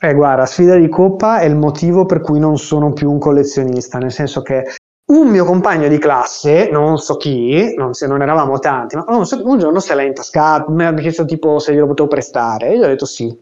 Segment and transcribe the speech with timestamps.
[0.00, 3.98] Eh, guarda, sfida di coppa è il motivo per cui non sono più un collezionista,
[3.98, 4.64] nel senso che
[5.10, 9.24] un mio compagno di classe, non so chi, non, se non eravamo tanti, ma un,
[9.42, 12.84] un giorno se l'ha intascato, mi ha chiesto tipo se glielo potevo prestare, e io
[12.84, 13.36] ho detto sì.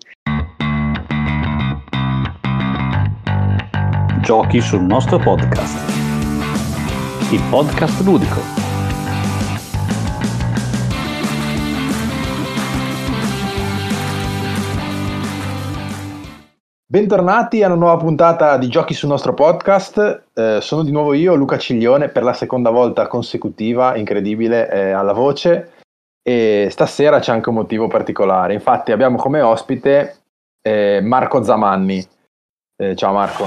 [4.23, 5.77] Giochi sul nostro podcast.
[7.33, 8.56] Il podcast ludico
[16.89, 20.29] Bentornati a una nuova puntata di Giochi sul nostro podcast.
[20.33, 25.13] Eh, sono di nuovo io, Luca Ciglione, per la seconda volta consecutiva, incredibile, eh, alla
[25.13, 25.73] voce.
[26.23, 28.55] E stasera c'è anche un motivo particolare.
[28.55, 30.19] Infatti abbiamo come ospite
[30.63, 32.07] eh, Marco Zamanni.
[32.77, 33.47] Eh, ciao Marco.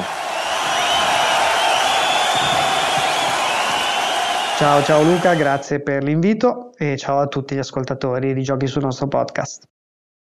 [4.57, 8.83] Ciao, ciao Luca, grazie per l'invito e ciao a tutti gli ascoltatori di Giochi sul
[8.83, 9.68] nostro podcast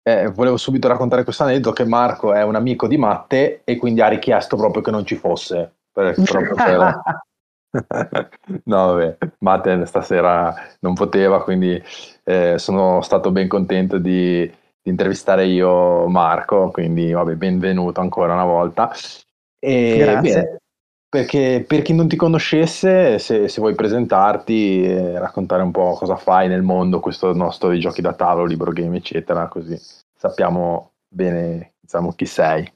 [0.07, 3.99] eh, volevo subito raccontare questo aneddoto che Marco è un amico di Matte e quindi
[3.99, 5.80] ha richiesto proprio che non ci fosse.
[5.91, 7.02] Per, per...
[8.64, 11.81] no, vabbè, Matte stasera non poteva, quindi
[12.23, 14.49] eh, sono stato ben contento di,
[14.81, 18.89] di, intervistare io Marco, quindi vabbè, benvenuto ancora una volta.
[19.59, 20.21] E, Grazie.
[20.21, 20.58] Bene,
[21.09, 26.16] perché per chi non ti conoscesse, se, se vuoi presentarti e raccontare un po' cosa
[26.16, 29.80] fai nel mondo, questo nostro di giochi da tavolo, libro game, eccetera, così
[30.18, 32.76] sappiamo bene diciamo, chi sei.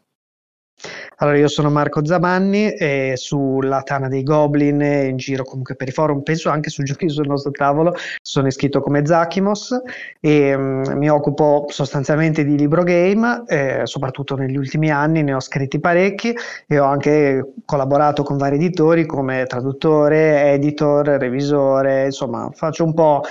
[1.18, 5.92] Allora, io sono Marco Zamanni e sulla Tana dei Goblin, in giro comunque per i
[5.92, 9.80] forum, penso anche su giochi sul nostro tavolo, sono iscritto come Zakimos
[10.20, 15.40] e um, mi occupo sostanzialmente di libro game, eh, soprattutto negli ultimi anni ne ho
[15.40, 16.36] scritti parecchi
[16.68, 23.22] e ho anche collaborato con vari editori come traduttore, editor, revisore, insomma faccio un po'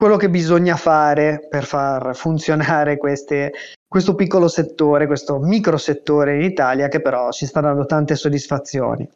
[0.00, 3.52] quello che bisogna fare per far funzionare queste,
[3.86, 9.06] questo piccolo settore, questo micro settore in Italia che però ci sta dando tante soddisfazioni.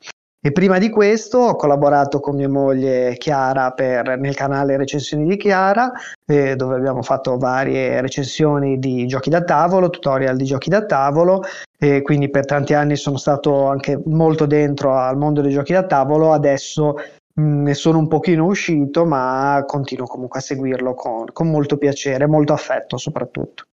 [0.47, 5.39] E prima di questo ho collaborato con mia moglie Chiara per, nel canale Recensioni di
[5.39, 5.91] Chiara,
[6.27, 11.45] eh, dove abbiamo fatto varie recensioni di giochi da tavolo, tutorial di giochi da tavolo,
[11.79, 15.87] e quindi per tanti anni sono stato anche molto dentro al mondo dei giochi da
[15.87, 16.97] tavolo, adesso
[17.37, 22.53] ne sono un pochino uscito, ma continuo comunque a seguirlo con, con molto piacere, molto
[22.53, 23.65] affetto soprattutto.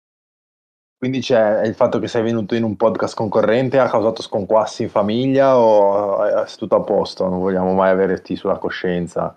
[1.01, 4.91] Quindi c'è il fatto che sei venuto in un podcast concorrente ha causato sconquassi in
[4.91, 7.27] famiglia o è tutto a posto?
[7.27, 9.35] Non vogliamo mai averti sulla coscienza?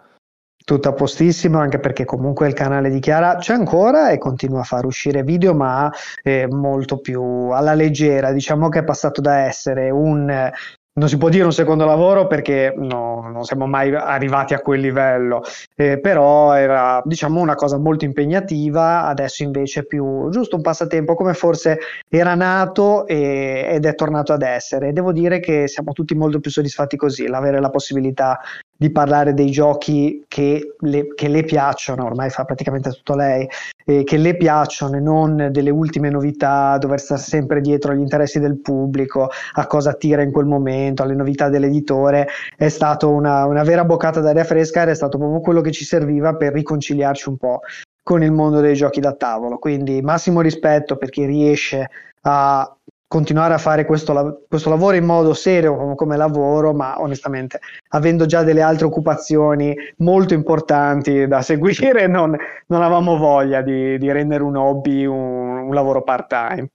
[0.65, 4.63] Tutto a postissimo, anche perché comunque il canale di Chiara c'è ancora e continua a
[4.63, 5.89] far uscire video, ma
[6.21, 8.33] eh, molto più alla leggera.
[8.33, 10.51] Diciamo che è passato da essere un
[10.95, 14.79] non si può dire un secondo lavoro perché no, non siamo mai arrivati a quel
[14.79, 15.41] livello,
[15.75, 21.15] eh, però era diciamo una cosa molto impegnativa, adesso invece è più giusto un passatempo
[21.15, 24.93] come forse era nato e, ed è tornato ad essere.
[24.93, 28.39] Devo dire che siamo tutti molto più soddisfatti così, l'avere la possibilità
[28.75, 33.47] di parlare dei giochi che le, che le piacciono, ormai fa praticamente tutto lei,
[33.85, 38.39] eh, che le piacciono e non delle ultime novità, dover stare sempre dietro agli interessi
[38.39, 43.63] del pubblico, a cosa attira in quel momento, alle novità dell'editore, è stata una, una
[43.63, 47.37] vera boccata d'aria fresca ed è stato proprio quello che ci serviva per riconciliarci un
[47.37, 47.61] po'
[48.03, 49.57] con il mondo dei giochi da tavolo.
[49.59, 51.89] Quindi massimo rispetto per chi riesce
[52.25, 52.77] a
[53.13, 57.59] continuare a fare questo, questo, lavoro in modo serio come, lavoro, ma onestamente
[57.89, 62.35] avendo già delle altre occupazioni molto importanti da seguire, non,
[62.65, 66.67] non avevamo voglia di, di, rendere un hobby un, un lavoro part-time.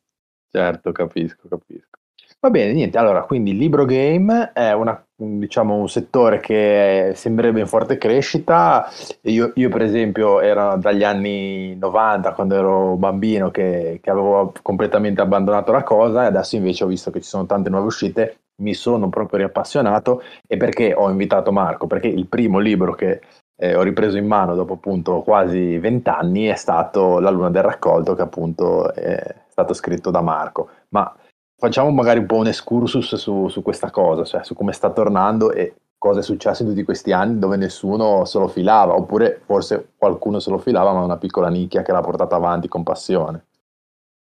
[0.49, 1.88] Certo, capisco, capisco.
[2.41, 7.59] Va bene, niente, allora, quindi il libro game è una, diciamo, un settore che sembrerebbe
[7.59, 8.89] in forte crescita.
[9.23, 15.21] Io, io, per esempio, ero dagli anni 90, quando ero bambino, che, che, avevo completamente
[15.21, 18.73] abbandonato la cosa e adesso invece ho visto che ci sono tante nuove uscite, mi
[18.73, 21.89] sono proprio riappassionato e perché ho invitato Marco?
[21.89, 23.21] Perché il primo libro che
[23.57, 28.15] eh, ho ripreso in mano dopo appunto quasi vent'anni è stato La Luna del Raccolto,
[28.15, 30.69] che appunto è stato scritto da Marco.
[30.91, 31.13] Ma
[31.59, 35.53] facciamo magari un po' un excursus su, su questa cosa, cioè su come sta tornando
[35.53, 39.93] e cosa è successo in tutti questi anni dove nessuno se lo filava, oppure forse
[39.97, 43.45] qualcuno se lo filava, ma una piccola nicchia che l'ha portata avanti con passione.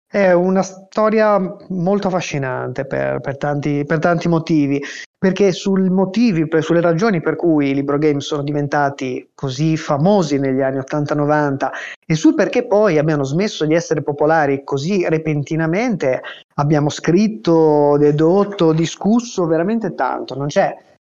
[0.08, 1.38] È una storia
[1.68, 4.82] molto affascinante per, per, tanti, per tanti, motivi,
[5.18, 10.60] perché sui motivi, sulle ragioni per cui i libro game sono diventati così famosi negli
[10.60, 11.70] anni 80-90
[12.06, 16.20] e sul perché poi abbiano smesso di essere popolari così repentinamente,
[16.54, 20.36] abbiamo scritto, dedotto, discusso veramente tanto.
[20.36, 20.76] Non c'è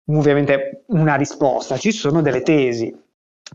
[0.09, 2.95] ovviamente una risposta, ci sono delle tesi.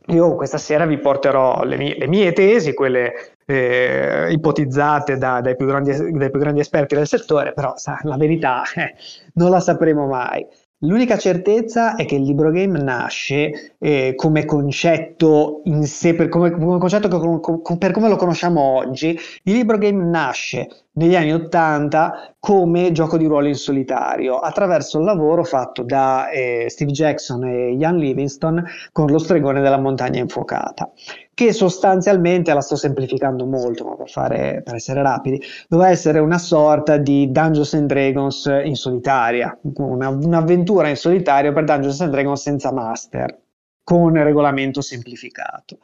[0.09, 5.57] Io questa sera vi porterò le mie, le mie tesi, quelle eh, ipotizzate da, dai,
[5.57, 8.95] più grandi, dai, più grandi, esperti del settore, però sa, la verità eh,
[9.35, 10.47] non la sapremo mai.
[10.81, 16.51] L'unica certezza è che il libro game nasce eh, come concetto in sé, per come,
[16.51, 22.35] come concetto che, per come lo conosciamo oggi, il libro game nasce negli anni Ottanta
[22.39, 27.73] come gioco di ruolo in solitario, attraverso il lavoro fatto da eh, Steve Jackson e
[27.73, 28.63] Ian Livingston
[28.93, 30.91] con lo stregone della montagna infuocata
[31.35, 36.39] che sostanzialmente, la sto semplificando molto, ma per, fare, per essere rapidi, doveva essere una
[36.39, 42.41] sorta di Dungeons and Dragons in solitaria, una, un'avventura in solitario per Dungeons and Dragons
[42.41, 43.37] senza master,
[43.83, 45.79] con regolamento semplificato.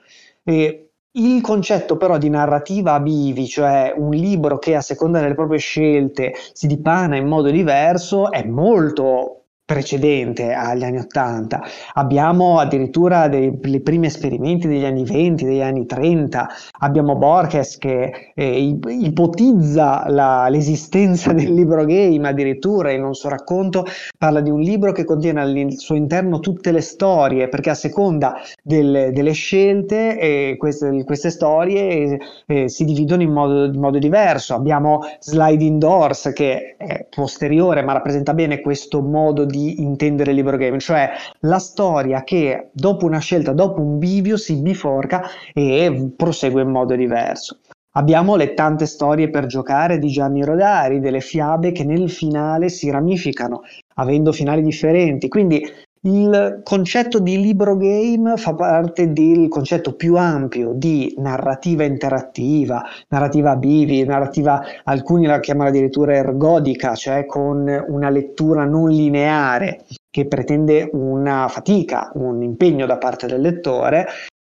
[0.45, 5.35] E il concetto però di narrativa a bivi, cioè un libro che a seconda delle
[5.35, 9.40] proprie scelte si dipana in modo diverso, è molto
[9.71, 11.63] precedente agli anni 80.
[11.93, 16.49] Abbiamo addirittura dei primi esperimenti degli anni 20, degli anni 30.
[16.81, 23.85] Abbiamo Borges che eh, ipotizza la, l'esistenza del libro game, addirittura in un suo racconto
[24.19, 28.35] parla di un libro che contiene al suo interno tutte le storie, perché a seconda
[28.65, 34.53] del, delle scelte eh, queste, queste, storie eh, si dividono in modo, in modo diverso.
[34.53, 40.37] Abbiamo Sliding Doors che è posteriore ma rappresenta bene questo modo di di intendere il
[40.37, 41.11] libro game, cioè
[41.41, 45.23] la storia che dopo una scelta, dopo un bivio si biforca
[45.53, 47.59] e prosegue in modo diverso.
[47.95, 52.89] Abbiamo le tante storie per giocare di Gianni Rodari, delle fiabe che nel finale si
[52.89, 53.63] ramificano,
[53.97, 55.27] avendo finali differenti.
[55.27, 55.61] Quindi
[56.03, 63.57] il concetto di libro game fa parte del concetto più ampio di narrativa interattiva, narrativa
[63.57, 70.89] bivi, narrativa, alcuni la chiamano addirittura ergodica, cioè con una lettura non lineare che pretende
[70.93, 74.07] una fatica, un impegno da parte del lettore.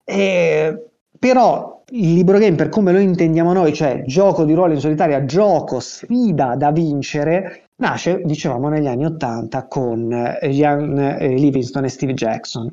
[0.03, 0.89] E,
[1.19, 5.25] però il libro game, per come lo intendiamo noi, cioè gioco di ruolo in solitaria,
[5.27, 11.89] gioco, sfida da vincere, Nasce, dicevamo, negli anni Ottanta con eh, Ian eh, Livingston e
[11.89, 12.73] Steve Jackson.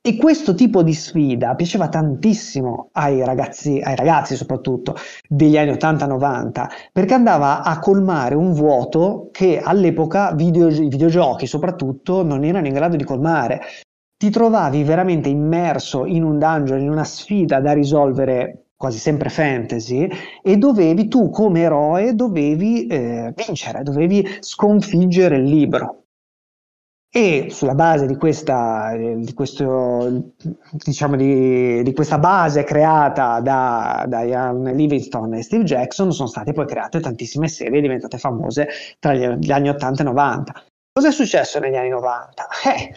[0.00, 4.94] E questo tipo di sfida piaceva tantissimo ai ragazzi, ai ragazzi soprattutto
[5.28, 12.22] degli anni 80-90, perché andava a colmare un vuoto che all'epoca video, i videogiochi soprattutto
[12.22, 13.62] non erano in grado di colmare.
[14.16, 20.08] Ti trovavi veramente immerso in un dungeon, in una sfida da risolvere quasi sempre fantasy,
[20.42, 26.02] e dovevi tu come eroe dovevi eh, vincere, dovevi sconfiggere il libro.
[27.08, 30.34] E sulla base di questa, di questo,
[30.72, 36.52] diciamo di, di questa base creata da, da Ian Livingston e Steve Jackson sono state
[36.52, 38.68] poi create tantissime serie diventate famose
[38.98, 40.64] tra gli, anni 80 e 90.
[40.92, 42.46] Cosa è successo negli anni 90?
[42.66, 42.94] Eh,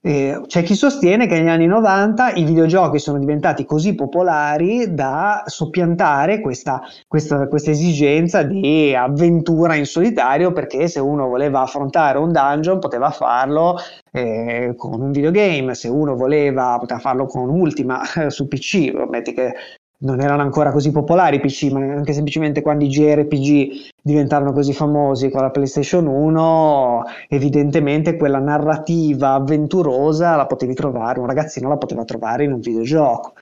[0.00, 5.42] eh, c'è chi sostiene che negli anni 90 i videogiochi sono diventati così popolari da
[5.44, 12.30] soppiantare questa, questa, questa, esigenza di avventura in solitario perché se uno voleva affrontare un
[12.30, 13.76] dungeon poteva farlo
[14.12, 19.32] eh, con un videogame, se uno voleva poteva farlo con Ultima eh, su PC, metti
[19.32, 19.52] che
[20.00, 24.72] non erano ancora così popolari i PC, ma anche semplicemente quando i JRPG diventarono così
[24.72, 31.76] famosi con la PlayStation 1, evidentemente quella narrativa avventurosa la potevi trovare, un ragazzino la
[31.76, 33.32] poteva trovare in un videogioco.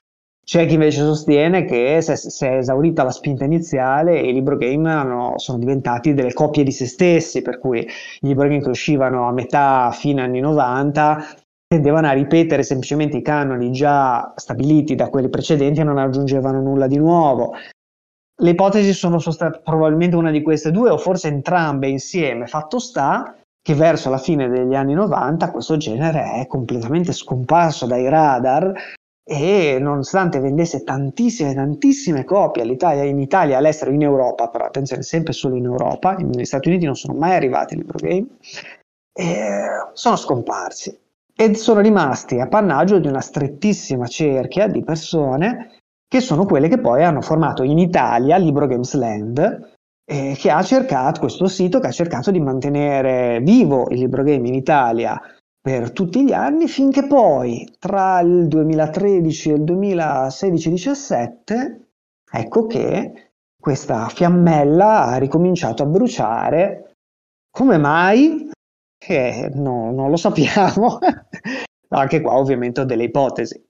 [0.43, 5.33] C'è chi invece sostiene che si è esaurita la spinta iniziale i libro game hanno,
[5.35, 7.87] sono diventati delle copie di se stessi, per cui i
[8.21, 11.25] libro game che uscivano a metà, fine anni 90
[11.67, 16.87] tendevano a ripetere semplicemente i canoni già stabiliti da quelli precedenti e non aggiungevano nulla
[16.87, 17.53] di nuovo.
[18.39, 22.47] Le ipotesi sono state probabilmente una di queste due o forse entrambe insieme.
[22.47, 28.07] Fatto sta che verso la fine degli anni 90 questo genere è completamente scomparso dai
[28.07, 28.71] radar
[29.29, 35.55] e nonostante vendesse tantissime, tantissime copie in Italia, all'estero, in Europa, però attenzione, sempre solo
[35.57, 38.25] in Europa, negli Stati Uniti non sono mai arrivati i libro game,
[39.91, 40.97] sono scomparsi
[41.39, 47.03] e sono rimasti appannaggio di una strettissima cerchia di persone che sono quelle che poi
[47.03, 51.91] hanno formato in Italia Libro Games Land, eh, che ha cercato, questo sito che ha
[51.91, 55.21] cercato di mantenere vivo il libro game in Italia
[55.61, 61.81] per tutti gli anni, finché poi tra il 2013 e il 2016-17,
[62.31, 66.93] ecco che questa fiammella ha ricominciato a bruciare.
[67.51, 68.46] Come mai?
[69.09, 70.99] Eh, no, non lo sappiamo.
[71.89, 73.63] Anche qua ovviamente ho delle ipotesi.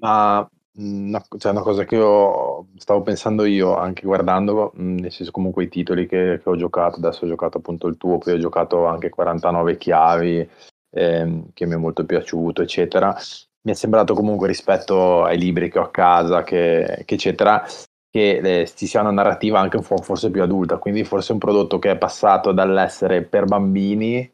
[0.00, 5.64] Ma una, cioè una cosa che io stavo pensando io, anche guardando, nel senso comunque
[5.64, 8.86] i titoli che, che, ho giocato, adesso ho giocato appunto il tuo, poi ho giocato
[8.86, 10.48] anche 49 chiavi,
[10.90, 13.14] ehm, che mi è molto piaciuto, eccetera.
[13.62, 17.62] mi è sembrato comunque rispetto ai libri che ho a casa, che, che eccetera,
[18.10, 21.38] che eh, ci sia una narrativa anche un po' forse più adulta, quindi forse un
[21.38, 24.30] prodotto che è passato dall'essere per bambini,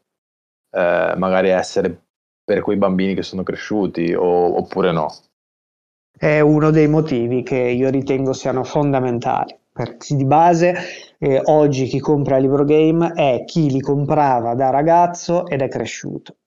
[0.71, 2.05] eh, magari essere
[2.43, 5.13] per quei bambini che sono cresciuti, o, oppure no.
[6.17, 9.55] È uno dei motivi che io ritengo siano fondamentali.
[9.77, 10.75] Perché di base
[11.19, 16.37] eh, oggi chi compra libro game è chi li comprava da ragazzo ed è cresciuto.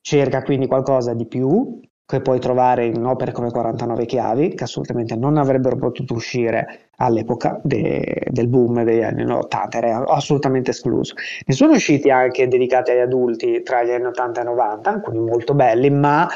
[0.00, 5.16] Cerca quindi qualcosa di più, che puoi trovare in opere come 49 chiavi, che assolutamente
[5.16, 11.14] non avrebbero potuto uscire all'epoca de- del boom degli anni 80, era assolutamente escluso.
[11.44, 15.54] Ne sono usciti anche dedicati agli adulti tra gli anni 80 e 90, alcuni molto
[15.54, 16.28] belli, ma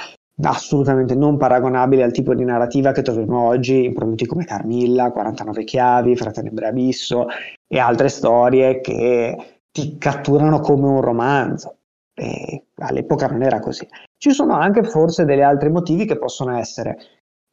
[0.43, 5.65] assolutamente non paragonabili al tipo di narrativa che troviamo oggi in prodotti come Carmilla, 49
[5.65, 7.27] chiavi, Fratelli Abisso
[7.69, 9.37] e altre storie che
[9.71, 11.77] ti catturano come un romanzo.
[12.13, 13.87] E all'epoca non era così.
[14.23, 16.99] Ci sono anche forse degli altri motivi che possono essere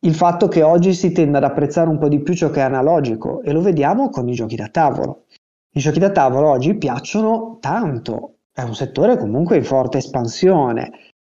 [0.01, 2.63] il fatto che oggi si tende ad apprezzare un po' di più ciò che è
[2.63, 5.27] analogico e lo vediamo con i giochi da tavolo.
[5.73, 10.91] I giochi da tavolo oggi piacciono tanto, è un settore comunque in forte espansione,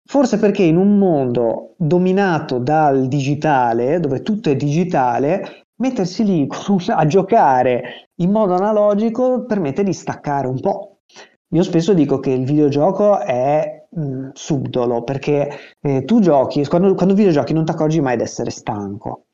[0.04, 6.49] forse perché in un mondo dominato dal digitale, dove tutto è digitale, mettersi lì
[6.88, 11.02] a giocare in modo analogico permette di staccare un po'.
[11.52, 17.14] Io spesso dico che il videogioco è mh, subdolo, perché eh, tu giochi, quando, quando
[17.14, 19.26] videogiochi non ti accorgi mai di essere stanco,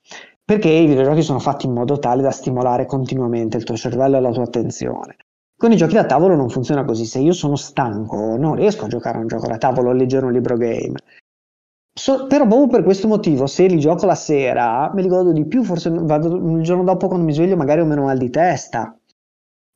[0.45, 4.21] perché i videogiochi sono fatti in modo tale da stimolare continuamente il tuo cervello e
[4.21, 5.17] la tua attenzione.
[5.59, 8.89] Con i giochi da tavolo non funziona così, se io sono stanco non riesco a
[8.89, 10.95] giocare a un gioco da tavolo o leggere un libro game.
[11.99, 15.47] So, però proprio per questo motivo, se li gioco la sera, me li godo di
[15.47, 18.95] più, forse vado il giorno dopo quando mi sveglio magari ho meno mal di testa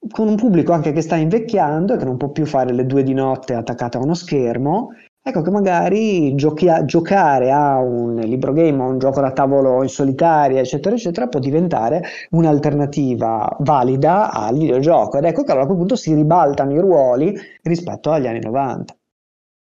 [0.09, 3.03] con un pubblico anche che sta invecchiando e che non può più fare le due
[3.03, 4.91] di notte attaccate a uno schermo,
[5.23, 9.83] ecco che magari giochi a, giocare a un libro game, a un gioco da tavolo
[9.83, 15.19] in solitaria, eccetera, eccetera, può diventare un'alternativa valida al videogioco.
[15.19, 18.95] Ed ecco che allora a quel punto si ribaltano i ruoli rispetto agli anni 90.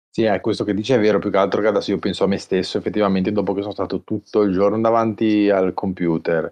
[0.10, 2.27] Sì, è questo che dice è vero, più che altro che adesso io penso a
[2.27, 6.51] me stesso, effettivamente, dopo che sono stato tutto il giorno davanti al computer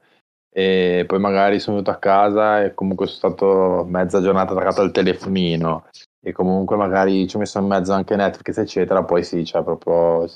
[0.53, 4.91] e poi magari sono venuto a casa e comunque sono stato mezza giornata attaccato al
[4.91, 5.85] telefonino.
[6.21, 10.27] E comunque magari ci ho messo in mezzo anche Netflix eccetera, poi sì, cioè proprio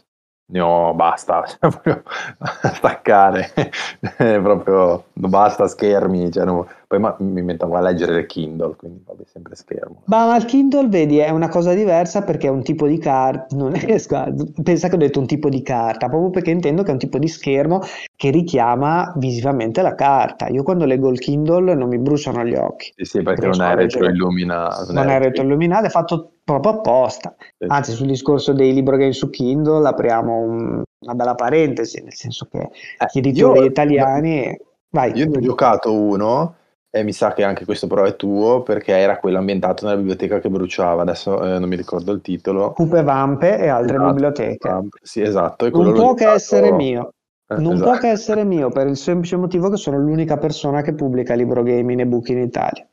[0.50, 2.04] ne ho basta, proprio
[2.74, 3.52] staccare,
[4.42, 9.24] proprio basta schermi, cioè, no, poi ma, mi metto a leggere il Kindle, quindi vabbè,
[9.26, 10.04] sempre schermo.
[10.06, 13.76] Ma il Kindle, vedi, è una cosa diversa perché è un tipo di carta, non
[13.76, 13.86] è,
[14.64, 17.18] pensa che ho detto un tipo di carta, proprio perché intendo che è un tipo
[17.18, 17.82] di schermo
[18.16, 20.48] che richiama visivamente la carta.
[20.48, 22.94] Io quando leggo il Kindle non mi bruciano gli occhi.
[22.96, 24.94] Sì, sì, perché non è retroilluminato.
[24.94, 27.36] Non è retroilluminato, è fatto proprio apposta.
[27.68, 32.48] Anzi, sul discorso dei libri game su Kindle apriamo un, una bella parentesi, nel senso
[32.50, 32.70] che eh,
[33.12, 34.58] gli editori io, italiani...
[34.90, 35.12] Vai.
[35.18, 36.56] Io ne ho giocato uno
[37.00, 40.40] e mi sa che anche questo però è tuo perché era quello ambientato nella biblioteca
[40.40, 42.72] che bruciava, adesso eh, non mi ricordo il titolo.
[42.72, 44.70] Cupe Vampe e altre esatto, biblioteche.
[45.02, 45.70] Sì, esatto.
[45.70, 47.14] non può che essere mio.
[47.48, 47.90] Eh, non esatto.
[47.90, 51.64] può che essere mio per il semplice motivo che sono l'unica persona che pubblica libro
[51.64, 52.88] game in ebook in Italia.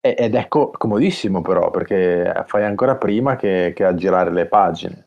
[0.00, 5.03] Ed è co- comodissimo però, perché fai ancora prima che, che a girare le pagine.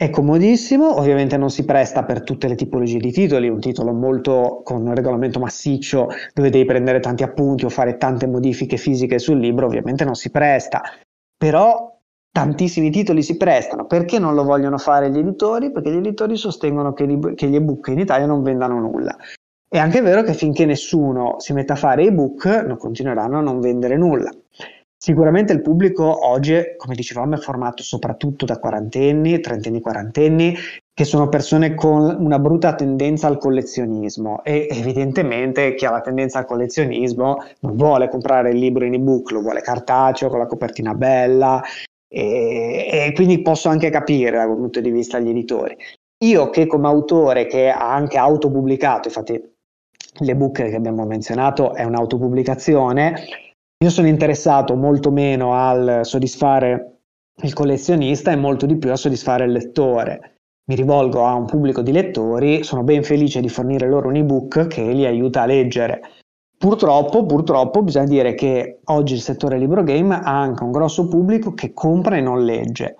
[0.00, 4.60] È comodissimo, ovviamente non si presta per tutte le tipologie di titoli, un titolo molto
[4.62, 9.40] con un regolamento massiccio dove devi prendere tanti appunti o fare tante modifiche fisiche sul
[9.40, 10.82] libro, ovviamente non si presta,
[11.36, 11.98] però
[12.30, 15.72] tantissimi titoli si prestano, perché non lo vogliono fare gli editori?
[15.72, 19.16] Perché gli editori sostengono che, gli ebook in Italia non vendano nulla.
[19.68, 23.58] È anche vero che finché nessuno si mette a fare ebook, non continueranno a non
[23.58, 24.30] vendere nulla.
[25.00, 30.56] Sicuramente il pubblico oggi, come dicevamo, è formato soprattutto da quarantenni, trentenni, quarantenni,
[30.92, 36.40] che sono persone con una brutta tendenza al collezionismo e evidentemente chi ha la tendenza
[36.40, 40.92] al collezionismo non vuole comprare il libro in ebook, lo vuole cartaceo con la copertina
[40.94, 41.62] bella
[42.08, 45.76] e, e quindi posso anche capire dal punto di vista degli editori.
[46.24, 49.40] Io che come autore che ha anche autopubblicato, infatti
[50.18, 53.46] l'ebook che abbiamo menzionato è un'autopubblicazione.
[53.84, 57.00] Io sono interessato molto meno al soddisfare
[57.42, 60.38] il collezionista e molto di più a soddisfare il lettore.
[60.68, 64.66] Mi rivolgo a un pubblico di lettori, sono ben felice di fornire loro un ebook
[64.66, 66.00] che li aiuta a leggere.
[66.58, 71.54] Purtroppo, purtroppo bisogna dire che oggi il settore libro game ha anche un grosso pubblico
[71.54, 72.96] che compra e non legge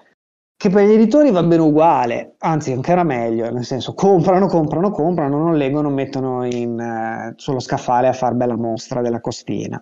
[0.59, 5.39] che per gli editori va bene uguale, anzi ancora meglio, nel senso comprano, comprano, comprano,
[5.39, 9.81] non leggono, mettono in, eh, sullo scaffale a far bella mostra della costina.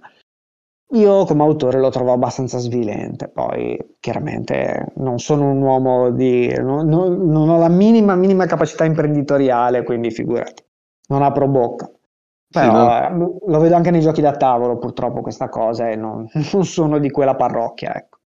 [0.90, 6.54] Io come autore lo trovo abbastanza svilente, poi chiaramente non sono un uomo di...
[6.60, 10.62] non, non, non ho la minima, minima capacità imprenditoriale, quindi figurati,
[11.08, 11.90] non apro bocca.
[12.48, 13.38] Però sì, no?
[13.44, 17.10] lo vedo anche nei giochi da tavolo purtroppo questa cosa e non, non sono di
[17.10, 18.18] quella parrocchia, ecco.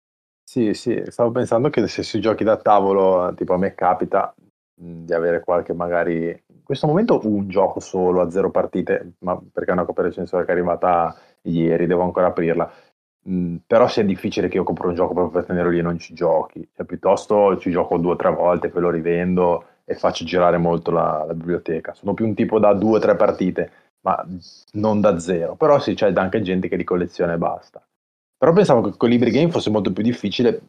[0.43, 4.35] Sì, sì, stavo pensando che se sui giochi da tavolo, tipo a me capita
[4.75, 9.71] di avere qualche magari in questo momento un gioco solo a zero partite, ma perché
[9.71, 12.71] è una copia recensore che è arrivata ieri, devo ancora aprirla.
[13.29, 15.99] Mm, però è difficile che io compro un gioco proprio per tenerlo lì e non
[15.99, 20.25] ci giochi, cioè, piuttosto ci gioco due o tre volte, poi lo rivendo e faccio
[20.25, 21.95] girare molto la, la biblioteca.
[21.95, 23.71] Sono più un tipo da due o tre partite,
[24.03, 24.25] ma
[24.73, 25.57] non da zero.
[25.57, 27.83] Però sì, c'è anche gente che li colleziona e basta.
[28.37, 30.61] Però pensavo che con libri game fosse molto più difficile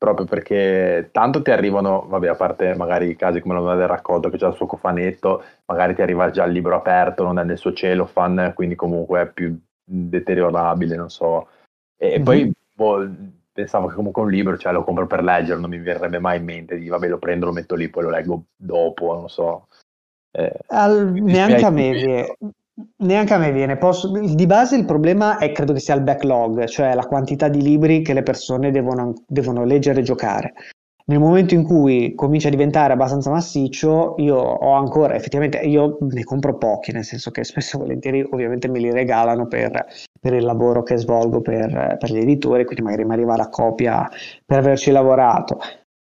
[0.00, 3.86] proprio perché tanto ti arrivano, vabbè, a parte magari i casi come la donna del
[3.86, 7.44] raccolto che c'è il suo cofanetto, magari ti arriva già il libro aperto, non è
[7.44, 9.54] nel suo cellophane, quindi comunque è più
[9.90, 11.48] deteriorabile, non so.
[11.96, 12.22] E, mm-hmm.
[12.24, 13.08] poi boh,
[13.52, 16.44] pensavo che comunque un libro, cioè lo compro per leggere, non mi verrebbe mai in
[16.44, 19.66] mente di vabbè lo prendo, lo metto lì, poi lo leggo dopo, non so.
[20.30, 22.36] Eh, Al, neanche a me viene,
[22.96, 23.76] Neanche a me viene.
[23.76, 27.62] Posso- di base il problema è credo che sia il backlog, cioè la quantità di
[27.62, 30.52] libri che le persone devono, devono leggere e giocare.
[31.10, 36.22] Nel momento in cui comincia a diventare abbastanza massiccio, io ho ancora, effettivamente, io ne
[36.22, 39.86] compro pochi, nel senso che spesso e volentieri ovviamente me li regalano per,
[40.20, 44.08] per il lavoro che svolgo per, per gli editori, quindi magari mi arriva la copia
[44.46, 45.58] per averci lavorato.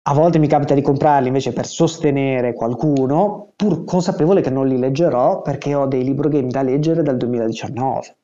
[0.08, 4.76] A volte mi capita di comprarli invece per sostenere qualcuno, pur consapevole che non li
[4.76, 8.16] leggerò perché ho dei libro game da leggere dal 2019.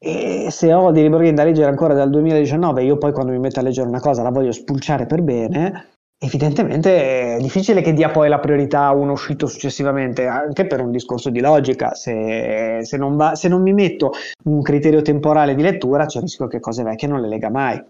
[0.00, 3.38] E se ho dei game da leggere ancora dal 2019 e io poi quando mi
[3.38, 5.88] metto a leggere una cosa la voglio spulciare per bene,
[6.18, 10.92] evidentemente è difficile che dia poi la priorità a uno uscito successivamente, anche per un
[10.92, 11.94] discorso di logica.
[11.94, 14.12] Se, se, non, va, se non mi metto
[14.44, 17.82] un criterio temporale di lettura, c'è il rischio che cose vecchie non le lega mai.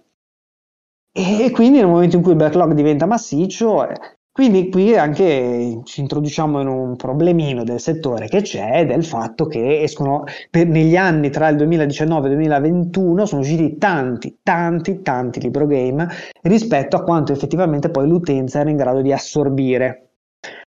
[1.12, 6.00] E quindi nel momento in cui il backlog diventa massiccio, eh, quindi qui anche ci
[6.00, 11.28] introduciamo in un problemino del settore che c'è, del fatto che escono per, negli anni
[11.28, 16.06] tra il 2019 e il 2021 sono usciti tanti, tanti, tanti libro game
[16.42, 20.10] rispetto a quanto effettivamente poi l'utenza era in grado di assorbire.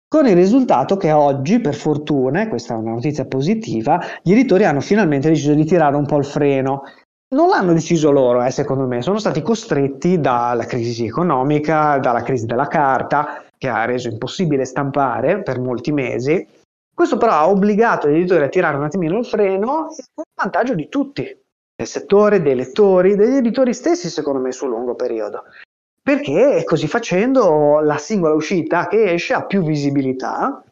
[0.06, 4.66] Con il risultato che oggi, per fortuna, e questa è una notizia positiva, gli editori
[4.66, 6.84] hanno finalmente deciso di tirare un po' il freno
[7.30, 12.46] non l'hanno deciso loro, eh, secondo me, sono stati costretti dalla crisi economica, dalla crisi
[12.46, 16.46] della carta, che ha reso impossibile stampare per molti mesi.
[16.94, 20.88] Questo però ha obbligato gli editori a tirare un attimino il freno con vantaggio di
[20.88, 21.22] tutti,
[21.76, 25.44] del settore, dei lettori, degli editori stessi, secondo me, sul lungo periodo.
[26.02, 30.62] Perché così facendo la singola uscita che esce ha più visibilità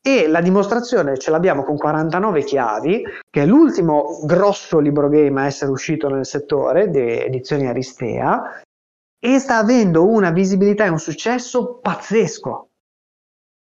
[0.00, 5.46] e la dimostrazione ce l'abbiamo con 49 chiavi, che è l'ultimo grosso libro game a
[5.46, 8.62] essere uscito nel settore di edizioni Aristea,
[9.18, 12.68] e sta avendo una visibilità e un successo pazzesco.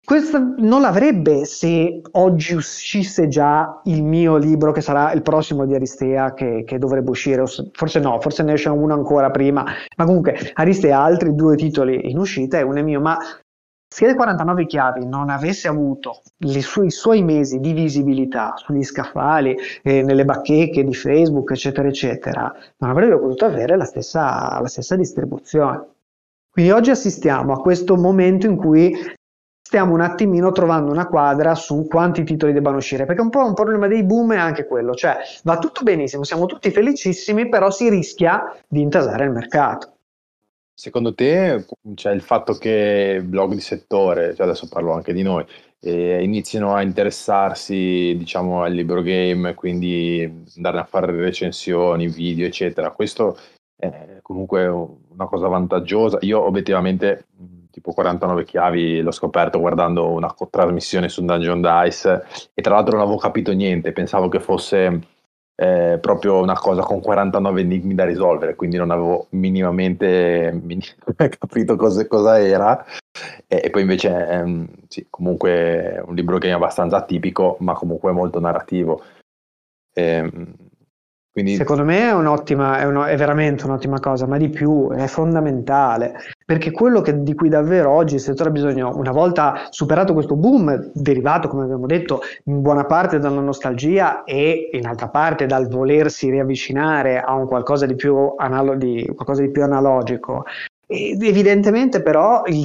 [0.07, 5.75] Questo non l'avrebbe se oggi uscisse già il mio libro, che sarà il prossimo di
[5.75, 9.65] Aristea, che, che dovrebbe uscire, forse no, forse ne esce uno ancora prima,
[9.97, 13.19] ma comunque Aristea ha altri due titoli in uscita e uno è mio, ma
[13.97, 16.21] se le 49 chiavi non avesse avuto
[16.59, 22.55] sue, i suoi mesi di visibilità sugli scaffali, eh, nelle bacheche di Facebook, eccetera, eccetera,
[22.77, 25.83] non avrebbe potuto avere la stessa, la stessa distribuzione.
[26.51, 28.95] Quindi oggi assistiamo a questo momento in cui
[29.63, 33.55] stiamo un attimino trovando una quadra su quanti titoli debbano uscire, perché un po' un
[33.55, 37.89] problema dei boom è anche quello, cioè va tutto benissimo, siamo tutti felicissimi, però si
[37.89, 39.96] rischia di intasare il mercato.
[40.79, 45.43] Secondo te, cioè, il fatto che blog di settore, cioè adesso parlo anche di noi,
[45.81, 52.91] eh, iniziano a interessarsi, diciamo, al libro game, quindi andare a fare recensioni, video, eccetera,
[52.91, 53.39] questo
[53.75, 56.19] è comunque una cosa vantaggiosa.
[56.21, 57.29] Io obiettivamente,
[57.71, 63.07] tipo 49 chiavi, l'ho scoperto guardando una trasmissione su Dungeon Dice e tra l'altro non
[63.07, 65.01] avevo capito niente, pensavo che fosse
[65.57, 70.81] eh, proprio una cosa con 49 enigmi da risolvere, quindi non avevo minimamente min-
[71.39, 72.85] capito cosa, cosa era.
[73.47, 78.13] E, e, poi invece ehm, sì, comunque un libro che è abbastanza atipico, ma comunque
[78.13, 79.03] molto narrativo.
[79.95, 80.55] Ehm,
[81.37, 81.57] quindi...
[81.57, 86.15] Secondo me è, un'ottima, è, uno, è, veramente un'ottima cosa, ma di più è fondamentale,
[86.47, 90.35] perché quello che, di cui davvero oggi il settore ha bisogno, una volta superato questo
[90.35, 95.69] boom, derivato, come abbiamo detto, in buona parte dalla nostalgia e in altra parte dal
[95.69, 100.47] volersi riavvicinare a un qualcosa di più, analo- di, qualcosa di più analogico,
[100.89, 102.65] Evidentemente però il,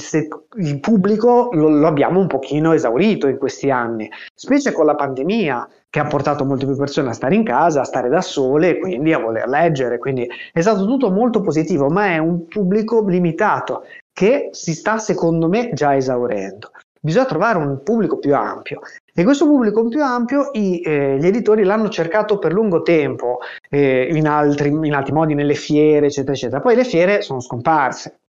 [0.58, 5.68] il pubblico lo, lo, abbiamo un pochino esaurito in questi anni, specie con la pandemia
[5.92, 8.80] che ha portato molte più persone a stare in casa, a stare da sole e
[8.80, 9.98] quindi a voler leggere.
[9.98, 15.50] Quindi è stato tutto molto positivo, ma è un pubblico limitato che si sta, secondo
[15.50, 16.72] me, già esaurendo.
[16.98, 18.80] Bisogna trovare un pubblico più ampio.
[19.14, 24.08] E questo pubblico più ampio i, eh, gli editori l'hanno cercato per lungo tempo, eh,
[24.16, 26.62] in, altri, in altri modi, nelle fiere, eccetera, eccetera.
[26.62, 28.21] Poi le fiere sono scomparse.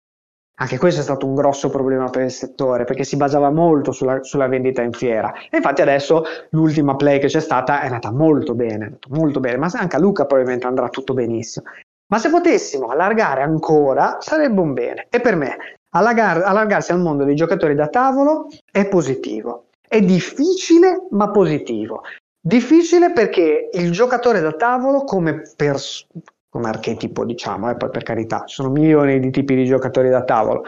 [0.61, 4.21] Anche questo è stato un grosso problema per il settore perché si basava molto sulla,
[4.21, 5.33] sulla, vendita in fiera.
[5.49, 9.71] E infatti adesso l'ultima play che c'è stata è andata molto bene, molto bene, ma
[9.73, 11.65] anche a Luca probabilmente andrà tutto benissimo.
[12.11, 15.07] Ma se potessimo allargare ancora sarebbe un bene.
[15.09, 15.57] E per me
[15.95, 19.69] allargar, allargarsi al mondo dei giocatori da tavolo è positivo.
[19.87, 22.03] È difficile ma positivo.
[22.39, 26.05] Difficile perché il giocatore da tavolo come, pers-
[26.51, 30.09] come archetipo, diciamo, e eh, poi per carità, ci sono milioni di tipi di giocatori
[30.09, 30.63] da tavolo.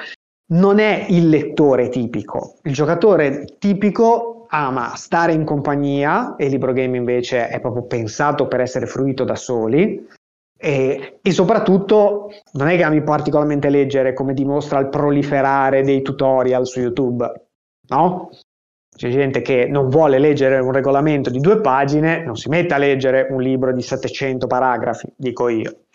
[0.54, 2.56] Non è il lettore tipico.
[2.64, 8.48] Il giocatore tipico ama stare in compagnia e il libro game invece è proprio pensato
[8.48, 10.08] per essere fruito da soli.
[10.58, 16.66] E, e, soprattutto non è che ami particolarmente leggere come dimostra il proliferare dei tutorial
[16.66, 17.50] su YouTube,
[17.90, 18.30] no?
[18.96, 22.78] C'è gente che non vuole leggere un regolamento di due pagine, non si mette a
[22.78, 25.86] leggere un libro di 700 paragrafi, dico io.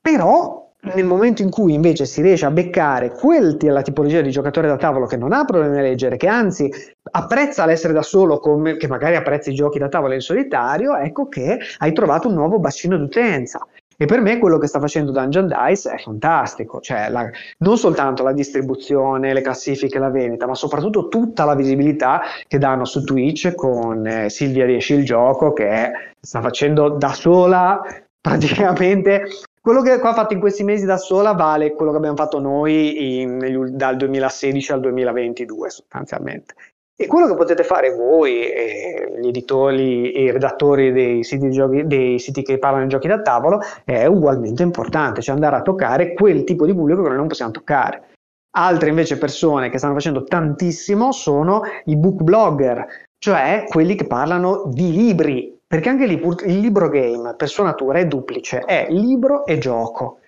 [0.00, 0.62] Però
[0.94, 4.76] nel momento in cui invece si riesce a beccare quel, la tipologia di giocatore da
[4.76, 6.68] tavolo che non ha problemi a leggere, che anzi
[7.12, 11.28] apprezza l'essere da solo, come, che magari apprezza i giochi da tavolo in solitario, ecco
[11.28, 13.64] che hai trovato un nuovo bacino d'utenza.
[13.96, 17.28] E per me quello che sta facendo Dungeon Dice è fantastico, cioè la,
[17.58, 22.84] non soltanto la distribuzione, le classifiche, la vendita, ma soprattutto tutta la visibilità che danno
[22.84, 27.80] su Twitch con eh, Silvia Riesci il gioco che sta facendo da sola
[28.20, 29.24] praticamente
[29.60, 33.20] quello che ha fatto in questi mesi da sola vale quello che abbiamo fatto noi
[33.20, 36.54] in, dal 2016 al 2022 sostanzialmente.
[37.02, 41.84] E quello che potete fare voi, eh, gli editori e i redattori dei siti, giochi,
[41.84, 46.12] dei siti, che parlano di giochi da tavolo, è ugualmente importante, cioè andare a toccare
[46.12, 48.10] quel tipo di pubblico che noi non possiamo toccare.
[48.52, 52.86] Altre invece persone che stanno facendo tantissimo sono i book blogger,
[53.18, 57.98] cioè quelli che parlano di libri, perché anche lì il libro game per sua natura
[57.98, 60.18] è duplice, è libro e gioco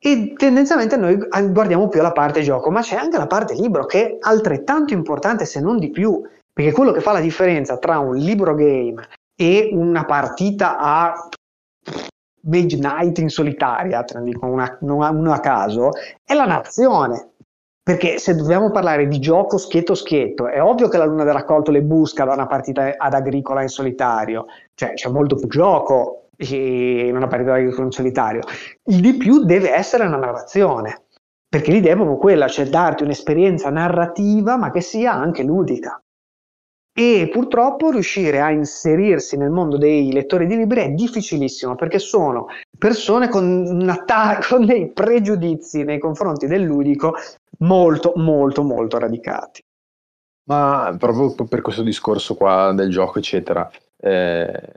[0.00, 1.18] e tendenzialmente noi
[1.50, 5.44] guardiamo più la parte gioco, ma c'è anche la parte libro che è altrettanto importante
[5.44, 9.02] se non di più, perché quello che fa la differenza tra un libro game
[9.34, 11.28] e una partita a
[12.42, 15.90] Mage Night in solitaria, dico una, una a caso,
[16.24, 17.32] è la nazione.
[17.88, 21.70] Perché se dobbiamo parlare di gioco schietto schietto, è ovvio che la luna del raccolto
[21.70, 27.16] le busca da una partita ad agricola in solitario, cioè c'è molto più gioco in
[27.16, 28.42] una partita in solitario.
[28.84, 31.06] Il di più deve essere una narrazione,
[31.48, 36.00] perché l'idea è proprio quella, cioè darti un'esperienza narrativa ma che sia anche ludica.
[36.92, 42.48] E purtroppo riuscire a inserirsi nel mondo dei lettori di libri è difficilissimo perché sono
[42.76, 47.14] persone con, ta- con dei pregiudizi nei confronti del ludico
[47.58, 49.62] molto, molto, molto radicati.
[50.48, 54.72] Ma proprio per questo discorso qua del gioco, eccetera, eh,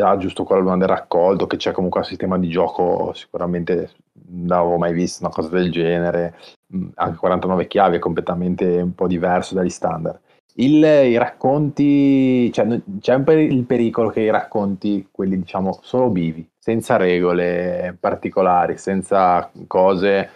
[0.00, 3.90] ah, giusto quella domanda del raccolto, che c'è comunque un sistema di gioco, sicuramente
[4.28, 6.36] non avevo mai visto una cosa del genere,
[6.74, 10.20] mm, anche 49 chiavi è completamente un po' diverso dagli standard.
[10.56, 16.10] Il, I racconti, cioè, c'è un per, il pericolo che i racconti, quelli diciamo solo
[16.10, 20.30] vivi, senza regole particolari, senza cose,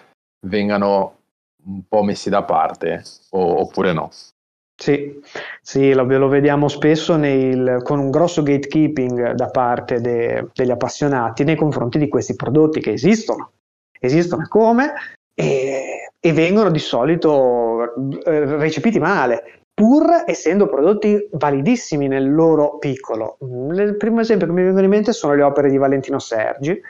[0.46, 1.16] vengano
[1.66, 4.10] un po' messi da parte, o, oppure no?
[4.80, 5.20] Sì,
[5.60, 11.42] sì lo, lo vediamo spesso nel, con un grosso gatekeeping da parte de, degli appassionati
[11.42, 13.50] nei confronti di questi prodotti che esistono.
[13.98, 14.92] Esistono come
[15.34, 17.92] e, e vengono di solito
[18.24, 23.36] eh, recepiti male, pur essendo prodotti validissimi nel loro piccolo.
[23.40, 26.80] Il primo esempio che mi vengono in mente sono le opere di Valentino Sergi,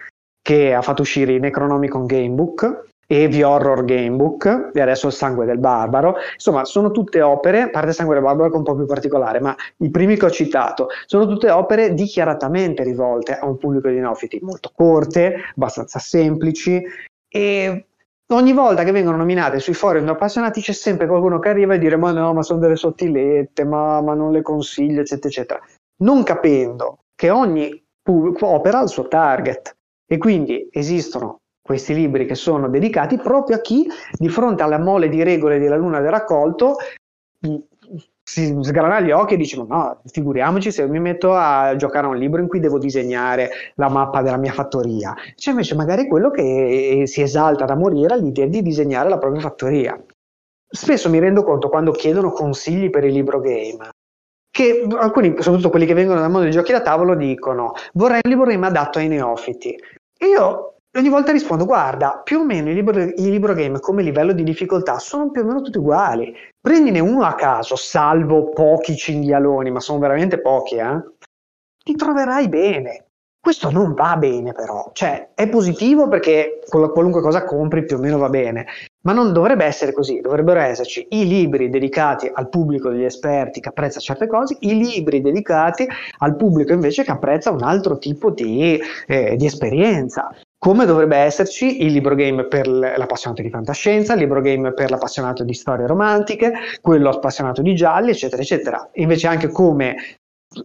[0.43, 5.59] che ha fatto uscire i Necronomicon Gamebook, The Horror Gamebook e adesso Il Sangue del
[5.59, 6.17] Barbaro.
[6.35, 9.41] Insomma, sono tutte opere, a parte Sangue del Barbaro che è un po' più particolare,
[9.41, 13.99] ma i primi che ho citato sono tutte opere dichiaratamente rivolte a un pubblico di
[13.99, 16.83] neofiti, molto corte, abbastanza semplici
[17.27, 17.87] e
[18.29, 21.79] ogni volta che vengono nominate sui forum di appassionati c'è sempre qualcuno che arriva e
[21.79, 25.61] dire ma no, ma sono delle sottilette, ma, ma non le consiglio, eccetera, eccetera.
[26.03, 29.75] Non capendo che ogni opera ha il suo target
[30.07, 35.11] e quindi esistono questi libri che sono dedicati proprio a chi di fronte alla mole
[35.11, 36.79] di regole della luna del raccolto
[38.23, 42.17] si sgrana gli occhi e dice no, figuriamoci se mi metto a giocare a un
[42.17, 45.15] libro in cui devo disegnare la mappa della mia fattoria.
[45.35, 50.03] C'è invece magari quello che si esalta da morire all'idea di disegnare la propria fattoria.
[50.67, 53.91] Spesso mi rendo conto quando chiedono consigli per il libro game
[54.51, 58.31] che alcuni, soprattutto quelli che vengono dal mondo dei giochi da tavolo, dicono vorrei un
[58.31, 59.79] libro game adatto ai neofiti.
[60.21, 64.33] Io ogni volta rispondo guarda, più o meno i libro, i libro game come livello
[64.33, 66.35] di difficoltà sono più o meno tutti uguali.
[66.61, 71.03] Prendine uno a caso, salvo pochi cinghialoni, ma sono veramente pochi, eh?
[71.85, 73.05] ti troverai bene.
[73.41, 78.19] Questo non va bene però, cioè è positivo perché qualunque cosa compri più o meno
[78.19, 78.67] va bene,
[79.05, 83.69] ma non dovrebbe essere così, dovrebbero esserci i libri dedicati al pubblico degli esperti che
[83.69, 85.87] apprezza certe cose, i libri dedicati
[86.19, 90.31] al pubblico invece che apprezza un altro tipo di, eh, di esperienza.
[90.61, 95.45] Come dovrebbe esserci il libro game per l'appassionato di fantascienza, il libro game per l'appassionato
[95.45, 98.91] di storie romantiche, quello appassionato di gialli, eccetera, eccetera.
[98.95, 100.17] Invece anche come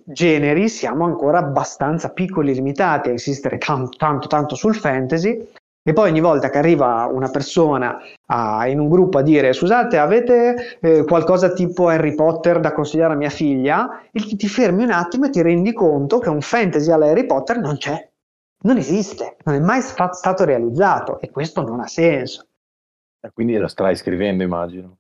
[0.03, 5.47] generi siamo ancora abbastanza piccoli e limitati a insistere tanto, tanto, tanto sul fantasy.
[5.86, 9.97] E poi ogni volta che arriva una persona a, in un gruppo a dire scusate
[9.97, 14.91] avete eh, qualcosa tipo Harry Potter da consigliare a mia figlia, il, ti fermi un
[14.91, 18.12] attimo e ti rendi conto che un fantasy alla Harry Potter non c'è,
[18.63, 22.47] non esiste, non è mai stato realizzato e questo non ha senso.
[23.21, 24.97] E quindi lo stai scrivendo immagino.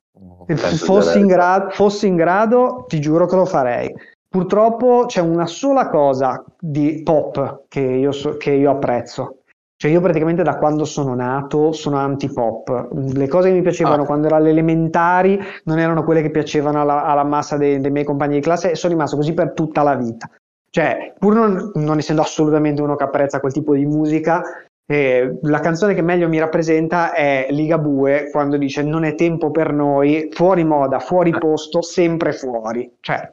[0.77, 3.93] Fossi in, gra- fossi in grado ti giuro che lo farei
[4.33, 9.41] purtroppo c'è una sola cosa di pop che io, so, che io apprezzo.
[9.75, 12.89] Cioè io praticamente da quando sono nato sono anti-pop.
[13.13, 14.05] Le cose che mi piacevano ah.
[14.07, 18.05] quando ero alle elementari non erano quelle che piacevano alla, alla massa dei, dei, miei
[18.05, 20.27] compagni di classe e sono rimasto così per tutta la vita.
[20.73, 24.41] Cioè, pur non, non essendo assolutamente uno che apprezza quel tipo di musica,
[24.87, 29.71] eh, la canzone che meglio mi rappresenta è Ligabue quando dice non è tempo per
[29.71, 31.37] noi, fuori moda, fuori eh.
[31.37, 32.91] posto, sempre fuori.
[32.99, 33.31] Cioè,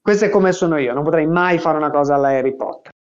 [0.00, 2.92] questo è come sono io, non potrei mai fare una cosa alla Harry Potter.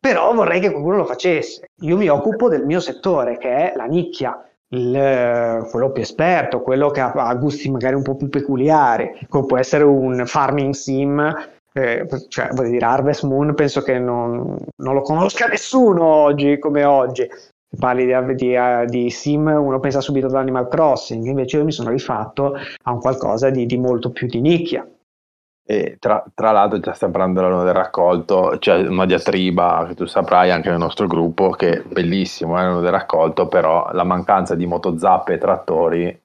[0.00, 1.66] Però vorrei che qualcuno lo facesse.
[1.82, 6.90] Io mi occupo del mio settore, che è la nicchia, il, quello più esperto, quello
[6.90, 11.58] che ha, ha, gusti magari un po' più peculiari, come può essere un farming sim,
[11.72, 16.84] eh, cioè voglio dire Harvest Moon, penso che non, non lo conosca nessuno oggi come
[16.84, 17.28] oggi.
[17.72, 18.56] Se parli di, di,
[18.86, 22.98] di, sim, uno pensa subito ad Animal Crossing, invece io mi sono rifatto a un
[22.98, 24.84] qualcosa di, di molto più di nicchia.
[25.64, 30.50] E tra, tra l'altro già stiamo parlando del raccolto, c'è una diatriba che tu saprai
[30.50, 34.66] anche nel nostro gruppo che è bellissimo eh, l'anno del raccolto, però la mancanza di
[34.66, 36.22] motozappe e trattori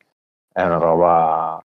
[0.51, 1.63] è una roba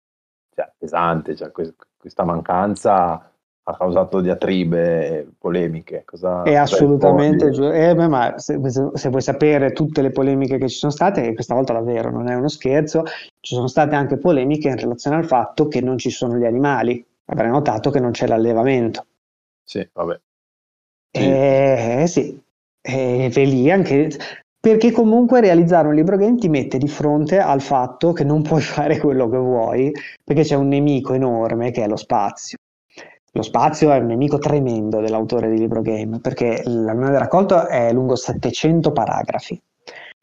[0.55, 3.30] cioè, pesante, cioè, questa mancanza
[3.71, 6.03] ha causato diatribe e polemiche.
[6.05, 7.73] Cosa, è assolutamente giusto.
[7.73, 11.73] Eh, ma se, se, vuoi sapere tutte le polemiche che ci sono state, questa volta
[11.73, 13.05] davvero non è uno scherzo,
[13.41, 17.05] ci sono state anche polemiche in relazione al fatto che non ci sono gli animali
[17.31, 19.07] avrai notato che non c'è l'allevamento.
[19.63, 20.21] Sì, vabbè.
[21.13, 22.43] Sì, eh, sì.
[22.83, 24.11] E lì anche
[24.59, 28.61] perché comunque realizzare un libro game ti mette di fronte al fatto che non puoi
[28.63, 29.93] fare quello che vuoi
[30.25, 32.59] perché c'è un nemico enorme che è lo spazio.
[33.33, 37.93] Lo spazio è un nemico tremendo dell'autore di libro game perché l'anno del raccolto è
[37.93, 39.61] lungo 700 paragrafi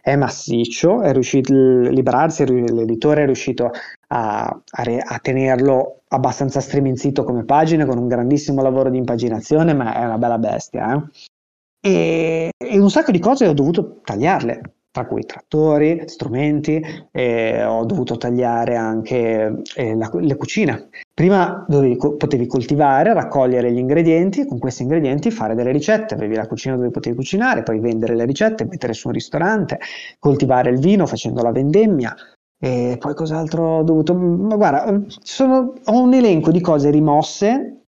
[0.07, 3.71] è massiccio, è riuscito, Librarsi, l'editore è riuscito
[4.07, 9.93] a, a, a, tenerlo abbastanza striminzito come pagine con un grandissimo lavoro di impaginazione, ma
[9.95, 10.93] è una bella bestia.
[10.93, 11.89] Eh?
[11.89, 17.85] E, e, un sacco di cose ho dovuto tagliarle, tra cui trattori, strumenti, eh, ho
[17.85, 20.89] dovuto tagliare anche eh, la, le cucine.
[21.13, 26.33] Prima dovevi, potevi coltivare, raccogliere gli ingredienti e con questi ingredienti fare delle ricette, avevi
[26.33, 29.77] la cucina dove potevi cucinare, poi vendere le ricette, mettere su un ristorante,
[30.17, 32.15] coltivare il vino facendo la vendemmia,
[32.59, 34.15] e poi cos'altro ho dovuto...
[34.15, 37.83] Ma guarda, sono, ho un elenco di cose rimosse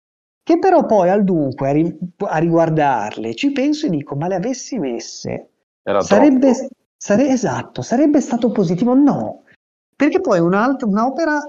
[0.41, 4.35] che però poi al dunque a, ri, a riguardarle ci penso e dico, ma le
[4.35, 5.49] avessi messe,
[5.83, 6.51] Era sarebbe,
[7.05, 8.95] sare, esatto, sarebbe stato positivo?
[8.95, 9.43] No,
[9.95, 11.39] perché poi un'opera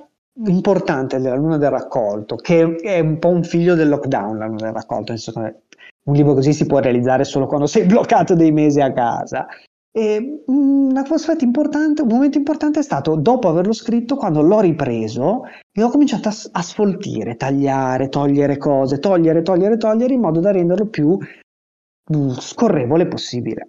[0.48, 4.66] importante della Luna del Raccolto, che è un po' un figlio del lockdown, la Luna
[4.66, 8.92] del Raccolto, un libro così si può realizzare solo quando sei bloccato dei mesi a
[8.92, 9.46] casa.
[9.90, 15.44] E un aspetto importante, un momento importante è stato dopo averlo scritto, quando l'ho ripreso
[15.72, 20.50] e ho cominciato a, a sfoltire, tagliare, togliere cose, togliere, togliere, togliere in modo da
[20.50, 21.16] renderlo più
[22.14, 23.68] mm, scorrevole possibile.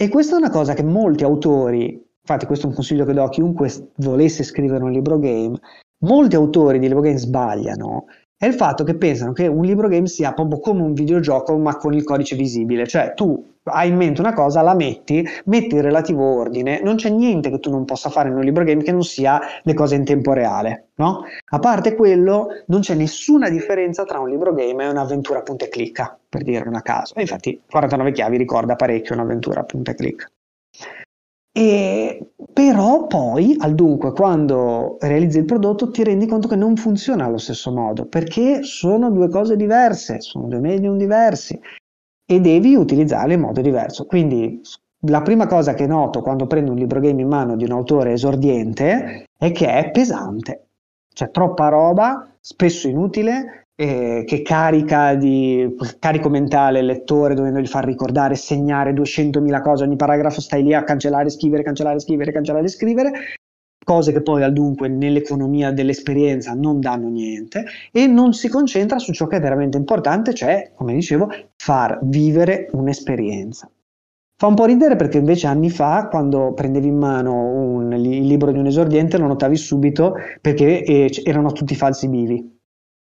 [0.00, 3.24] E questa è una cosa che molti autori, infatti questo è un consiglio che do
[3.24, 5.58] a chiunque volesse scrivere un libro game,
[6.04, 8.04] molti autori di libro game sbagliano
[8.38, 11.76] è il fatto che pensano che un libro game sia proprio come un videogioco ma
[11.76, 15.82] con il codice visibile, cioè tu hai in mente una cosa, la metti, metti il
[15.82, 18.92] relativo ordine, non c'è niente che tu non possa fare in un libro game che
[18.92, 21.24] non sia le cose in tempo reale, no?
[21.50, 25.68] A parte quello, non c'è nessuna differenza tra un libro game e un'avventura punta e
[25.68, 27.14] clicca, per dire una caso.
[27.16, 30.30] E infatti 49 chiavi ricorda parecchio un'avventura punta e clicca.
[31.58, 37.24] E, però poi, al dunque, quando realizzi il prodotto ti rendi conto che non funziona
[37.24, 41.58] allo stesso modo, perché sono due cose diverse, sono due medium diversi
[42.24, 44.06] e devi utilizzarli in modo diverso.
[44.06, 44.60] Quindi
[45.08, 48.12] la prima cosa che noto quando prendo un libro game in mano di un autore
[48.12, 50.66] esordiente è che è pesante.
[51.12, 57.84] C'è troppa roba, spesso inutile, eh, che carica di carico mentale il lettore dovendogli far
[57.84, 63.12] ricordare, segnare 200.000 cose, ogni paragrafo stai lì a cancellare, scrivere, cancellare, scrivere, cancellare, scrivere,
[63.84, 69.12] cose che poi al dunque nell'economia dell'esperienza non danno niente e non si concentra su
[69.12, 73.70] ciò che è veramente importante, cioè, come dicevo, far vivere un'esperienza.
[74.40, 78.50] Fa un po' ridere perché invece anni fa, quando prendevi in mano un, il libro
[78.50, 82.57] di un esordiente, lo notavi subito perché eh, erano tutti falsi vivi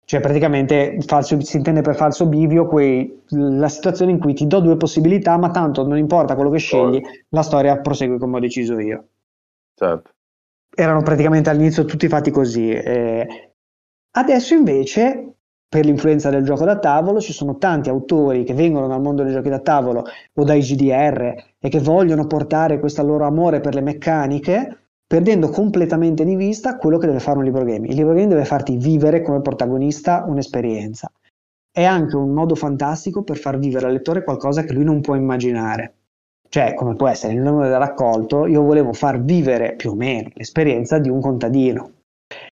[0.09, 4.59] cioè praticamente falso, si intende per falso bivio quei, la situazione in cui ti do
[4.59, 8.79] due possibilità, ma tanto non importa quello che scegli, la storia prosegue come ho deciso
[8.79, 9.05] io.
[9.75, 10.09] Certo.
[10.75, 12.71] Erano praticamente all'inizio tutti fatti così.
[12.71, 13.51] Eh,
[14.15, 15.35] adesso invece,
[15.67, 19.33] per l'influenza del gioco da tavolo, ci sono tanti autori che vengono dal mondo dei
[19.33, 23.81] giochi da tavolo o dai GDR e che vogliono portare questo loro amore per le
[23.81, 27.87] meccaniche perdendo completamente di vista quello che deve fare un libro game.
[27.87, 31.11] Il libro game deve farti vivere come protagonista un'esperienza.
[31.71, 35.15] È anche un modo fantastico per far vivere al lettore qualcosa che lui non può
[35.15, 35.95] immaginare.
[36.47, 40.29] Cioè, come può essere il nome del raccolto, io volevo far vivere più o meno
[40.33, 41.91] l'esperienza di un contadino,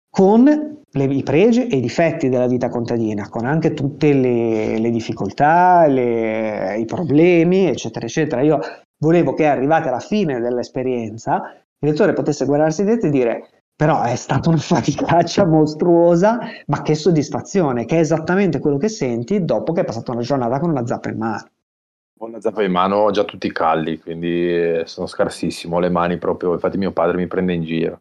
[0.08, 4.90] con le, i pregi e i difetti della vita contadina, con anche tutte le, le
[4.90, 8.42] difficoltà, le, i problemi, eccetera, eccetera.
[8.42, 8.60] Io
[8.98, 14.14] volevo che arrivate alla fine dell'esperienza il lettore potesse guardarsi dentro e dire però è
[14.14, 19.80] stata una faticaccia mostruosa, ma che soddisfazione, che è esattamente quello che senti dopo che
[19.80, 21.48] hai passato una giornata con una zappa in mano.
[22.16, 25.80] Con una zappa in mano ho già tutti i calli, quindi eh, sono scarsissimo, ho
[25.80, 28.00] le mani proprio, infatti mio padre mi prende in giro.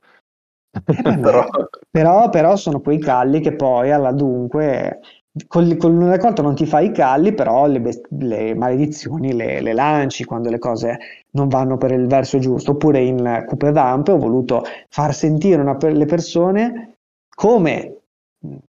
[0.71, 0.83] Eh,
[1.19, 1.45] però...
[1.89, 2.29] però...
[2.29, 4.99] però sono quei calli che poi alla dunque
[5.47, 9.73] con, con un raccolto non ti fai i calli, però le, le maledizioni le, le,
[9.73, 10.97] lanci quando le cose
[11.31, 12.71] non vanno per il verso giusto.
[12.71, 16.97] Oppure in Coupe Vamp ho voluto far sentire una, le persone
[17.35, 17.97] come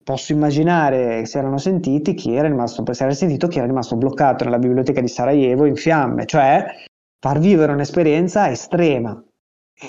[0.03, 4.44] posso immaginare si erano sentiti chi era rimasto, si era sentito chi era rimasto bloccato
[4.44, 6.64] nella biblioteca di Sarajevo in fiamme, cioè
[7.20, 9.23] far vivere un'esperienza estrema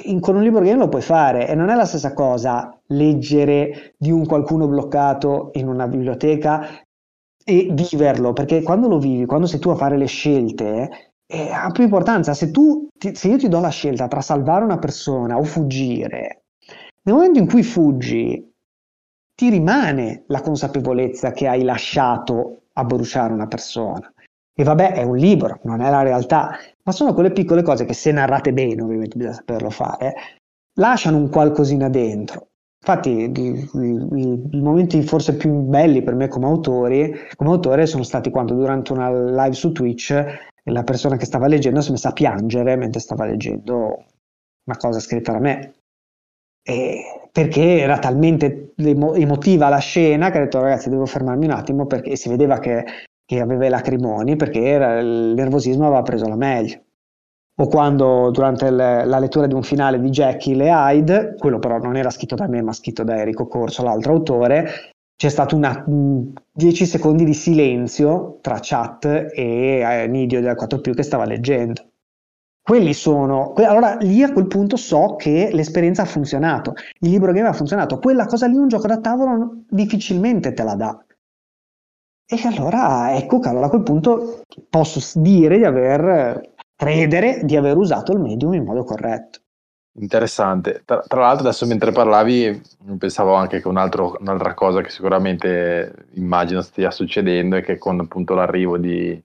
[0.03, 3.93] in, con un libro game lo puoi fare e non è la stessa cosa leggere
[3.97, 6.65] di un qualcuno bloccato in una biblioteca
[7.43, 11.69] e viverlo, perché quando lo vivi, quando sei tu a fare le scelte, eh, ha
[11.71, 12.33] più importanza.
[12.33, 16.43] Se, tu, ti, se io ti do la scelta tra salvare una persona o fuggire,
[17.03, 18.47] nel momento in cui fuggi,
[19.33, 24.11] ti rimane la consapevolezza che hai lasciato a bruciare una persona.
[24.61, 27.95] E vabbè, è un libro, non è la realtà, ma sono quelle piccole cose che
[27.95, 30.13] se narrate bene, ovviamente bisogna saperlo fare,
[30.75, 32.49] lasciano un qualcosina dentro.
[32.79, 38.03] Infatti i, i, i, momenti forse più belli per me come, autori, come autore sono
[38.03, 40.13] stati quando durante una live su Twitch
[40.65, 44.05] la persona che stava leggendo si è messa a piangere mentre stava leggendo
[44.65, 45.73] una cosa scritta da me.
[46.63, 51.87] E perché era talmente emotiva la scena che ha detto ragazzi devo fermarmi un attimo
[51.87, 52.85] perché si vedeva che
[53.31, 56.81] che aveva i lacrimoni perché era, il nervosismo aveva preso la meglio.
[57.61, 61.77] O quando durante il, la lettura di un finale di Jackie e Hyde, quello però
[61.77, 64.67] non era scritto da me ma scritto da Enrico Corso, l'altro autore,
[65.15, 65.57] c'è stato
[66.51, 71.85] 10 secondi di silenzio tra chat e eh, Nidio del 4 che stava leggendo.
[72.61, 77.47] Quelli sono, allora lì a quel punto so che l'esperienza ha funzionato, il libro game
[77.47, 81.05] ha funzionato, quella cosa lì un gioco da tavolo difficilmente te la dà.
[82.33, 87.75] E allora ecco che allora a quel punto posso dire di aver, credere di aver
[87.75, 89.39] usato il medium in modo corretto.
[89.99, 90.83] Interessante.
[90.85, 92.61] Tra, tra l'altro adesso mentre parlavi
[92.97, 97.99] pensavo anche che un altro, un'altra cosa che sicuramente immagino stia succedendo è che con
[97.99, 99.21] appunto l'arrivo di,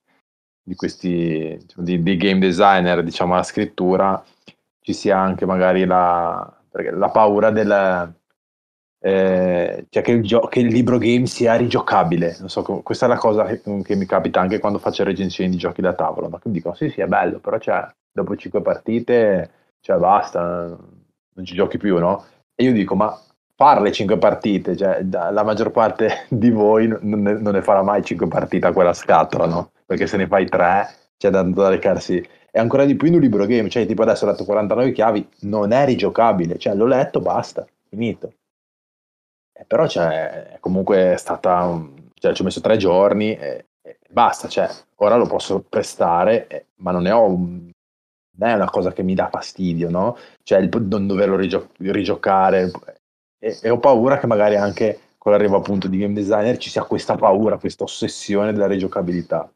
[0.64, 4.20] di questi diciamo, di, di game designer diciamo alla scrittura
[4.80, 8.12] ci sia anche magari la, la paura del,
[9.06, 12.36] eh, cioè che il, gio- che il, libro game sia rigiocabile.
[12.46, 15.80] So, questa è la cosa che, che, mi capita anche quando faccio recensioni di giochi
[15.80, 16.28] da tavolo.
[16.28, 20.76] Ma che dicono: sì, sì, è bello, però cioè, dopo cinque partite, cioè basta,
[21.34, 22.24] non ci giochi più, no?
[22.56, 23.16] E io dico: ma
[23.54, 28.02] farle cinque partite, cioè la maggior parte di voi non ne, non ne farà mai
[28.02, 29.70] cinque partite a quella scatola, no?
[29.86, 32.16] Perché se ne fai tre, c'è da, da recarsi.
[32.50, 35.28] E ancora di più in un libro game, cioè tipo adesso ho letto 49 chiavi,
[35.42, 38.32] non è rigiocabile, cioè l'ho letto, basta, finito.
[39.58, 41.82] Eh, però cioè, è comunque stata,
[42.14, 46.66] cioè, ci ho messo tre giorni e, e basta, cioè, ora lo posso prestare, eh,
[46.76, 47.70] ma non ne ho un,
[48.38, 50.16] non è una cosa che mi dà fastidio, no?
[50.42, 52.70] Cioè il non doverlo rigio- rigiocare.
[53.38, 56.84] E, e, ho paura che magari anche con l'arrivo appunto di game designer ci sia
[56.84, 59.50] questa paura, questa ossessione della rigiocabilità.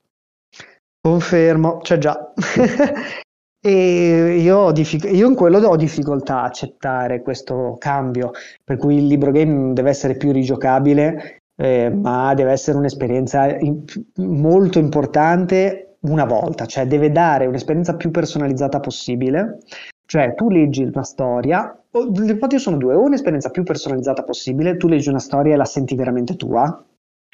[1.01, 2.33] Confermo, c'è già.
[3.63, 8.31] e io, diffic- io, in quello ho difficoltà a accettare questo cambio,
[8.65, 13.85] per cui il libro game deve essere più rigiocabile, eh, ma deve essere un'esperienza in-
[14.17, 19.59] molto importante una volta, cioè deve dare un'esperienza più personalizzata possibile.
[20.07, 24.89] Cioè tu leggi una storia, le ipotesi sono due, o un'esperienza più personalizzata possibile, tu
[24.89, 26.85] leggi una storia e la senti veramente tua,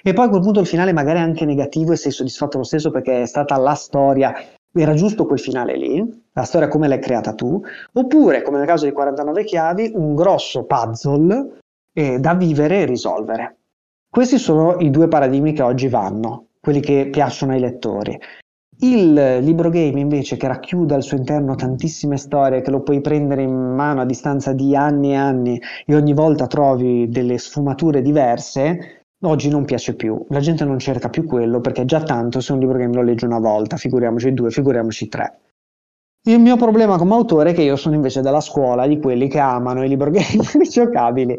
[0.03, 2.65] e poi a quel punto il finale magari è anche negativo e sei soddisfatto lo
[2.65, 4.35] stesso perché è stata la storia,
[4.77, 7.61] era giusto quel finale lì, la storia come l'hai creata tu,
[7.93, 11.59] oppure come nel caso di 49 chiavi, un grosso puzzle
[11.93, 13.57] eh, da vivere e risolvere.
[14.09, 18.19] Questi sono i due paradigmi che oggi vanno, quelli che piacciono ai lettori.
[18.79, 23.43] Il libro game invece che racchiude al suo interno tantissime storie che lo puoi prendere
[23.43, 28.96] in mano a distanza di anni e anni e ogni volta trovi delle sfumature diverse,
[29.23, 30.25] oggi non piace più.
[30.29, 33.27] La gente non cerca più quello perché già tanto se un libro game lo legge
[33.27, 35.41] una volta, figuriamoci due, figuriamoci tre.
[36.27, 39.39] Il mio problema come autore è che io sono invece della scuola di quelli che
[39.39, 41.37] amano i libro game rigiocabili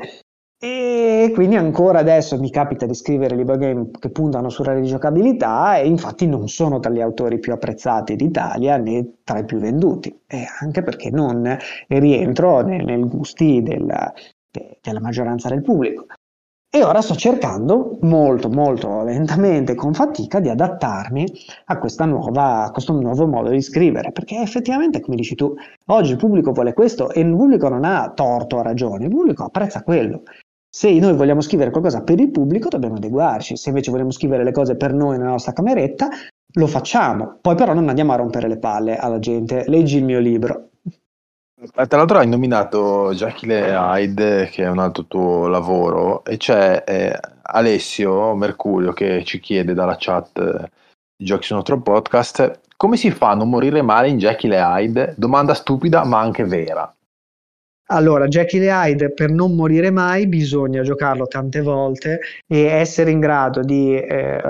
[0.59, 5.85] e quindi ancora adesso mi capita di scrivere libro game che puntano sulla rigiocabilità e
[5.85, 10.45] infatti non sono tra gli autori più apprezzati d'Italia né tra i più venduti, e
[10.61, 11.55] anche perché non
[11.87, 14.11] rientro nei, nei gusti della,
[14.49, 16.05] de, della maggioranza del pubblico.
[16.69, 21.25] E ora sto cercando molto, molto lentamente, con fatica, di adattarmi
[21.65, 25.55] a, nuova, a, questo nuovo modo di scrivere, perché effettivamente, come dici tu,
[25.85, 29.45] oggi il pubblico vuole questo e il pubblico non ha torto o ragione, il pubblico
[29.45, 30.23] apprezza quello.
[30.69, 33.55] Se noi vogliamo scrivere qualcosa per il pubblico, dobbiamo adeguarci.
[33.55, 36.09] Se invece vogliamo scrivere le cose per noi nella nostra cameretta,
[36.53, 37.39] lo facciamo.
[37.41, 39.63] Poi però non andiamo a rompere le palle alla gente.
[39.67, 40.69] Leggi il mio libro.
[41.59, 46.83] Eh, tra l'altro hai nominato Jackie Hyde, che è un altro tuo lavoro, e c'è
[46.85, 50.69] eh, Alessio Mercurio che ci chiede dalla chat eh,
[51.15, 55.15] di Giochi su nostro podcast come si fa a non morire male in Jackie Hyde?
[55.17, 56.93] Domanda stupida ma anche vera.
[57.89, 63.21] Allora, Jackie the Hyde per non morire mai bisogna giocarlo tante volte e essere in
[63.21, 64.41] grado di, eh,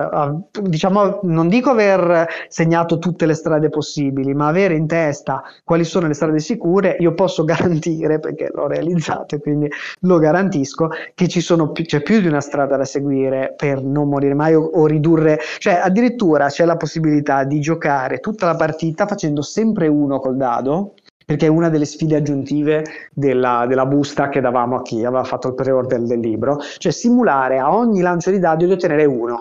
[0.63, 6.07] diciamo, non dico aver segnato tutte le strade possibili, ma avere in testa quali sono
[6.07, 6.95] le strade sicure.
[6.99, 9.69] Io posso garantire, perché l'ho realizzato e quindi
[10.01, 14.55] lo garantisco, che più, c'è più di una strada da seguire per non morire mai
[14.55, 19.87] o, o ridurre, cioè addirittura c'è la possibilità di giocare tutta la partita facendo sempre
[19.87, 20.93] uno col dado
[21.27, 25.49] perché è una delle sfide aggiuntive della, della, busta che davamo a chi aveva fatto
[25.49, 29.39] il pre-order del libro, cioè simulare a ogni lancio di dadi di ottenere uno.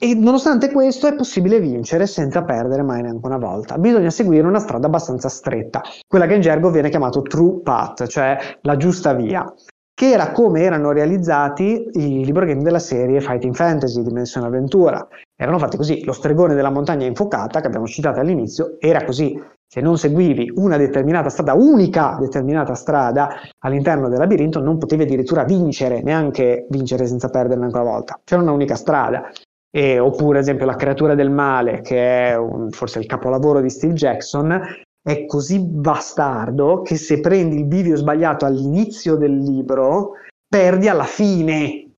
[0.00, 3.76] E nonostante questo è possibile vincere senza perdere mai neanche una volta.
[3.76, 8.38] Bisogna seguire una strada abbastanza stretta, quella che in gergo viene chiamato true path, cioè
[8.62, 9.44] la giusta via,
[9.92, 15.06] che era come erano realizzati i libro game della serie Fighting Fantasy, Dimensione Avventura.
[15.36, 19.80] Erano fatti così, lo stregone della montagna infocata, che abbiamo citato all'inizio, era così, se
[19.80, 26.02] non seguivi una determinata strada, unica determinata strada all'interno del labirinto, non potevi addirittura vincere,
[26.02, 28.20] neanche vincere senza perdere neanche una volta.
[28.22, 29.30] C'era una unica strada.
[29.70, 33.70] E, oppure, ad esempio, La creatura del male, che è un, forse il capolavoro di
[33.70, 34.60] Steve Jackson,
[35.02, 40.12] è così bastardo che se prendi il bivio sbagliato all'inizio del libro,
[40.48, 41.90] perdi alla fine.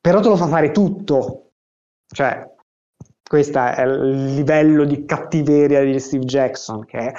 [0.00, 1.50] Però te lo fa fare tutto.
[2.06, 2.50] Cioè,
[3.30, 7.12] questo è il livello di cattiveria di Steve Jackson, che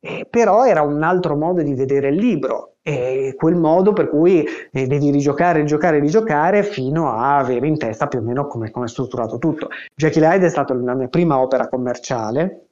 [0.00, 4.42] eh, però era un altro modo di vedere il libro, e quel modo per cui
[4.42, 8.86] eh, devi rigiocare, rigiocare, rigiocare fino a avere in testa più o meno come, come
[8.86, 9.68] è strutturato tutto.
[9.94, 12.68] Jackie Hyde è stata la mia prima opera commerciale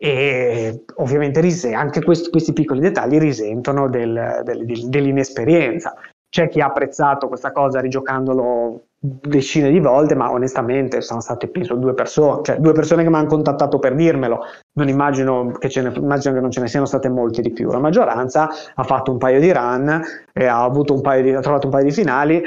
[0.00, 1.40] e ovviamente
[1.74, 5.92] anche questi, questi piccoli dettagli risentono del, del, dell'inesperienza.
[6.30, 11.76] C'è chi ha apprezzato questa cosa rigiocandolo decine di volte, ma onestamente sono state penso
[11.76, 14.40] due persone, cioè due persone che mi hanno contattato per dirmelo.
[14.72, 17.70] Non immagino che, ne, immagino che non ce ne siano state molte di più.
[17.70, 20.02] La maggioranza ha fatto un paio di run
[20.32, 22.42] e ha, di, ha trovato un paio di finali.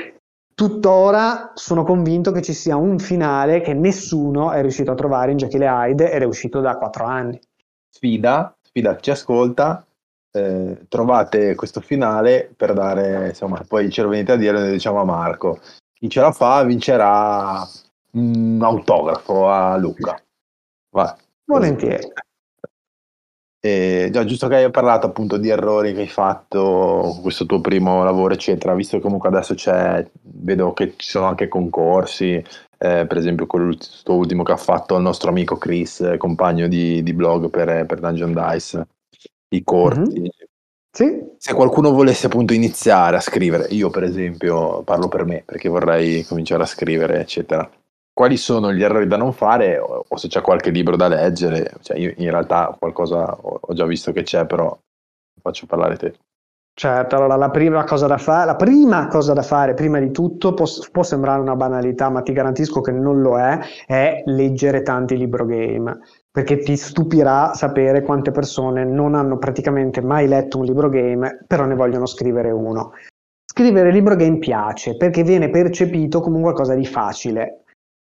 [0.54, 5.38] Tuttora sono convinto che ci sia un finale che nessuno è riuscito a trovare in
[5.38, 7.40] Jekyll Hyde ed è uscito da quattro anni.
[7.90, 9.86] Sfida, sfida ci ascolta,
[10.32, 15.02] eh, trovate questo finale per dare, insomma, poi ce lo venite a dire, lo diciamo
[15.02, 15.60] a Marco.
[15.94, 17.68] Chi ce la fa vincerà
[18.14, 20.22] un autografo a Luca.
[20.90, 21.14] Vai.
[21.46, 22.12] Volentieri.
[23.64, 28.04] Eh, già, giusto che hai parlato appunto di errori che hai fatto questo tuo primo
[28.04, 33.18] lavoro, eccetera, visto che comunque adesso c'è, vedo che ci sono anche concorsi, eh, per
[33.18, 37.86] esempio questo ultimo che ha fatto il nostro amico Chris, compagno di, di blog per,
[37.86, 38.88] per, Dungeon Dice,
[39.54, 40.20] i corti.
[40.20, 40.30] Mm-hmm.
[40.94, 41.24] Sì.
[41.38, 46.24] Se qualcuno volesse appunto iniziare a scrivere, io per esempio parlo per me perché vorrei
[46.26, 47.70] cominciare a scrivere, eccetera.
[48.14, 51.72] Quali sono gli errori da non fare o, o se c'è qualche libro da leggere?
[51.82, 54.78] Cioè, io in realtà qualcosa ho, ho già visto che c'è, però
[55.42, 56.14] faccio parlare te.
[56.74, 60.54] Certo, allora la prima cosa da fare, la prima cosa da fare prima di tutto
[60.54, 65.18] può, può, sembrare una banalità, ma ti garantisco che non lo è, è leggere tanti
[65.18, 66.00] libro game,
[66.32, 71.66] perché ti stupirà sapere quante persone non hanno praticamente mai letto un libro game, però
[71.66, 72.94] ne vogliono scrivere uno.
[73.46, 77.64] Scrivere libro game piace perché viene percepito come qualcosa di facile,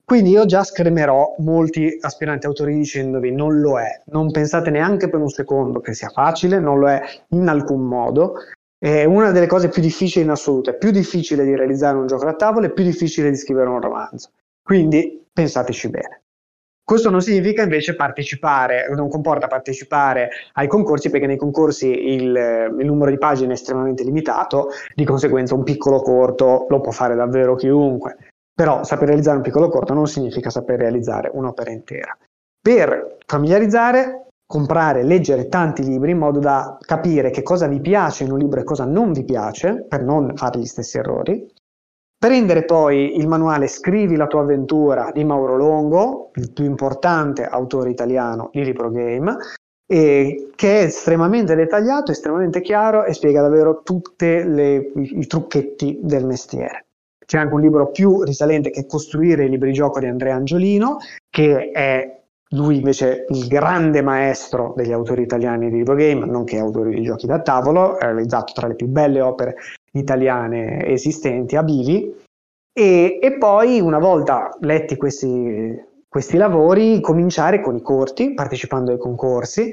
[0.05, 5.21] quindi io già scremerò molti aspiranti autori dicendovi non lo è, non pensate neanche per
[5.21, 7.01] un secondo che sia facile, non lo è
[7.31, 8.35] in alcun modo.
[8.79, 12.27] È una delle cose più difficili in assoluto, è più difficile di realizzare un gioco
[12.27, 14.29] da tavolo, è più difficile di scrivere un romanzo.
[14.62, 16.24] Quindi pensateci bene.
[16.85, 22.87] Questo non significa invece partecipare, non comporta partecipare ai concorsi perché nei concorsi il, il,
[22.87, 27.55] numero di pagine è estremamente limitato, di conseguenza un piccolo corto lo può fare davvero
[27.55, 28.16] chiunque.
[28.55, 32.16] Però saper realizzare un piccolo corto non significa saper realizzare un'opera intera.
[32.61, 38.30] Per familiarizzare, comprare, leggere tanti libri in modo da capire che cosa vi piace in
[38.30, 41.51] un libro e cosa non vi piace, per non fare gli stessi errori.
[42.25, 47.91] Prendere poi il manuale Scrivi la tua avventura di Mauro Longo, il più importante autore
[47.91, 49.37] italiano di libro game,
[49.87, 56.87] che è estremamente dettagliato, estremamente chiaro e spiega davvero tutti i trucchetti del mestiere.
[57.27, 60.97] C'è anche un libro più risalente che Costruire i libri gioco di Andrea Angiolino,
[61.29, 62.22] che è
[62.55, 67.27] lui invece il grande maestro degli autori italiani di libro game, nonché autori di giochi
[67.27, 69.57] da tavolo, ha realizzato tra le più belle opere
[69.95, 72.22] italiane esistenti a Bivi.
[72.72, 75.74] E, e poi, una volta letti questi,
[76.09, 79.72] questi lavori, cominciare con i corti, partecipando ai concorsi.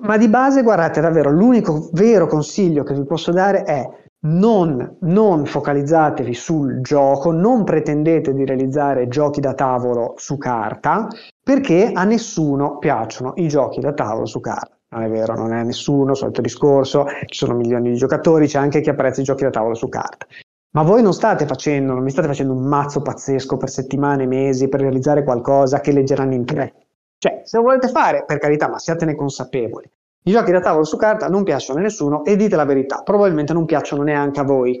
[0.00, 3.88] Ma di base, guardate, davvero l'unico vero consiglio che vi posso dare è
[4.24, 11.08] non, non, focalizzatevi sul gioco, non pretendete di realizzare giochi da tavolo su carta,
[11.42, 14.73] perché a nessuno piacciono i giochi da tavolo su carta.
[14.94, 18.80] Non è vero, non è nessuno, solito discorso, ci sono milioni di giocatori, c'è anche
[18.80, 20.24] chi apprezza i giochi da tavolo su carta.
[20.70, 24.68] Ma voi non state facendo, non mi state facendo un mazzo pazzesco per settimane, mesi,
[24.68, 26.74] per realizzare qualcosa che leggeranno in tre.
[27.18, 29.90] Cioè, se lo volete fare, per carità, ma siatene consapevoli.
[30.26, 33.52] I giochi da tavolo su carta non piacciono a nessuno e dite la verità, probabilmente
[33.52, 34.80] non piacciono neanche a voi.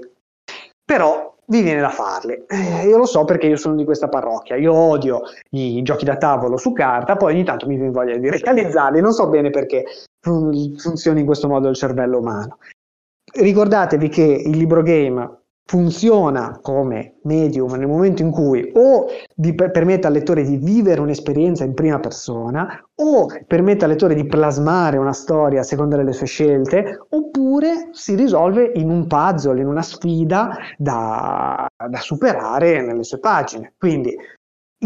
[0.84, 2.44] Però vi viene da farli.
[2.46, 4.56] Eh, io lo so perché io sono di questa parrocchia.
[4.56, 8.30] Io odio i giochi da tavolo su carta, poi ogni tanto mi viene voglia di
[8.30, 9.00] realizzarli.
[9.00, 9.84] Non so bene perché
[10.20, 12.58] fun- funzioni in questo modo il cervello umano.
[13.32, 20.06] Ricordatevi che il libro game funziona come medium nel momento in cui o di, permette
[20.06, 25.14] al lettore di vivere un'esperienza in prima persona o permette al lettore di plasmare una
[25.14, 30.56] storia a seconda delle sue scelte oppure si risolve in un puzzle, in una sfida
[30.76, 33.72] da, da superare nelle sue pagine.
[33.78, 34.14] Quindi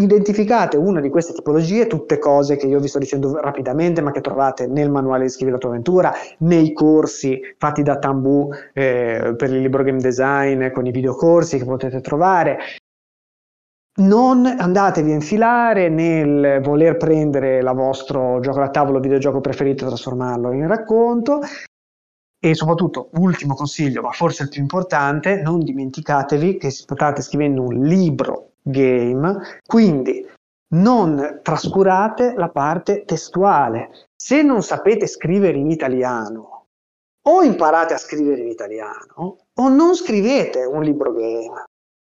[0.02, 4.20] identificate una di queste tipologie, tutte cose che io vi sto dicendo rapidamente, ma che
[4.20, 9.50] trovate nel manuale di Scrivi la tua avventura, nei corsi fatti da Tambu eh, per
[9.50, 12.58] il libro game design, con i videocorsi che potete trovare.
[13.98, 19.88] Non andatevi a infilare nel voler prendere il vostro gioco da tavolo, videogioco preferito e
[19.88, 21.40] trasformarlo in racconto.
[22.40, 27.80] E soprattutto, ultimo consiglio, ma forse il più importante, non dimenticatevi che state scrivendo un
[27.82, 30.26] libro game, quindi
[30.74, 33.90] non trascurate la parte testuale.
[34.14, 36.66] Se non sapete scrivere in italiano,
[37.28, 41.64] o imparate a scrivere in italiano, o non scrivete un libro game.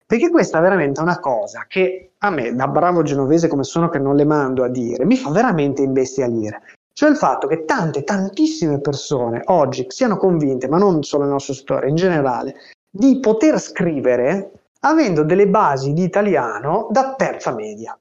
[0.06, 4.00] Perché questa è veramente una cosa che a me, da bravo genovese come sono che
[4.00, 6.62] non le mando a dire, mi fa veramente imbestialire.
[6.91, 11.54] Cioè il fatto che tante, tantissime persone oggi siano convinte, ma non solo nel nostro
[11.54, 12.56] settore, in generale,
[12.89, 17.97] di poter scrivere avendo delle basi di italiano da terza media.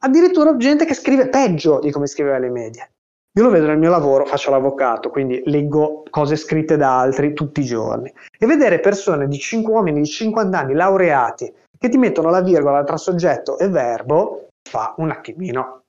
[0.00, 2.90] Addirittura gente che scrive peggio di come scriveva le medie.
[3.34, 7.60] Io lo vedo nel mio lavoro, faccio l'avvocato, quindi leggo cose scritte da altri tutti
[7.60, 8.12] i giorni.
[8.38, 12.84] E vedere persone di 5 uomini di 50 anni laureati che ti mettono la virgola
[12.84, 15.82] tra soggetto e verbo fa un attimino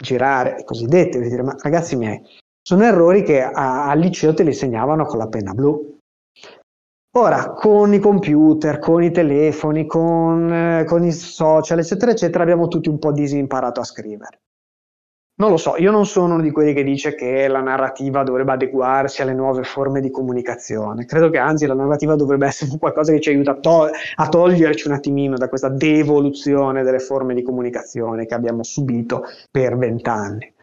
[0.00, 1.18] girare i cosiddetti.
[1.20, 2.20] Dire, ma ragazzi miei,
[2.60, 5.98] sono errori che al liceo te li insegnavano con la penna blu.
[7.14, 12.68] Ora, con i computer, con i telefoni, con, eh, con, i social, eccetera, eccetera, abbiamo
[12.68, 14.42] tutti un po' disimparato a scrivere.
[15.40, 18.52] non lo so, io non sono uno di quelli che dice che la narrativa dovrebbe
[18.52, 21.04] adeguarsi alle nuove forme di comunicazione.
[21.06, 24.86] Credo che anzi la narrativa dovrebbe essere qualcosa che ci aiuta a, to- a toglierci
[24.86, 30.54] un attimino da questa devoluzione delle forme di comunicazione che abbiamo subito per vent'anni.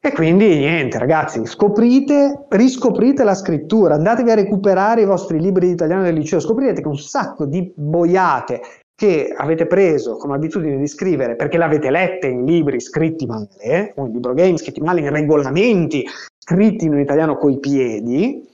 [0.00, 5.72] E quindi niente, ragazzi, scoprite, riscoprite la scrittura, andatevi a recuperare i vostri libri di
[5.72, 8.60] italiano del liceo, scoprirete che un sacco di boiate
[8.94, 14.06] che avete preso come abitudine di scrivere perché l'avete lette in libri scritti male, o
[14.06, 16.04] in libro game scritti male, in regolamenti
[16.38, 18.48] scritti in italiano coi piedi,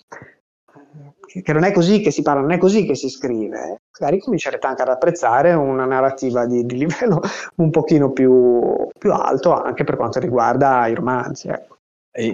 [1.43, 4.67] che non è così che si parla, non è così che si scrive, magari comincerete
[4.67, 7.21] anche ad apprezzare una narrativa di, di livello
[7.57, 11.49] un pochino più, più, alto anche per quanto riguarda i romanzi.
[11.49, 11.73] Ecco.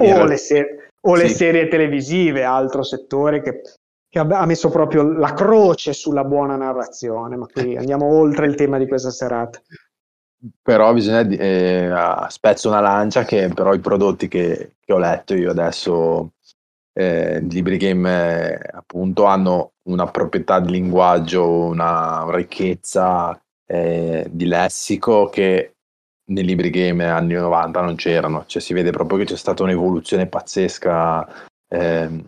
[0.05, 1.23] O, le, ser- o sì.
[1.23, 3.63] le serie televisive, altro settore che
[4.11, 8.77] che ha messo proprio la croce sulla buona narrazione, ma qui andiamo oltre il tema
[8.77, 9.63] di questa serata.
[10.63, 11.93] Però bisogna, eh,
[12.29, 16.33] spezzo una lancia che però i prodotti che, che ho letto io adesso,
[17.01, 25.31] eh, libri game eh, appunto hanno una proprietà di linguaggio, una ricchezza eh, di lessico
[25.31, 25.77] che
[26.31, 30.27] nei libri game anni 90 non c'erano, cioè si vede proprio che c'è stata un'evoluzione
[30.27, 31.27] pazzesca
[31.69, 32.25] eh,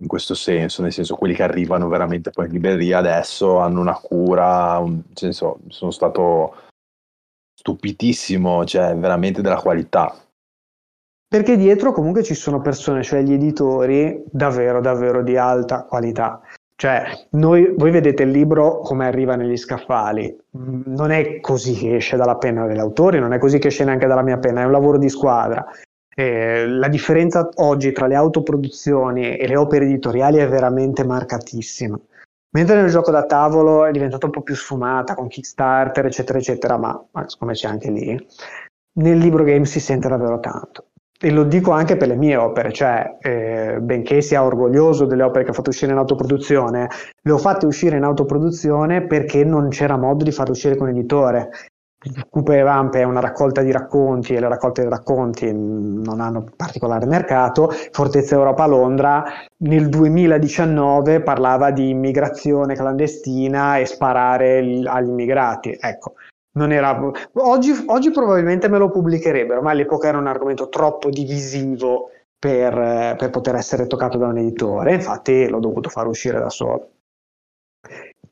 [0.00, 3.94] in questo senso, nel senso quelli che arrivano veramente poi in libreria adesso hanno una
[3.94, 6.56] cura, un, senso, sono stato
[7.54, 10.12] stupitissimo, cioè veramente della qualità.
[11.32, 16.40] Perché dietro comunque ci sono persone, cioè gli editori, davvero, davvero di alta qualità.
[16.74, 22.16] Cioè, noi, voi vedete il libro come arriva negli scaffali, non è così che esce
[22.16, 24.72] dalla penna degli autori, non è così che esce neanche dalla mia penna, è un
[24.72, 25.64] lavoro di squadra.
[26.12, 31.96] Eh, la differenza oggi tra le autoproduzioni e le opere editoriali è veramente marcatissima.
[32.56, 36.76] Mentre nel gioco da tavolo è diventata un po' più sfumata con Kickstarter, eccetera, eccetera,
[36.76, 38.26] ma, ma come c'è anche lì,
[38.94, 40.86] nel libro game si sente davvero tanto.
[41.22, 45.44] E lo dico anche per le mie opere, cioè, eh, benché sia orgoglioso delle opere
[45.44, 46.88] che ho fatto uscire in autoproduzione,
[47.20, 51.50] le ho fatte uscire in autoproduzione perché non c'era modo di farle uscire con editore.
[52.30, 56.46] Cupe e Vampe è una raccolta di racconti e le raccolte di racconti non hanno
[56.56, 57.68] particolare mercato.
[57.90, 59.22] Fortezza Europa Londra
[59.58, 65.76] nel 2019 parlava di immigrazione clandestina e sparare agli immigrati.
[65.78, 66.14] Ecco,
[66.52, 66.98] non era...
[67.34, 73.30] oggi, oggi probabilmente me lo pubblicherebbero, ma all'epoca era un argomento troppo divisivo per, per
[73.30, 74.94] poter essere toccato da un editore.
[74.94, 76.90] Infatti l'ho dovuto far uscire da solo.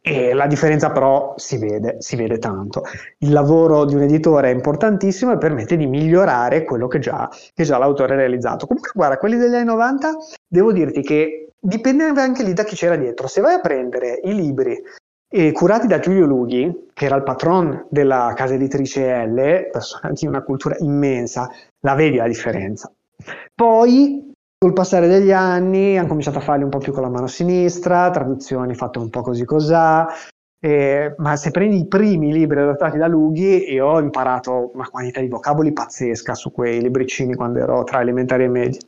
[0.00, 2.82] E la differenza però si vede, si vede tanto.
[3.18, 7.64] Il lavoro di un editore è importantissimo e permette di migliorare quello che già, che
[7.64, 8.66] già l'autore ha realizzato.
[8.66, 10.16] Comunque, guarda, quelli degli anni 90,
[10.46, 13.26] devo dirti che dipendeva anche lì da chi c'era dietro.
[13.26, 14.80] Se vai a prendere i libri
[15.28, 20.26] eh, curati da Giulio Lughi, che era il patron della casa editrice L, persona di
[20.26, 21.50] una cultura immensa,
[21.80, 22.92] la vedi la differenza.
[23.54, 24.28] Poi
[24.60, 28.10] Col passare degli anni hanno cominciato a farli un po' più con la mano sinistra,
[28.10, 30.08] traduzioni fatte un po' così cosà,
[30.58, 35.20] eh, ma se prendi i primi libri adattati da Lughi, io ho imparato una quantità
[35.20, 38.80] di vocaboli pazzesca su quei libricini quando ero tra elementari e medie.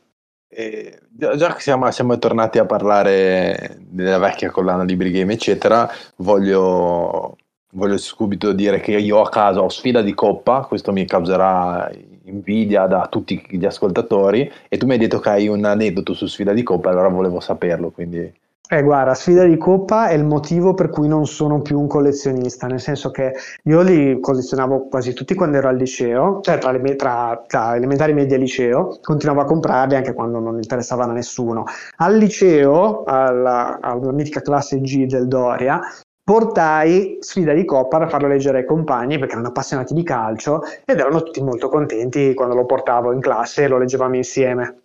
[0.49, 0.99] Eh,
[1.37, 7.37] già che siamo, siamo, tornati a parlare della vecchia collana Libri Game, eccetera, voglio,
[7.73, 11.91] voglio subito dire che io a casa ho sfida di coppa, questo mi causerà
[12.25, 16.27] invidia da tutti gli ascoltatori e tu mi hai detto che hai un aneddoto su
[16.27, 18.33] sfida di coppa, allora volevo saperlo, quindi...
[18.73, 22.69] Eh, guarda, sfida di coppa è il motivo per cui non sono più un collezionista,
[22.69, 23.33] nel senso che
[23.65, 28.13] io li collezionavo quasi tutti quando ero al liceo, cioè tra, le, tra, tra elementari,
[28.13, 31.65] media e liceo, continuavo a comprarli anche quando non interessavano a nessuno.
[31.97, 35.81] Al liceo, alla, alla mitica classe G del Doria,
[36.23, 41.01] portai sfida di coppa da farlo leggere ai compagni perché erano appassionati di calcio ed
[41.01, 44.83] erano tutti molto contenti quando lo portavo in classe e lo leggevamo insieme.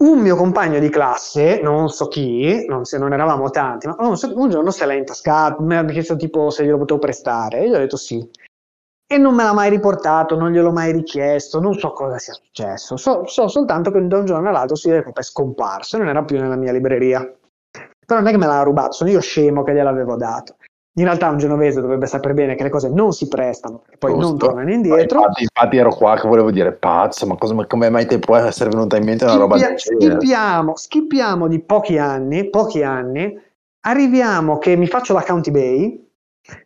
[0.00, 4.16] Un mio compagno di classe, non so chi, non, se, non eravamo tanti, ma un,
[4.34, 7.74] un giorno se l'ha intascato, mi ha chiesto tipo se glielo potevo prestare e io
[7.74, 8.24] ho detto sì.
[9.10, 12.96] E non me l'ha mai riportato, non gliel'ho mai richiesto, non so cosa sia successo.
[12.96, 16.56] So, so soltanto che da un giorno all'altro si è scomparso non era più nella
[16.56, 17.20] mia libreria.
[18.06, 20.57] Però non è che me l'ha rubato, sono io scemo che gliel'avevo dato.
[20.98, 24.12] In realtà un genovese dovrebbe sapere bene che le cose non si prestano, perché poi
[24.12, 24.26] Giusto.
[24.26, 25.20] non tornano indietro.
[25.20, 28.70] Infatti, infatti, ero qua che volevo dire, pazzo, ma cosa, come mai ti può essere
[28.70, 33.32] venuta in mente una Schippia, roba del schippiamo, schippiamo di pochi anni, pochi anni,
[33.86, 36.10] arriviamo che mi faccio la County Bay,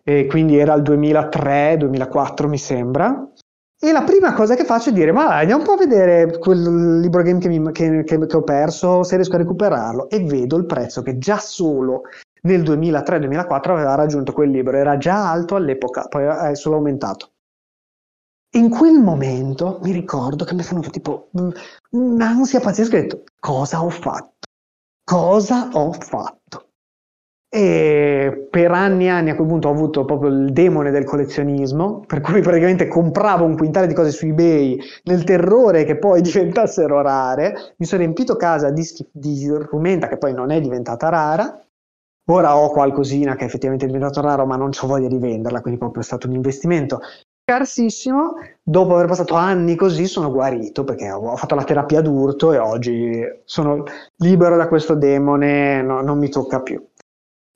[0.03, 3.29] e quindi era il 2003-2004 mi sembra,
[3.85, 7.01] e la prima cosa che faccio è dire: Ma andiamo un po' a vedere quel
[7.01, 10.09] libro game che, mi, che, che, che, ho perso, se riesco a recuperarlo.
[10.09, 12.03] E vedo il prezzo che già solo
[12.43, 17.31] nel 2003-2004 aveva raggiunto quel libro, era già alto all'epoca, poi è solo aumentato.
[18.55, 21.31] in quel momento mi ricordo che mi è venuto tipo
[21.91, 24.47] un'ansia pazzesca ho detto cosa ho fatto?
[25.05, 26.69] Cosa ho fatto?
[27.55, 32.01] E per anni e anni a quel punto ho avuto proprio il demone del collezionismo,
[32.07, 37.03] per cui praticamente compravo un quintale di cose su eBay nel terrore che poi diventassero
[37.03, 37.75] rare.
[37.77, 41.63] Mi sono riempito casa di, di rumenta che poi non è diventata rara.
[42.33, 45.79] Ora ho qualcosina che effettivamente è diventato raro, ma non ho voglia di venderla, quindi
[45.79, 47.01] proprio è stato un investimento
[47.45, 48.33] scarsissimo.
[48.63, 53.23] Dopo aver passato anni così sono guarito perché ho fatto la terapia d'urto e oggi
[53.45, 53.85] sono
[54.17, 56.83] libero da questo demone, no, non mi tocca più.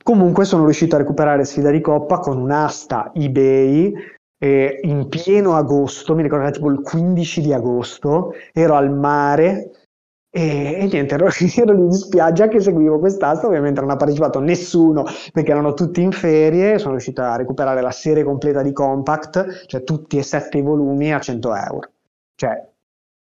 [0.04, 3.94] Comunque sono riuscito a recuperare sfida di coppa con un'asta eBay
[4.38, 9.85] eh, in pieno agosto, mi ricordo tipo il 15 di agosto, ero al mare
[10.30, 14.38] e, e, niente, ero, ero, lì in spiaggia che seguivo quest'asta, ovviamente non ha partecipato
[14.40, 19.66] nessuno perché erano tutti in ferie, sono riuscito a recuperare la serie completa di Compact,
[19.66, 21.90] cioè tutti e sette i volumi a 100 euro.
[22.34, 22.68] Cioè,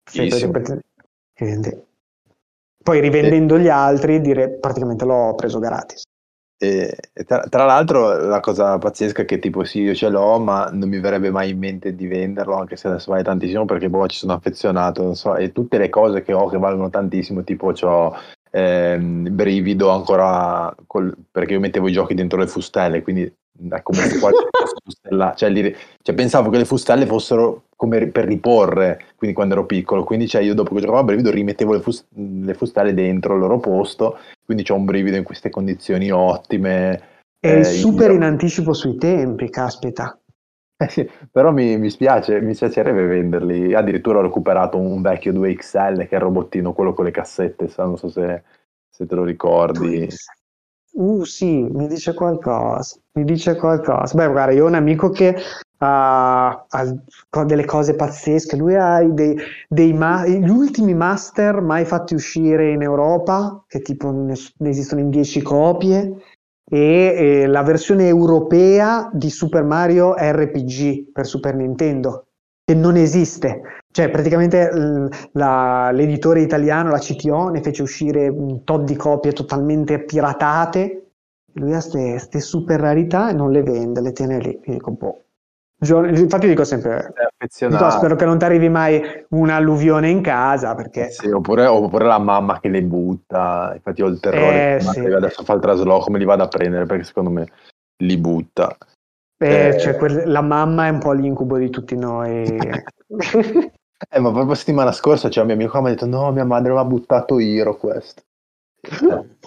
[0.03, 0.83] sempre,
[1.33, 1.85] sempre.
[2.83, 6.04] Poi rivendendo gli altri, dire, praticamente l'ho preso gratis.
[6.57, 6.95] E,
[7.25, 10.87] tra, tra, l'altro la cosa pazzesca è che tipo sì io ce l'ho ma non
[10.87, 14.17] mi verrebbe mai in mente di venderlo anche se adesso vale tantissimo perché boh, ci
[14.19, 18.15] sono affezionato non so, e tutte le cose che ho che valgono tantissimo tipo ho
[18.51, 23.29] ehm, brivido ancora col, perché io mettevo i giochi dentro le fustelle quindi
[23.69, 24.47] è come se qualche
[24.83, 29.65] fustella cioè, li, cioè, pensavo che le fustelle fossero come per riporre quindi quando ero
[29.65, 33.33] piccolo quindi cioè, io dopo che giocavo a brivido rimettevo le, fust- le fustelle dentro
[33.33, 37.01] il loro posto quindi c'è un brivido in queste condizioni ottime.
[37.39, 38.15] È eh, super io...
[38.15, 40.17] in anticipo sui tempi, caspita.
[40.77, 43.73] Eh sì, però mi, mi, spiace, mi piacerebbe venderli.
[43.73, 47.97] Addirittura ho recuperato un vecchio 2XL che è il robottino, quello con le cassette, non
[47.97, 48.43] so se,
[48.87, 50.07] se te lo ricordi.
[50.91, 54.13] Uh sì, mi dice qualcosa, mi dice qualcosa.
[54.15, 55.35] Beh, guarda, io ho un amico che
[55.77, 58.57] ha, ha delle cose pazzesche.
[58.57, 59.37] Lui ha dei,
[59.67, 64.33] dei ma- gli ultimi master mai fatti uscire in Europa, che tipo ne,
[64.69, 66.13] esistono in 10 copie,
[66.69, 67.13] e,
[67.43, 72.27] e la versione europea di Super Mario RPG per Super Nintendo,
[72.63, 73.61] che non esiste.
[73.91, 74.69] Cioè, praticamente
[75.33, 81.04] la, l'editore italiano, la CTO, ne fece uscire un tot di copie totalmente piratate.
[81.57, 84.53] Lui ha queste super rarità e non le vende, le tiene lì.
[84.55, 85.25] Quindi dico, boh,
[85.77, 91.09] Infatti dico sempre, dico, spero che non ti arrivi mai un'alluvione in casa perché...
[91.11, 94.99] Sì, oppure, oppure, la mamma che le butta, infatti ho il terrore eh, che sì.
[95.01, 97.47] adesso fa il trasloco, come li vado a prendere perché secondo me
[97.97, 98.75] li butta.
[99.37, 99.79] Eh, eh.
[99.79, 102.45] Cioè, que- la mamma è un po' l'incubo di tutti noi.
[104.09, 106.31] eh, ma proprio settimana scorsa c'è cioè, un mio amico che mi ha detto no,
[106.31, 108.21] mia madre mi ha buttato Iro questo.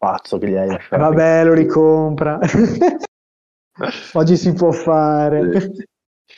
[0.00, 0.96] Pazzo che gli hai lasciato.
[0.96, 2.38] Vabbè, lo ricompra.
[4.14, 5.72] Oggi si può fare.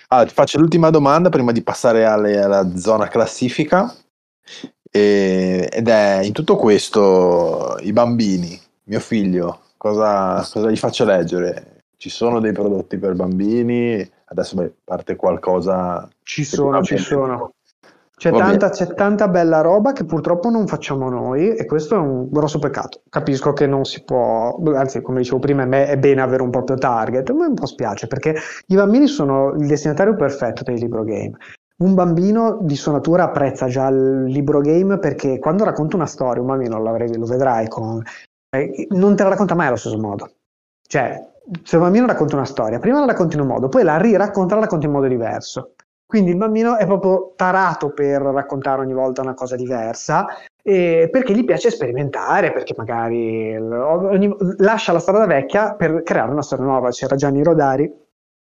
[0.08, 3.94] Ah, ti faccio l'ultima domanda prima di passare alle, alla zona classifica.
[4.90, 11.84] E, ed è in tutto questo i bambini, mio figlio, cosa, cosa gli faccio leggere?
[11.96, 14.10] Ci sono dei prodotti per bambini?
[14.24, 16.08] Adesso beh, parte qualcosa.
[16.24, 17.52] Ci sono, ci sono.
[18.14, 22.28] C'è tanta, c'è tanta, bella roba che purtroppo non facciamo noi e questo è un
[22.30, 23.02] grosso peccato.
[23.08, 27.30] Capisco che non si può, anzi come dicevo prima è bene avere un proprio target,
[27.32, 28.36] ma un po' spiace perché
[28.66, 31.32] i bambini sono il destinatario perfetto per il libro game.
[31.78, 36.42] Un bambino di sua natura apprezza già il libro game perché quando racconta una storia,
[36.42, 38.00] un bambino lo vedrai con...
[38.54, 40.30] Eh, non te la racconta mai allo stesso modo.
[40.86, 41.18] Cioè,
[41.64, 44.54] se un bambino racconta una storia, prima la racconta in un modo, poi la riracconta,
[44.54, 45.72] la racconta in modo diverso.
[46.12, 50.26] Quindi il bambino è proprio tarato per raccontare ogni volta una cosa diversa,
[50.62, 56.66] perché gli piace sperimentare, perché magari ogni, lascia la strada vecchia per creare una storia
[56.66, 56.90] nuova.
[56.90, 57.90] C'era Gianni Rodari,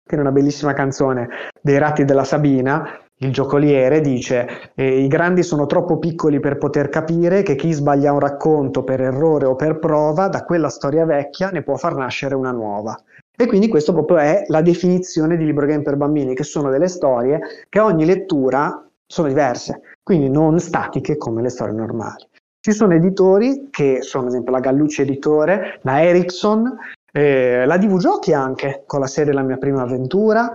[0.05, 1.28] che in una bellissima canzone
[1.62, 6.88] dei Ratti della Sabina, il giocoliere dice eh, i grandi sono troppo piccoli per poter
[6.88, 11.49] capire che chi sbaglia un racconto per errore o per prova, da quella storia vecchia
[11.49, 12.97] ne può far nascere una nuova.
[13.42, 16.90] E quindi questo proprio è la definizione di libro game per bambini, che sono delle
[16.90, 22.28] storie che a ogni lettura sono diverse, quindi non statiche come le storie normali.
[22.60, 26.78] Ci sono editori che sono ad esempio la Gallucci Editore, la Ericsson,
[27.14, 30.54] eh, la DV Giochi anche con la serie La mia prima avventura.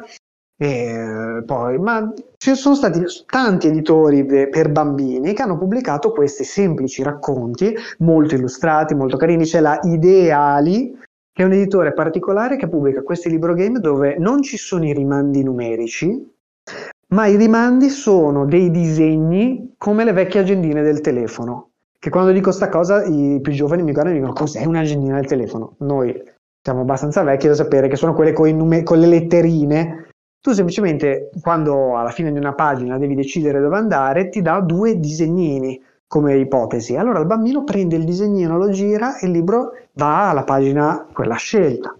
[0.54, 7.02] E poi, ma ci sono stati tanti editori per bambini che hanno pubblicato questi semplici
[7.02, 9.44] racconti molto illustrati, molto carini.
[9.44, 10.94] C'è la Ideali
[11.34, 14.92] che è un editore particolare che pubblica questi libro game dove non ci sono i
[14.92, 16.32] rimandi numerici,
[17.08, 21.70] ma i rimandi sono dei disegni come le vecchie agendine del telefono.
[21.98, 25.26] Che quando dico sta cosa i più giovani mi guardano e dicono cos'è un'agendina del
[25.26, 25.74] telefono?
[25.78, 26.22] Noi
[26.62, 30.06] siamo abbastanza vecchi da sapere che sono quelle con, nume- con le letterine
[30.40, 35.00] Tu semplicemente, quando alla fine di una pagina devi decidere dove andare, ti dà due
[35.00, 35.82] disegnini
[36.14, 36.94] come ipotesi.
[36.94, 41.34] Allora il bambino prende il disegnino, lo gira e il libro va alla pagina quella
[41.34, 41.92] scelta.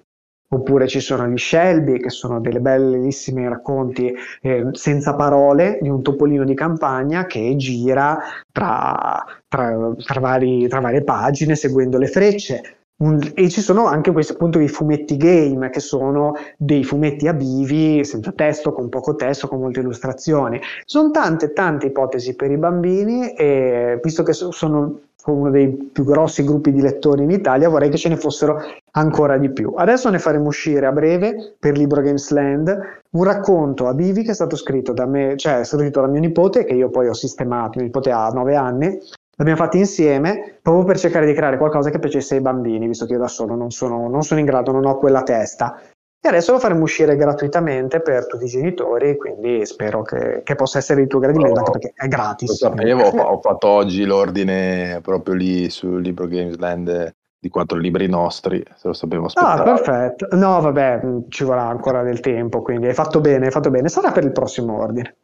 [0.51, 6.01] Oppure ci sono gli Shelby, che sono delle bellissimi racconti eh, senza parole di un
[6.01, 8.17] topolino di campagna che gira
[8.53, 12.84] tra, tra, tra, vari, tra varie pagine seguendo le frecce.
[12.97, 18.33] E ci sono anche questi appunto i fumetti game che sono dei fumetti abivi senza
[18.33, 20.61] testo, con poco testo, con molte illustrazioni.
[20.85, 26.45] Sono tante tante ipotesi per i bambini e visto che sono uno dei più grossi
[26.45, 28.61] gruppi di lettori in Italia, vorrei che ce ne fossero
[28.93, 29.73] ancora di più.
[29.75, 32.79] Adesso ne faremo uscire a breve per Libro Games Land
[33.11, 36.09] un racconto a Bivi che è stato scritto da me, cioè è stato scritto da
[36.09, 38.99] mio nipote, che io poi ho sistemato, mio nipote ha 9 anni,
[39.37, 43.13] l'abbiamo fatto insieme proprio per cercare di creare qualcosa che piacesse ai bambini, visto che
[43.13, 45.81] io da solo non sono, non sono in grado, non ho quella testa.
[46.25, 50.79] E adesso lo faremo uscire gratuitamente per tutti i genitori, quindi spero che, che possa
[50.79, 52.49] essere di tuo gradimento, anche perché è gratis.
[52.49, 58.09] Lo sapevo, ho fatto oggi l'ordine proprio lì sul libro Games Land di quattro libri
[58.09, 59.61] nostri, se lo sappiamo aspettare.
[59.61, 60.29] Ah, perfetto.
[60.31, 63.91] No, vabbè, ci vorrà ancora del tempo, quindi hai fatto bene, hai fatto bene.
[63.91, 65.17] Sarà per il prossimo ordine.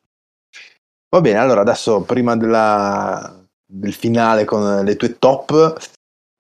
[1.09, 3.40] Va bene, allora adesso prima della,
[3.73, 5.79] del finale con le tue top,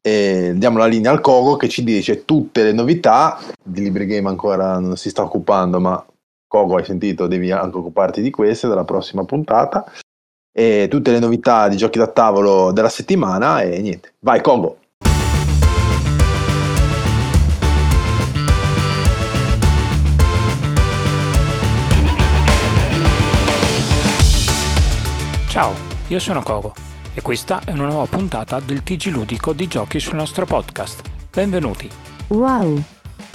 [0.02, 3.38] e diamo la linea al Kogo che ci dice tutte le novità.
[3.62, 6.04] Di Libri Game ancora non si sta occupando ma
[6.48, 9.84] Kogo hai sentito devi anche occuparti di queste dalla prossima puntata.
[10.52, 14.14] E tutte le novità di giochi da tavolo della settimana e niente.
[14.20, 14.78] Vai Kogo
[25.48, 25.72] Ciao,
[26.08, 26.72] io sono Kogo
[27.12, 31.02] e questa è una nuova puntata del TG Ludico di giochi sul nostro podcast.
[31.32, 31.90] Benvenuti!
[32.28, 32.82] Wow!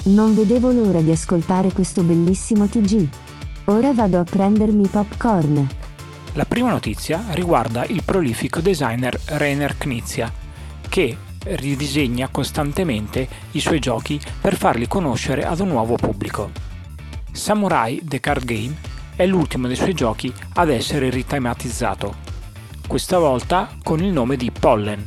[0.03, 3.07] Non vedevo l'ora di ascoltare questo bellissimo TG.
[3.65, 5.67] Ora vado a prendermi popcorn.
[6.33, 10.31] La prima notizia riguarda il prolifico designer Rainer Knizia,
[10.87, 16.51] che ridisegna costantemente i suoi giochi per farli conoscere ad un nuovo pubblico.
[17.31, 18.75] Samurai The Card Game
[19.15, 22.33] è l'ultimo dei suoi giochi ad essere ritematizzato
[22.87, 25.05] questa volta con il nome di Pollen.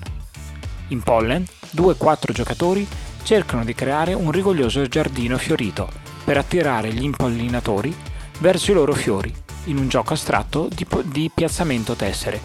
[0.88, 2.86] In Pollen, due o quattro giocatori
[3.22, 5.88] cercano di creare un rigoglioso giardino fiorito
[6.24, 7.94] per attirare gli impollinatori
[8.40, 9.32] verso i loro fiori,
[9.64, 12.40] in un gioco astratto di, di piazzamento tessere.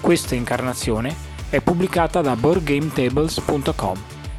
[0.00, 1.14] Questa incarnazione
[1.48, 3.98] è pubblicata da boardgametables.com,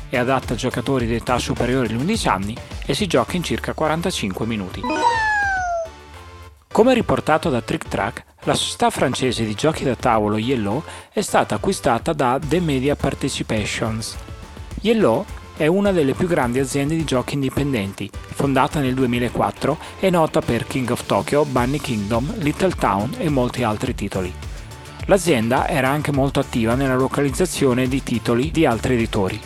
[0.09, 3.73] è adatta a giocatori di età superiore agli 11 anni e si gioca in circa
[3.73, 4.81] 45 minuti.
[6.71, 11.55] Come riportato da Trick Track, la società francese di giochi da tavolo Yellow è stata
[11.55, 14.17] acquistata da The Media Participations.
[14.81, 15.25] Yellow
[15.55, 20.65] è una delle più grandi aziende di giochi indipendenti, fondata nel 2004 e nota per
[20.65, 24.33] King of Tokyo, Bunny Kingdom, Little Town e molti altri titoli.
[25.05, 29.39] L'azienda era anche molto attiva nella localizzazione di titoli di altri editori.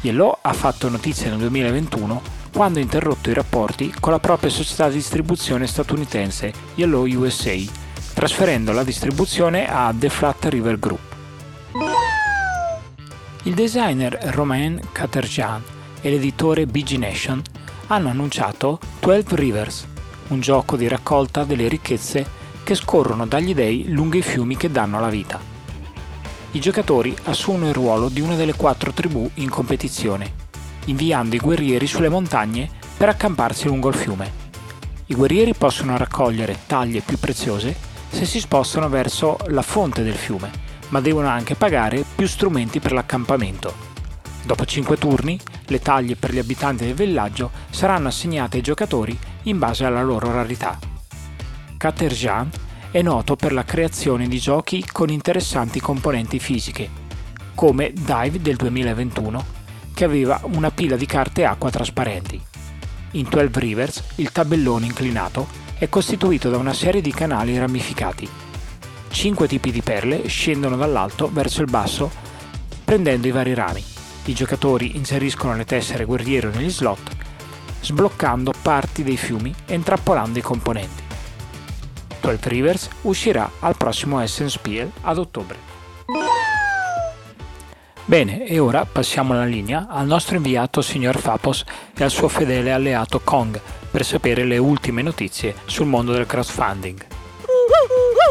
[0.00, 4.88] Yellow ha fatto notizia nel 2021 quando ha interrotto i rapporti con la propria società
[4.88, 7.84] di distribuzione statunitense Yellow USA
[8.16, 11.14] trasferendo la distribuzione a The Flat River Group.
[13.42, 15.62] Il designer Romain Caterjan
[16.00, 17.42] e l'editore BG Nation
[17.88, 19.86] hanno annunciato 12 Rivers,
[20.28, 22.26] un gioco di raccolta delle ricchezze
[22.64, 25.38] che scorrono dagli dei lungo i fiumi che danno la vita.
[26.52, 30.32] I giocatori assumono il ruolo di una delle quattro tribù in competizione,
[30.86, 34.44] inviando i guerrieri sulle montagne per accamparsi lungo il fiume.
[35.04, 40.50] I guerrieri possono raccogliere taglie più preziose se si spostano verso la fonte del fiume,
[40.88, 43.74] ma devono anche pagare più strumenti per l'accampamento.
[44.42, 49.58] Dopo 5 turni, le taglie per gli abitanti del villaggio saranno assegnate ai giocatori in
[49.58, 50.78] base alla loro rarità.
[51.76, 52.48] Caterjan
[52.90, 56.88] è noto per la creazione di giochi con interessanti componenti fisiche,
[57.54, 59.44] come Dive del 2021,
[59.92, 62.40] che aveva una pila di carte acqua trasparenti.
[63.10, 68.28] In 12 Rivers il tabellone inclinato è costituito da una serie di canali ramificati.
[69.08, 72.10] Cinque tipi di perle scendono dall'alto verso il basso
[72.84, 73.84] prendendo i vari rami.
[74.24, 77.10] I giocatori inseriscono le tessere guerriero negli slot,
[77.82, 81.02] sbloccando parti dei fiumi e intrappolando i componenti.
[82.20, 85.74] 12 Rivers uscirà al prossimo Essen Spiel ad ottobre.
[88.04, 91.64] Bene, e ora passiamo la linea al nostro inviato signor Fapos
[91.96, 93.60] e al suo fedele alleato Kong
[93.96, 97.02] per sapere le ultime notizie sul mondo del crowdfunding.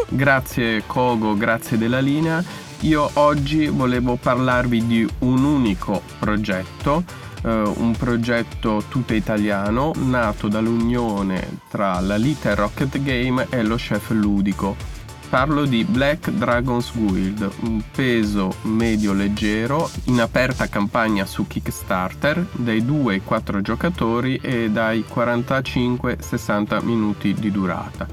[0.10, 2.44] grazie Kogo, grazie della linea.
[2.82, 7.04] Io oggi volevo parlarvi di un unico progetto,
[7.44, 14.12] eh, un progetto tutto italiano nato dall'unione tra la Little Rocket Game e lo chef
[14.12, 14.95] ludico
[15.30, 22.86] Parlo di Black Dragon's Guild, un peso medio leggero in aperta campagna su Kickstarter dai
[22.86, 28.08] 2 ai 4 giocatori e dai 45-60 minuti di durata.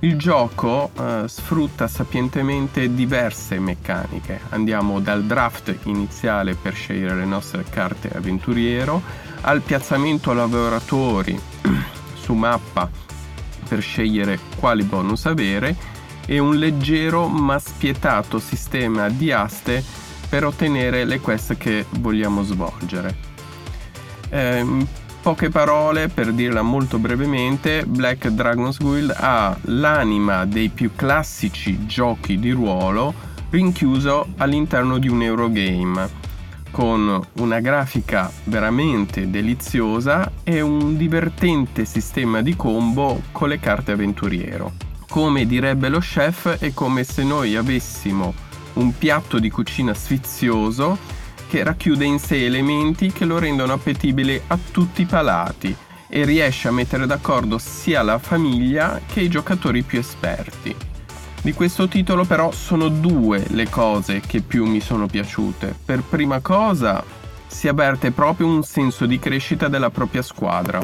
[0.00, 4.40] Il gioco eh, sfrutta sapientemente diverse meccaniche.
[4.48, 9.02] Andiamo dal draft iniziale per scegliere le nostre carte avventuriero
[9.42, 11.38] al piazzamento lavoratori
[12.18, 12.90] su mappa
[13.68, 15.98] per scegliere quali bonus avere
[16.30, 19.82] e un leggero ma spietato sistema di aste
[20.28, 23.16] per ottenere le quest che vogliamo svolgere.
[24.28, 24.64] Eh,
[25.20, 32.38] poche parole per dirla molto brevemente, Black Dragon's Guild ha l'anima dei più classici giochi
[32.38, 33.12] di ruolo
[33.50, 36.28] rinchiuso all'interno di un Eurogame
[36.70, 44.89] con una grafica veramente deliziosa e un divertente sistema di combo con le carte avventuriero
[45.10, 48.32] come direbbe lo chef, è come se noi avessimo
[48.74, 50.96] un piatto di cucina sfizioso
[51.48, 55.74] che racchiude in sé elementi che lo rendono appetibile a tutti i palati
[56.06, 60.76] e riesce a mettere d'accordo sia la famiglia che i giocatori più esperti.
[61.42, 65.74] Di questo titolo però sono due le cose che più mi sono piaciute.
[65.84, 67.02] Per prima cosa
[67.48, 70.80] si avverte proprio un senso di crescita della propria squadra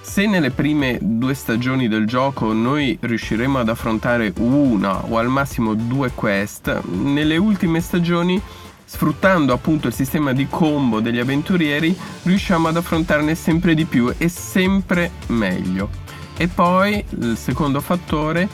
[0.00, 5.74] se nelle prime due stagioni del gioco noi riusciremo ad affrontare una o al massimo
[5.74, 8.40] due quest, nelle ultime stagioni
[8.84, 14.28] sfruttando appunto il sistema di combo degli avventurieri riusciamo ad affrontarne sempre di più e
[14.28, 15.88] sempre meglio.
[16.36, 18.48] E poi il secondo fattore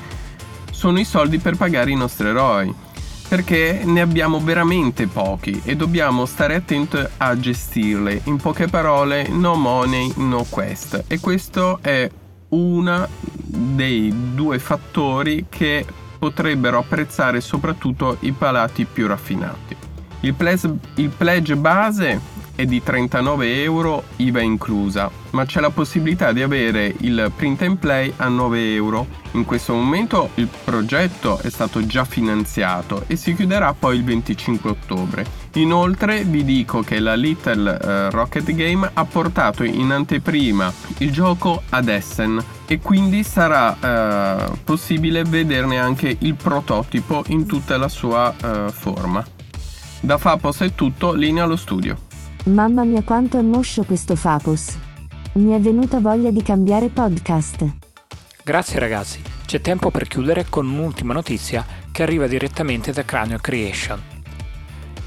[0.70, 2.84] sono i soldi per pagare i nostri eroi
[3.28, 8.22] perché ne abbiamo veramente pochi e dobbiamo stare attenti a gestirle.
[8.24, 11.04] In poche parole, no money, no quest.
[11.06, 12.08] E questo è
[12.48, 15.84] uno dei due fattori che
[16.18, 19.76] potrebbero apprezzare soprattutto i palati più raffinati.
[20.20, 22.20] Il pledge, il pledge base
[22.56, 27.76] è di 39 euro IVA inclusa, ma c'è la possibilità di avere il print and
[27.76, 29.06] play a 9 euro.
[29.32, 34.70] In questo momento il progetto è stato già finanziato e si chiuderà poi il 25
[34.70, 35.44] ottobre.
[35.54, 41.62] Inoltre vi dico che la Little uh, Rocket Game ha portato in anteprima il gioco
[41.70, 48.34] ad Essen e quindi sarà uh, possibile vederne anche il prototipo in tutta la sua
[48.42, 49.24] uh, forma.
[50.00, 52.05] Da Fapos è tutto, linea allo studio.
[52.46, 54.78] Mamma mia quanto è moscio questo Fapos.
[55.32, 57.66] Mi è venuta voglia di cambiare podcast.
[58.44, 64.00] Grazie ragazzi, c'è tempo per chiudere con un'ultima notizia che arriva direttamente da Cranio Creation.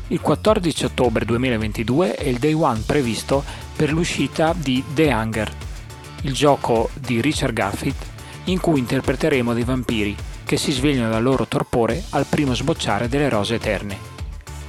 [0.07, 3.41] Il 14 ottobre 2022 è il day one previsto
[3.73, 5.49] per l'uscita di The Hunger,
[6.23, 8.05] il gioco di Richard Garfield
[8.45, 10.13] in cui interpreteremo dei vampiri
[10.43, 14.18] che si svegliano dal loro torpore al primo sbocciare delle rose eterne.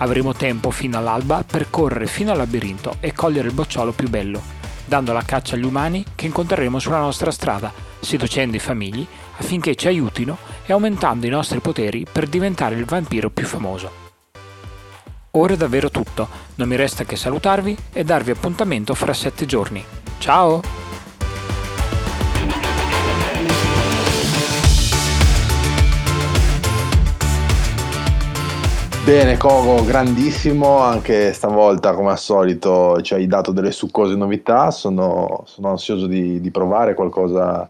[0.02, 4.40] Avremo tempo fino all'alba per correre fino al labirinto e cogliere il bocciolo più bello,
[4.84, 9.88] dando la caccia agli umani che incontreremo sulla nostra strada, seducendo i famigli affinché ci
[9.88, 14.08] aiutino e aumentando i nostri poteri per diventare il vampiro più famoso.
[15.32, 19.84] Ora è davvero tutto, non mi resta che salutarvi e darvi appuntamento fra sette giorni.
[20.18, 20.89] Ciao!
[29.02, 35.42] Bene, Cogo, grandissimo, anche stavolta come al solito ci hai dato delle succose novità, sono,
[35.46, 37.68] sono ansioso di, di, provare qualcosa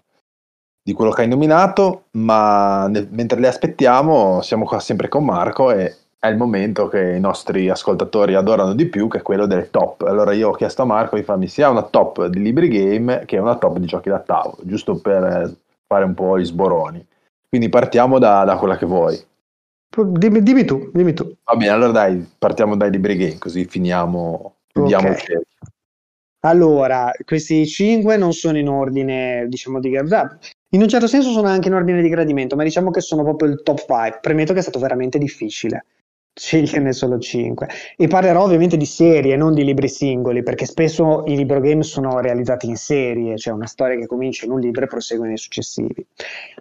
[0.82, 5.70] di quello che hai nominato, ma ne, mentre le aspettiamo siamo qua sempre con Marco
[5.70, 9.70] e è il momento che i nostri ascoltatori adorano di più, che è quello delle
[9.70, 10.02] top.
[10.02, 13.38] Allora io ho chiesto a Marco di farmi sia una top di libri game che
[13.38, 15.54] una top di giochi da tavolo, giusto per
[15.86, 17.06] fare un po' gli sboroni.
[17.48, 19.28] Quindi partiamo da, da quella che vuoi.
[19.96, 21.34] Dimmi, dimmi, tu, dimmi tu.
[21.44, 24.54] Va bene, allora dai, partiamo dai libri game, così finiamo.
[24.72, 25.16] Okay.
[26.40, 30.38] Allora, questi cinque non sono in ordine, diciamo, di gradimento.
[30.70, 33.48] In un certo senso sono anche in ordine di gradimento, ma diciamo che sono proprio
[33.48, 34.18] il top 5.
[34.22, 35.84] Premetto che è stato veramente difficile
[36.32, 41.36] sceglierne solo 5 e parlerò ovviamente di serie non di libri singoli perché spesso i
[41.36, 44.86] libro game sono realizzati in serie cioè una storia che comincia in un libro e
[44.86, 46.06] prosegue nei successivi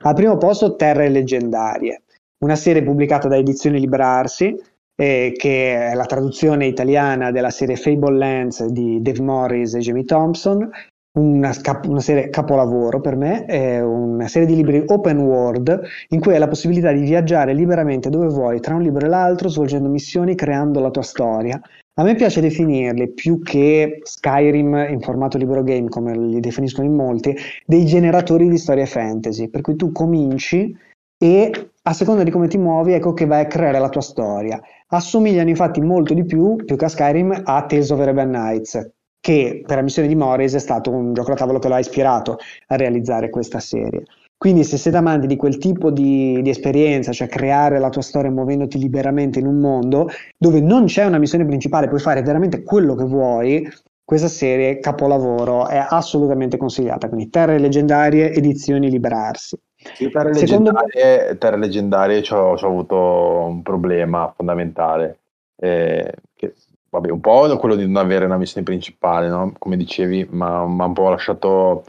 [0.01, 2.01] al primo posto Terre leggendarie
[2.39, 4.55] una serie pubblicata da Edizioni Librarsi,
[4.95, 10.03] eh, che è la traduzione italiana della serie Fable Lands di Dave Morris e Jamie
[10.03, 10.69] Thompson,
[11.17, 11.51] una,
[11.87, 16.39] una, serie capolavoro per me, è una serie di libri open world in cui hai
[16.39, 20.79] la possibilità di viaggiare liberamente dove vuoi, tra un libro e l'altro, svolgendo missioni, creando
[20.79, 21.59] la tua storia.
[21.95, 26.93] A me piace definirli più che Skyrim in formato libro game, come li definiscono in
[26.93, 27.35] molti,
[27.65, 30.73] dei generatori di storie fantasy, per cui tu cominci
[31.21, 34.59] e a seconda di come ti muovi, ecco che vai a creare la tua storia.
[34.87, 39.63] Assomigliano infatti molto di più, più che a Skyrim, a Tales of Arabian Nights, che
[39.65, 42.37] per la missione di Morris è stato un gioco da tavolo che lo ha ispirato
[42.67, 44.03] a realizzare questa serie.
[44.37, 48.31] Quindi se siete amanti di quel tipo di, di, esperienza, cioè creare la tua storia
[48.31, 50.07] muovendoti liberamente in un mondo
[50.37, 53.69] dove non c'è una missione principale, puoi fare veramente quello che vuoi,
[54.05, 57.09] questa serie capolavoro è assolutamente consigliata.
[57.09, 59.57] Quindi Terre Leggendarie, edizioni Liberarsi.
[59.93, 60.71] Sì, Terre Secondo...
[60.71, 65.19] Leggendarie, Terre Leggendarie ci ho, avuto un problema fondamentale.
[65.55, 66.53] Eh, che
[66.89, 69.53] vabbè, un po' quello di non avere una missione principale, no?
[69.57, 71.83] come dicevi, ma mi ha un po' lasciato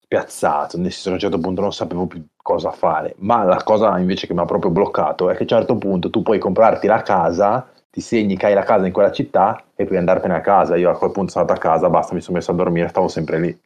[0.00, 3.14] spiazzato, nel senso che a un certo punto non sapevo più cosa fare.
[3.18, 6.10] Ma la cosa invece che mi ha proprio bloccato è che a un certo punto
[6.10, 9.84] tu puoi comprarti la casa, ti segni che hai la casa in quella città e
[9.84, 10.76] puoi andartene a casa.
[10.76, 13.08] Io a quel punto sono andato a casa, basta, mi sono messo a dormire, stavo
[13.08, 13.60] sempre lì.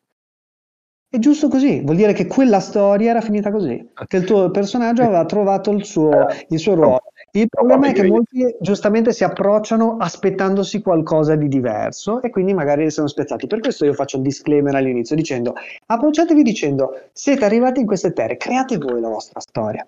[1.16, 5.00] È giusto così, vuol dire che quella storia era finita così, che il tuo personaggio
[5.00, 6.10] aveva trovato il suo,
[6.48, 7.04] il suo ruolo.
[7.30, 12.90] Il problema è che molti giustamente si approcciano aspettandosi qualcosa di diverso e quindi magari
[12.90, 13.46] sono spezzati.
[13.46, 15.54] Per questo io faccio il disclaimer all'inizio dicendo
[15.86, 19.86] approcciatevi dicendo siete arrivati in queste terre, create voi la vostra storia.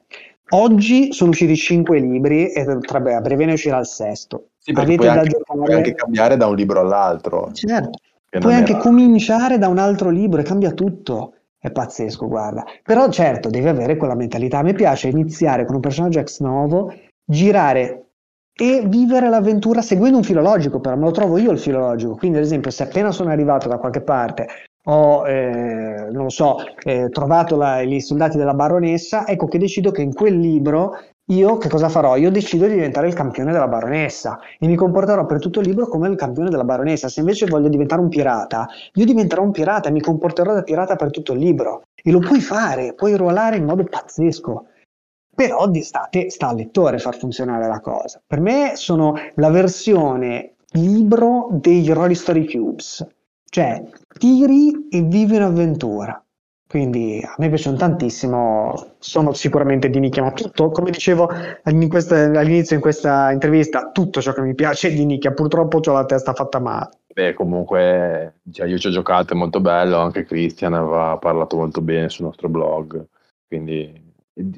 [0.53, 4.47] Oggi sono usciti cinque libri e tra, a breve ne uscirà il sesto.
[4.57, 5.59] Sì, Avete puoi anche, giocare...
[5.59, 7.51] puoi anche cambiare da un libro all'altro.
[7.53, 7.99] Certo,
[8.29, 8.81] puoi anche era...
[8.81, 11.35] cominciare da un altro libro e cambia tutto.
[11.59, 12.65] È pazzesco, guarda.
[12.83, 14.59] Però certo, devi avere quella mentalità.
[14.59, 16.93] A me piace iniziare con un personaggio ex novo
[17.25, 18.05] girare
[18.53, 22.15] e vivere l'avventura seguendo un filologico, però me lo trovo io il filologico.
[22.17, 24.47] Quindi, ad esempio, se appena sono arrivato da qualche parte
[24.85, 30.03] ho, eh, non so, eh, trovato la, i soldati della baronessa, ecco che decido che
[30.03, 30.97] in quel libro
[31.29, 32.17] io che cosa farò?
[32.17, 35.87] Io decido di diventare il campione della baronessa e mi comporterò per tutto il libro
[35.87, 37.09] come il campione della baronessa.
[37.09, 40.97] Se invece voglio diventare un pirata, io diventerò un pirata e mi comporterò da pirata
[40.97, 41.83] per tutto il libro.
[41.95, 44.67] E lo puoi fare, puoi ruolare in modo pazzesco
[45.39, 48.21] però di state, sta al lettore far funzionare la cosa.
[48.27, 53.07] Per me sono la versione libro dei Rolling Story Cubes,
[53.49, 53.81] cioè
[54.19, 56.21] tiri e vivi un'avventura.
[56.69, 61.31] Quindi a me piacciono tantissimo, sono sicuramente di nicchia, ma tutto, come dicevo
[61.65, 65.79] in questa, all'inizio in questa intervista, tutto ciò che mi piace è di nicchia, purtroppo
[65.79, 66.91] ho la testa fatta male.
[67.15, 71.81] Beh, comunque cioè, io ci ho giocato, è molto bello, anche Christian aveva parlato molto
[71.81, 73.03] bene sul nostro blog,
[73.47, 74.07] quindi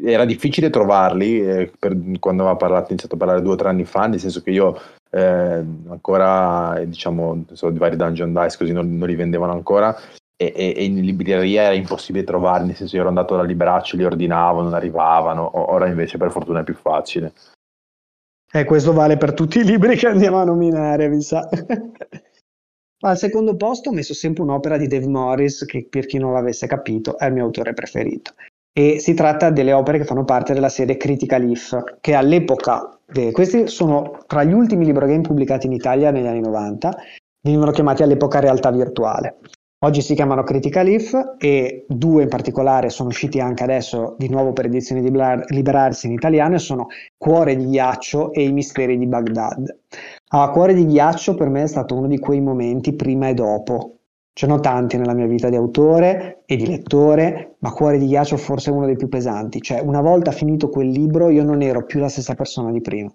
[0.02, 3.84] era difficile trovarli eh, per, quando aveva parlato, iniziato a parlare due o tre anni
[3.84, 4.76] fa, nel senso che io
[5.10, 9.96] eh, ancora, eh, diciamo, so, di vari Dungeon Dice così non, non li vendevano ancora
[10.40, 13.96] e, e, e, in libreria era impossibile trovarli, nel senso io ero andato da libraccio,
[13.96, 17.34] li ordinavo, non arrivavano, ora invece per fortuna è più facile.
[18.50, 21.46] E eh, questo vale per tutti i libri che andiamo a nominare, mi sa.
[23.02, 26.66] Al secondo posto ho messo sempre un'opera di Dave Morris, che per chi non l'avesse
[26.66, 28.32] capito è il mio autore preferito
[28.72, 33.32] e si tratta delle opere che fanno parte della serie Critical If, che all'epoca, eh,
[33.32, 36.96] questi sono tra gli ultimi libro game pubblicati in Italia negli anni 90,
[37.42, 39.38] venivano chiamati all'epoca realtà virtuale.
[39.82, 44.52] Oggi si chiamano Critical If e due in particolare sono usciti anche adesso di nuovo
[44.52, 45.10] per edizioni di
[45.48, 49.78] Liberarsi in italiano e sono Cuore di ghiaccio e I misteri di Baghdad.
[50.28, 54.00] Allora, Cuore di ghiaccio per me è stato uno di quei momenti prima e dopo
[54.34, 58.36] Ce n'ho tanti nella mia vita di autore e di lettore, ma Cuore di ghiaccio
[58.36, 59.62] forse è uno dei più pesanti.
[59.62, 63.10] Cioè, una volta finito quel libro, io non ero più la stessa persona di prima.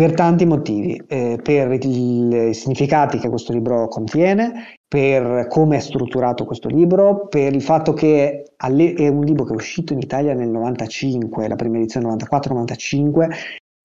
[0.00, 6.46] Per tanti motivi, eh, per i significati che questo libro contiene, per come è strutturato
[6.46, 10.48] questo libro, per il fatto che è un libro che è uscito in Italia nel
[10.48, 13.28] 95, la prima edizione 94-95,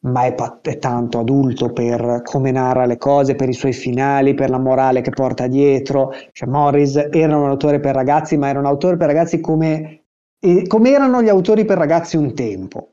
[0.05, 4.49] ma è, è, tanto adulto per come narra le cose, per i suoi finali, per
[4.49, 6.13] la morale che porta dietro.
[6.32, 10.05] Cioè, Morris era un autore per ragazzi, ma era un autore per ragazzi come,
[10.39, 12.91] eh, come erano gli autori per ragazzi un tempo.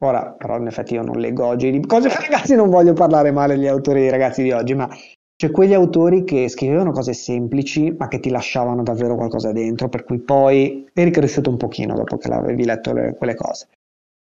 [0.00, 3.54] Ora, però, in effetti, io non leggo oggi di cose ragazzi, non voglio parlare male
[3.54, 4.88] degli autori dei ragazzi di oggi, ma
[5.36, 10.04] cioè quegli autori che scrivevano cose semplici, ma che ti lasciavano davvero qualcosa dentro, per
[10.04, 13.68] cui poi eri cresciuto un pochino dopo che l'avevi letto le, quelle cose.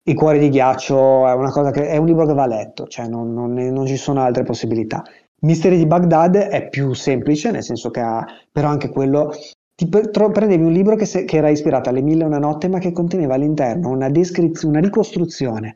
[0.08, 3.54] I cuori di ghiaccio è, che, è un libro che va letto, cioè non, non,
[3.54, 5.04] non ci sono altre possibilità.
[5.42, 9.32] Misteri di Baghdad è più semplice, nel senso che ha, però anche quello
[9.78, 12.80] ti prendevi un libro che, se, che, era ispirato alle mille e una notte, ma
[12.80, 15.76] che conteneva all'interno una descrizione, una ricostruzione,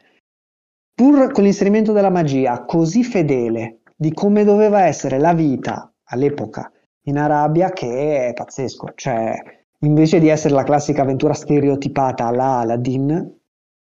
[0.91, 6.71] pur con l'inserimento della magia, così fedele di come doveva essere la vita all'epoca
[7.03, 9.35] in Arabia che è pazzesco, cioè
[9.81, 13.39] invece di essere la classica avventura stereotipata alla Aladdin,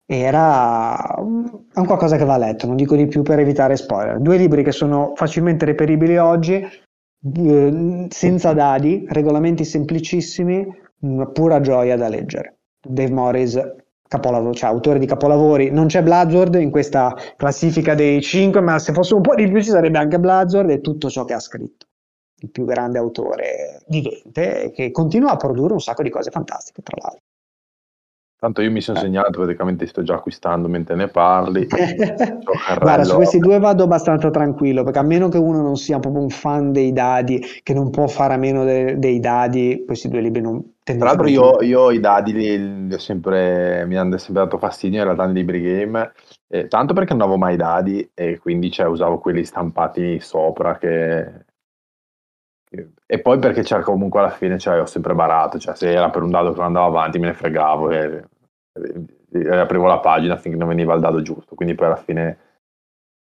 [0.06, 4.20] era un qualcosa che va letto, non dico di più per evitare spoiler.
[4.20, 6.62] Due libri che sono facilmente reperibili oggi,
[8.10, 10.68] senza dadi, regolamenti semplicissimi,
[11.02, 12.58] una pura gioia da leggere.
[12.86, 13.60] Dave Morris,
[14.08, 18.92] capolavoro, cioè autore di capolavori, non c'è Bloodzord in questa classifica dei 5, ma se
[18.94, 21.88] fosse un po' di più ci sarebbe anche Bloodzord e tutto ciò che ha scritto.
[22.42, 26.98] Il più grande autore vivente che continua a produrre un sacco di cose fantastiche, tra
[27.00, 27.22] l'altro.
[28.44, 29.02] Tanto io mi sono eh.
[29.04, 31.66] segnato, praticamente sto già acquistando mentre ne parli.
[32.78, 36.24] Guarda, su questi due vado abbastanza tranquillo, perché a meno che uno non sia proprio
[36.24, 40.20] un fan dei dadi, che non può fare a meno de- dei dadi, questi due
[40.20, 40.74] libri non...
[40.84, 45.06] Tra l'altro io, io, i dadi li, li sempre, mi hanno sempre dato fastidio in
[45.06, 46.12] realtà nei libri game,
[46.50, 51.46] eh, tanto perché non avevo mai dadi e quindi cioè, usavo quelli stampati sopra che
[53.06, 56.24] e poi perché c'era comunque alla fine cioè, ho sempre barato, cioè se era per
[56.24, 58.24] un dado che non andava avanti me ne fregavo e
[59.60, 62.38] aprivo la pagina finché non veniva il dado giusto, quindi poi alla fine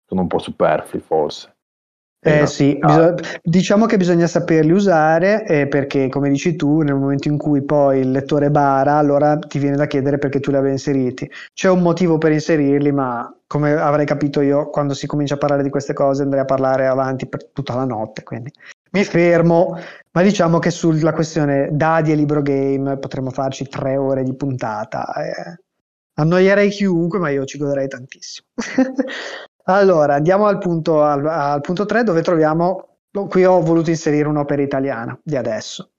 [0.06, 1.56] sono un po' superflui forse.
[2.20, 7.28] Eh sì, bisog- diciamo che bisogna saperli usare eh, perché come dici tu nel momento
[7.28, 10.74] in cui poi il lettore bara allora ti viene da chiedere perché tu li avevi
[10.74, 11.30] inseriti.
[11.54, 15.64] C'è un motivo per inserirli ma come avrei capito io quando si comincia a parlare
[15.64, 18.52] di queste cose andrei a parlare avanti per tutta la notte quindi
[18.92, 19.78] mi fermo,
[20.12, 25.14] ma diciamo che sulla questione dadi e libro game potremmo farci tre ore di puntata.
[25.14, 25.62] Eh.
[26.16, 28.48] Annoierei chiunque, ma io ci goderei tantissimo.
[29.66, 32.98] allora, andiamo al punto, al, al punto 3 dove troviamo,
[33.30, 35.92] qui ho voluto inserire un'opera italiana di adesso.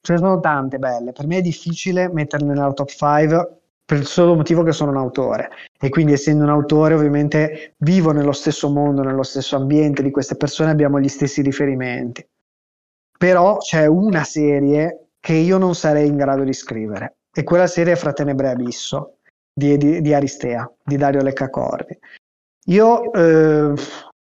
[0.00, 4.06] Ce ne sono tante belle, per me è difficile metterle nella top 5 per il
[4.06, 8.68] solo motivo che sono un autore e quindi essendo un autore ovviamente vivo nello stesso
[8.68, 12.26] mondo, nello stesso ambiente di queste persone, abbiamo gli stessi riferimenti
[13.16, 17.94] però c'è una serie che io non sarei in grado di scrivere e quella serie
[17.94, 19.18] è Fratenebre Abisso
[19.52, 21.98] di, di, di Aristea, di Dario Leccacordi.
[22.68, 23.74] Io eh,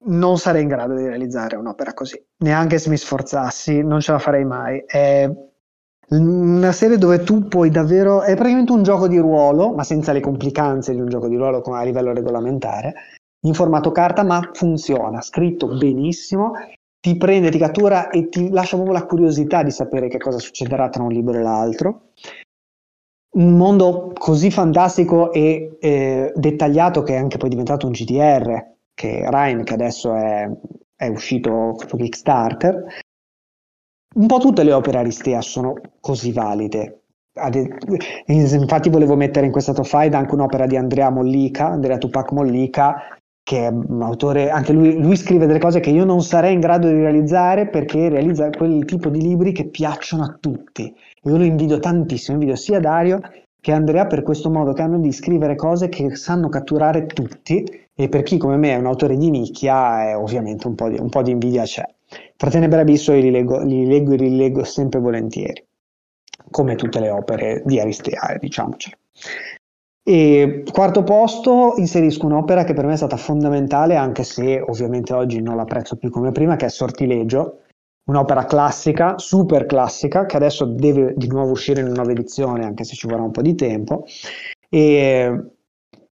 [0.06, 4.18] non sarei in grado di realizzare un'opera così, neanche se mi sforzassi, non ce la
[4.18, 4.82] farei mai.
[4.86, 5.30] È
[6.10, 10.20] una serie dove tu puoi davvero, è praticamente un gioco di ruolo, ma senza le
[10.20, 12.92] complicanze di un gioco di ruolo a livello regolamentare,
[13.46, 16.52] in formato carta, ma funziona, scritto benissimo
[17.04, 20.88] ti prende, ti cattura e ti lascia proprio la curiosità di sapere che cosa succederà
[20.88, 22.12] tra un libro e l'altro.
[23.34, 29.22] Un mondo così fantastico e eh, dettagliato che è anche poi diventato un GDR, che
[29.28, 30.50] Ryan, che adesso è,
[30.96, 32.86] è uscito su Kickstarter.
[34.14, 37.02] Un po' tutte le opere Aristea sono così valide.
[38.28, 43.18] Infatti volevo mettere in questa top 5 anche un'opera di Andrea Mollica, Andrea Tupac Mollica,
[43.44, 46.60] che è un autore, anche lui, lui, scrive delle cose che io non sarei in
[46.60, 50.92] grado di realizzare perché realizza quel tipo di libri che piacciono a tutti.
[51.24, 53.20] Io lo invidio tantissimo, invidio sia Dario
[53.60, 57.64] che Andrea per questo modo che hanno di scrivere cose che sanno catturare tutti
[57.94, 60.98] e per chi come me è un autore di nicchia eh, ovviamente un po' di,
[60.98, 61.84] un po' di invidia c'è.
[62.36, 65.64] Fratelli Berabisso io li leggo, li leggo e rileggo sempre volentieri,
[66.50, 68.96] come tutte le opere di Aristea, diciamocelo.
[70.06, 75.40] E quarto posto inserisco un'opera che per me è stata fondamentale, anche se ovviamente oggi
[75.40, 77.60] non l'apprezzo più come prima, che è Sortileggio,
[78.10, 82.94] un'opera classica, super classica, che adesso deve di nuovo uscire in nuova edizione, anche se
[82.94, 84.04] ci vorrà un po' di tempo.
[84.68, 85.44] E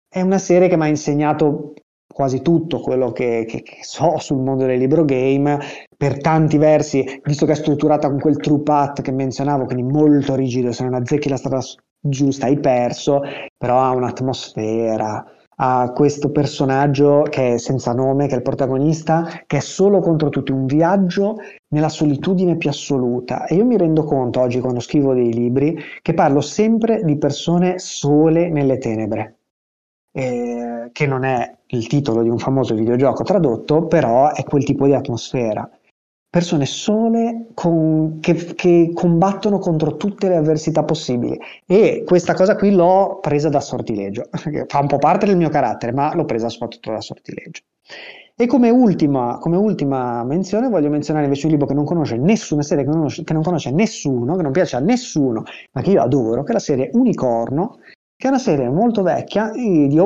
[0.09, 1.73] è una serie che mi ha insegnato
[2.11, 5.59] quasi tutto quello che, che, che, so sul mondo del libro game
[5.95, 10.33] per tanti versi, visto che è strutturata con quel true path che menzionavo, quindi molto
[10.33, 11.61] rigido, se non azzecchi la strada
[12.03, 13.21] giusta hai perso,
[13.57, 15.25] però ha un'atmosfera,
[15.55, 20.29] ha questo personaggio che è senza nome, che è il protagonista, che è solo contro
[20.29, 21.37] tutti, un viaggio
[21.69, 23.45] nella solitudine più assoluta.
[23.45, 27.79] E io mi rendo conto oggi quando scrivo dei libri che parlo sempre di persone
[27.79, 29.37] sole nelle tenebre.
[30.15, 34.85] Eh, che non è il titolo di un famoso videogioco tradotto, però è quel tipo
[34.85, 35.67] di atmosfera
[36.33, 42.71] persone sole con, che, che, combattono contro tutte le avversità possibili e questa cosa qui
[42.73, 44.27] l'ho presa da sortileggio,
[44.65, 47.61] fa un po' parte del mio carattere, ma l'ho presa soprattutto da sortileggio.
[48.35, 52.63] E come ultima, come ultima menzione voglio menzionare invece un libro che non conosce nessuna
[52.63, 55.43] serie, che non conosce, che non conosce nessuno, che non piace a nessuno,
[55.73, 57.77] ma che io adoro, che è la serie Unicorno,
[58.23, 59.51] che è una serie molto vecchia,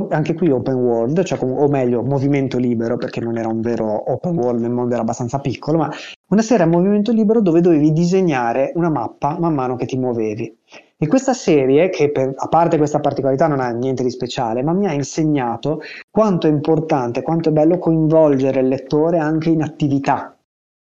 [0.09, 4.35] anche qui open world, cioè, o meglio movimento libero, perché non era un vero open
[4.35, 5.91] world, il mondo era abbastanza piccolo, ma
[6.29, 10.57] una serie a movimento libero dove dovevi disegnare una mappa man mano che ti muovevi.
[10.97, 14.73] E questa serie, che per, a parte questa particolarità non ha niente di speciale, ma
[14.73, 20.35] mi ha insegnato quanto è importante, quanto è bello coinvolgere il lettore anche in attività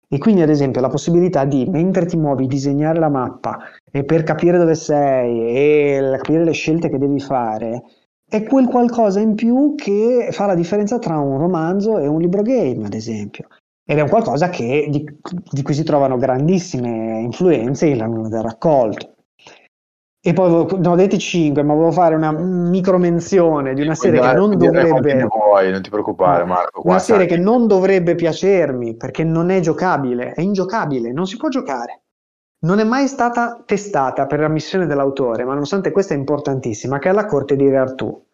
[0.09, 3.61] E quindi, ad esempio, la possibilità di, mentre ti muovi, disegnare la mappa
[3.93, 7.82] e per capire dove sei e capire le scelte che devi fare,
[8.27, 12.40] è quel qualcosa in più che fa la differenza tra un romanzo e un libro
[12.40, 13.48] game, ad esempio.
[13.85, 15.05] Ed è un qualcosa che, di,
[15.51, 19.10] di cui si trovano grandissime influenze in L'anno del raccolto.
[20.24, 24.20] E poi ne ho detti 5, ma volevo fare una micro menzione di una serie
[24.20, 25.24] che non dovrebbe.
[25.24, 26.81] Vuoi, non ti preoccupare, Marco.
[26.85, 31.48] Una serie che non dovrebbe piacermi perché non è giocabile, è ingiocabile, non si può
[31.48, 32.02] giocare.
[32.65, 37.09] Non è mai stata testata per la missione dell'autore, ma nonostante questa è importantissima, che
[37.09, 38.25] è La Corte di Re Artù.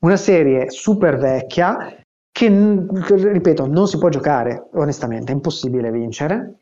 [0.00, 1.94] Una serie super vecchia
[2.30, 6.56] che, ripeto, non si può giocare, onestamente, è impossibile vincere.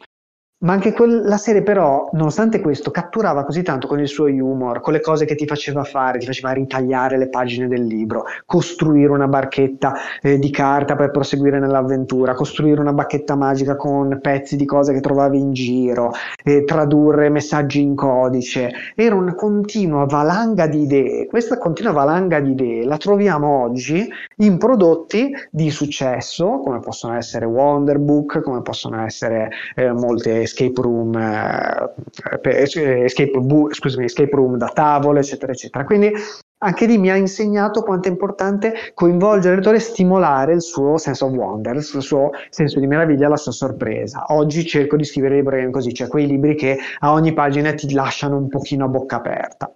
[0.62, 4.93] Ma anche quella serie però, nonostante questo, catturava così tanto con il suo humor, con
[4.93, 9.26] le cose che ti faceva fare, ti faceva ritagliare le pagine del libro, costruire una
[9.26, 14.93] barchetta eh, di carta per proseguire nell'avventura, costruire una bacchetta magica con pezzi di cose
[14.93, 16.12] che trovavi in giro,
[16.44, 18.70] eh, tradurre messaggi in codice.
[18.94, 21.26] Era una continua valanga di idee.
[21.26, 27.47] Questa continua valanga di idee la troviamo oggi in prodotti di successo, come possono essere
[27.47, 32.62] Wonderbook, come possono essere eh, molte escape room, eh,
[33.04, 35.84] escape, bu, scusami, escape room da tavolo, eccetera, eccetera.
[35.84, 36.12] Quindi
[36.58, 40.96] anche lì mi ha insegnato quanto è importante coinvolgere il lettore e stimolare il suo
[40.96, 44.26] sense of wonder, il suo senso di meraviglia, la sua sorpresa.
[44.28, 48.36] Oggi cerco di scrivere libri così, cioè quei libri che a ogni pagina ti lasciano
[48.36, 49.74] un pochino a bocca aperta.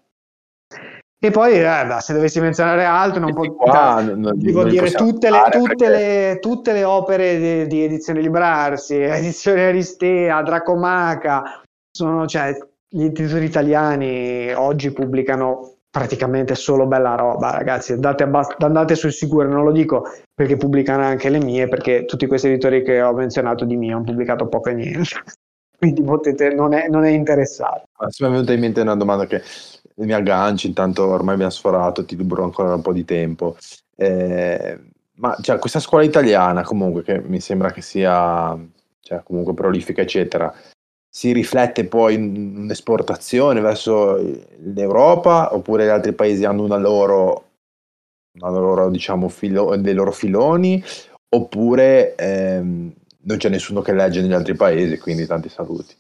[1.26, 5.28] E poi, eh, se dovessi menzionare altro, non, po- qua, non, devo non dire tutte
[5.28, 12.56] le, tutte, le, tutte le, opere di, di edizione Librarsi, edizione Aristea, Dracomaca, sono, cioè,
[12.88, 17.94] gli editori italiani oggi pubblicano praticamente solo bella roba, ragazzi.
[17.94, 22.28] Andate, abbast- andate sul sicuro, non lo dico perché pubblicano anche le mie, perché tutti
[22.28, 25.10] questi editori che ho menzionato di mie hanno pubblicato poco e niente.
[25.76, 27.82] Quindi potete, non è, non è interessato.
[27.98, 29.42] Ma mi è venuta in mente una domanda che
[29.96, 33.56] mi agganci, intanto ormai abbiamo sforato, ti libero ancora un po' di tempo.
[33.96, 34.78] Eh,
[35.14, 38.58] ma cioè, questa scuola italiana comunque, che mi sembra che sia
[39.00, 40.52] cioè, comunque prolifica, eccetera,
[41.08, 44.16] si riflette poi in un'esportazione verso
[44.58, 47.44] l'Europa oppure gli altri paesi hanno una loro,
[48.34, 50.82] una loro diciamo, filo, dei loro filoni
[51.28, 52.92] oppure ehm,
[53.22, 55.94] non c'è nessuno che legge negli altri paesi, quindi tanti saluti.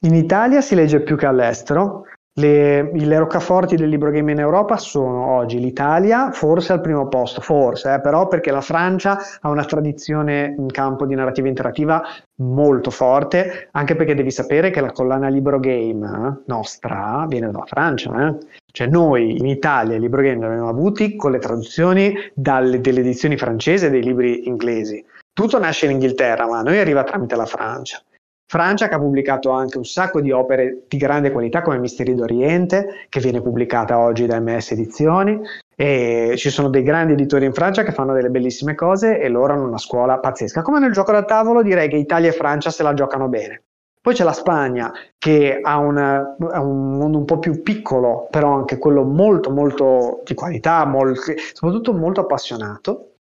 [0.00, 2.04] In Italia si legge più che all'estero,
[2.38, 7.40] le, le, roccaforti del libro game in Europa sono oggi l'Italia, forse al primo posto,
[7.40, 12.02] forse, eh, però perché la Francia ha una tradizione in campo di narrativa interattiva
[12.36, 17.64] molto forte, anche perché devi sapere che la collana libro game eh, nostra viene dalla
[17.66, 18.28] Francia.
[18.28, 18.36] Eh?
[18.70, 23.00] Cioè noi in Italia i libro game li abbiamo avuti con le traduzioni dalle, delle
[23.00, 25.02] edizioni francesi e dei libri inglesi.
[25.32, 28.00] Tutto nasce in Inghilterra, ma noi arriva tramite la Francia.
[28.48, 33.06] Francia che ha pubblicato anche un sacco di opere di grande qualità come Misteri d'Oriente,
[33.08, 35.40] che viene pubblicata oggi da MS Edizioni,
[35.74, 39.52] e ci sono dei grandi editori in Francia che fanno delle bellissime cose e loro
[39.52, 40.62] hanno una scuola pazzesca.
[40.62, 43.62] Come nel gioco da tavolo direi che Italia e Francia se la giocano bene.
[44.00, 48.78] Poi c'è la Spagna che ha, una, un mondo un po' più piccolo, però anche
[48.78, 53.14] quello molto molto di qualità, molto, soprattutto molto appassionato.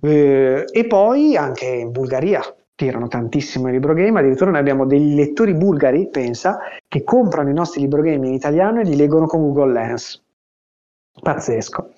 [0.00, 2.42] Eh, e poi anche in Bulgaria
[2.82, 7.54] tirano tantissimo i libro game, addirittura noi abbiamo dei lettori bulgari, pensa, che comprano i
[7.54, 10.20] nostri libro game in italiano e li leggono con Google Lens.
[11.20, 11.92] Pazzesco.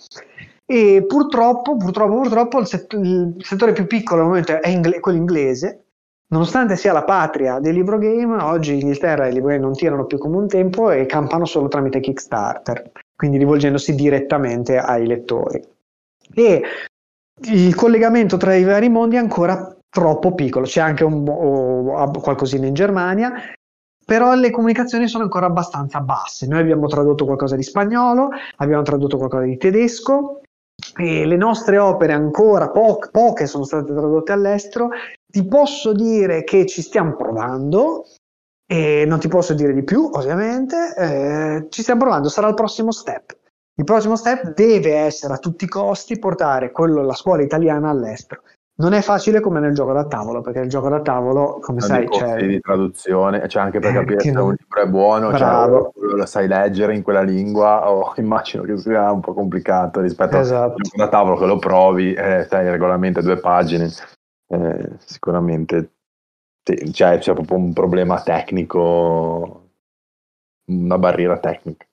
[0.67, 5.17] E purtroppo, purtroppo, purtroppo il, set- il settore più piccolo al momento è ingle- quello
[5.17, 5.85] inglese,
[6.29, 10.05] nonostante sia la patria dei libro game, oggi in Inghilterra i libro game non tirano
[10.05, 15.63] più come un tempo e campano solo tramite Kickstarter, quindi rivolgendosi direttamente ai lettori.
[16.35, 16.63] E
[17.45, 22.67] il collegamento tra i vari mondi è ancora troppo piccolo, c'è anche un, oh, qualcosina
[22.67, 23.33] in Germania,
[24.05, 26.49] però le comunicazioni sono ancora abbastanza basse.
[26.49, 30.41] Noi abbiamo tradotto qualcosa di spagnolo, abbiamo tradotto qualcosa di tedesco
[30.97, 34.89] e le nostre opere ancora po- poche sono state tradotte all'estero.
[35.25, 38.05] Ti posso dire che ci stiamo provando
[38.67, 40.93] e non ti posso dire di più, ovviamente.
[40.97, 43.37] Eh, ci stiamo provando, sarà il prossimo step.
[43.77, 48.43] Il prossimo step deve essere a tutti i costi portare quello, la scuola italiana all'estero.
[48.77, 51.89] Non è facile come nel gioco da tavolo, perché il gioco da tavolo, come non
[51.89, 54.47] sai, c'è di traduzione, cioè anche per eh, capire se non...
[54.47, 59.13] un libro è buono, cioè, lo sai leggere in quella lingua, o immagino che sia
[59.13, 60.73] un po' complicato rispetto esatto.
[60.73, 63.89] al gioco da tavolo che lo provi, eh, sai, il regolamento è due pagine,
[64.49, 65.93] eh, sicuramente
[66.65, 69.69] te, cioè, c'è proprio un problema tecnico,
[70.65, 71.87] una barriera tecnica.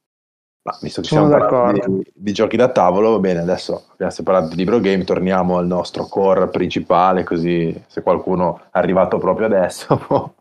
[0.63, 4.11] Ma visto che Sono siamo parlando di, di, giochi da tavolo, va bene, adesso abbiamo
[4.11, 9.47] separato di libro game, torniamo al nostro core principale, così se qualcuno è arrivato proprio
[9.47, 10.35] adesso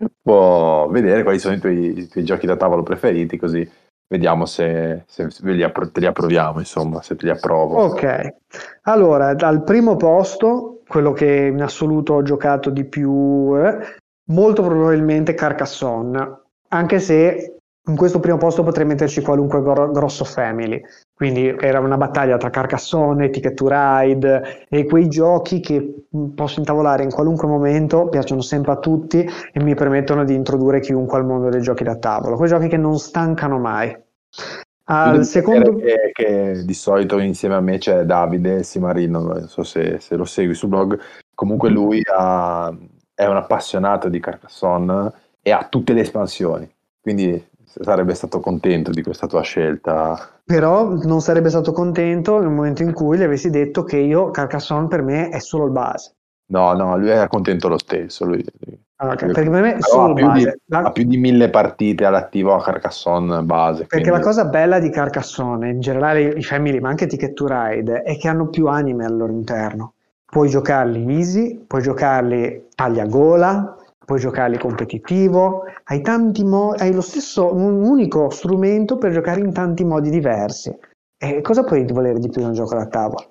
[0.22, 3.68] può vedere quali sono i tuoi, i tuoi giochi da tavolo preferiti, così
[4.08, 7.82] vediamo se, se, se li appro- te li approviamo, insomma, se te li approvo.
[7.82, 8.34] Ok,
[8.82, 13.78] allora dal primo posto, quello che in assoluto ho giocato di più, eh,
[14.30, 20.80] molto probabilmente Carcassonne, anche se in questo primo posto potrei metterci qualunque gro- grosso family.
[21.14, 27.02] Quindi era una battaglia tra Carcassonne, Ticket to Ride e quei giochi che posso intavolare
[27.02, 31.48] in qualunque momento, piacciono sempre a tutti e mi permettono di introdurre chiunque al mondo
[31.48, 32.36] dei giochi da tavolo.
[32.36, 33.96] Quei giochi che non stancano mai.
[34.84, 35.76] Al secondo...
[35.76, 40.24] Che, che, di solito insieme a me c'è Davide Simarino, non so se, se lo
[40.24, 40.98] segui sul blog,
[41.34, 42.74] comunque lui ha,
[43.14, 45.12] è un appassionato di Carcassonne
[45.42, 46.68] e ha tutte le espansioni,
[47.00, 47.49] quindi
[47.80, 50.18] sarebbe stato contento di questa tua scelta.
[50.44, 54.88] Però non sarebbe stato contento nel momento in cui gli avessi detto che io Carcassonne
[54.88, 56.14] per me è solo il base.
[56.50, 58.24] No, no, lui era contento lo stesso.
[58.24, 58.44] Lui,
[58.96, 60.40] ah, okay, perché per me è solo il base.
[60.40, 60.78] Di, la...
[60.80, 63.86] Ha più di mille partite all'attivo a Carcassonne base.
[63.86, 64.18] Perché quindi...
[64.18, 68.18] la cosa bella di Carcassonne, in generale i family, ma anche Ticket to Ride, è
[68.18, 69.94] che hanno più anime al loro interno.
[70.26, 73.76] Puoi giocarli easy, puoi giocarli tagliagola,
[74.10, 79.52] puoi giocarli competitivo, hai, tanti mo- hai lo stesso, un unico strumento per giocare in
[79.52, 80.76] tanti modi diversi.
[81.16, 83.24] E cosa puoi volere di più da un gioco da tavola?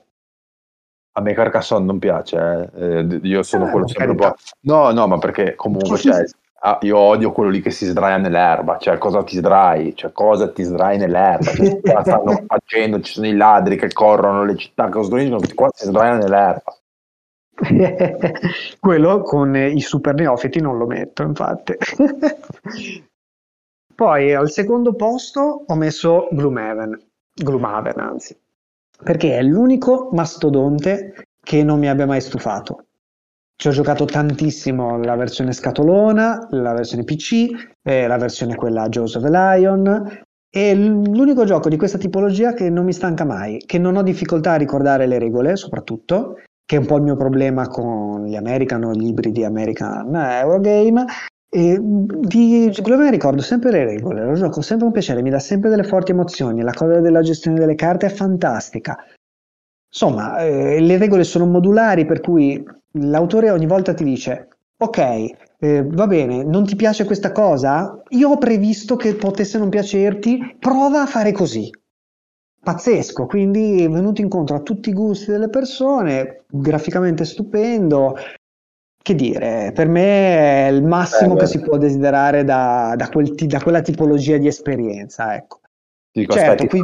[1.18, 2.98] A me Carcassonne non piace, eh.
[2.98, 4.34] eh io sono eh, quello sempre un po'...
[4.62, 6.24] No, no, ma perché comunque cioè,
[6.62, 10.50] ah, io odio quello lì che si sdraia nell'erba, cioè cosa ti sdrai, cioè cosa
[10.50, 14.92] ti sdrai nell'erba, cioè, stanno facendo, ci sono i ladri che corrono, le città che
[14.92, 16.74] costruiscono, qua si sdraia nell'erba.
[18.80, 21.76] Quello con i super neofiti non lo metto, infatti.
[23.94, 26.98] Poi al secondo posto ho messo Gloomhaven,
[27.34, 28.34] Gloomhaven anzi,
[29.04, 32.86] perché è l'unico mastodonte che non mi abbia mai stufato.
[33.58, 37.48] Ci ho giocato tantissimo la versione scatolona, la versione PC,
[37.84, 40.22] eh, la versione quella Joseph Lion.
[40.50, 44.54] È l'unico gioco di questa tipologia che non mi stanca mai, che non ho difficoltà
[44.54, 46.38] a ricordare le regole, soprattutto,
[46.70, 51.04] che è un po' il mio problema con gli American o gli ibridi American Eurogame.
[51.50, 55.72] E di Glover ricordo sempre le regole, lo gioco sempre un piacere, mi dà sempre
[55.72, 59.04] delle forti emozioni, la cosa della gestione delle carte è fantastica.
[59.92, 62.64] Insomma, eh, le regole sono modulari per cui
[63.00, 64.98] l'autore ogni volta ti dice ok,
[65.58, 68.00] eh, va bene, non ti piace questa cosa?
[68.10, 71.72] Io ho previsto che potesse non piacerti, prova a fare così
[72.62, 78.16] pazzesco, quindi è venuto incontro a tutti i gusti delle persone, graficamente stupendo.
[79.02, 83.34] Che dire, per me è il massimo eh, che si può desiderare da, da, quel,
[83.34, 85.36] da, quella tipologia di esperienza.
[85.36, 85.62] Ecco.
[86.12, 86.84] Dico, certo, qui...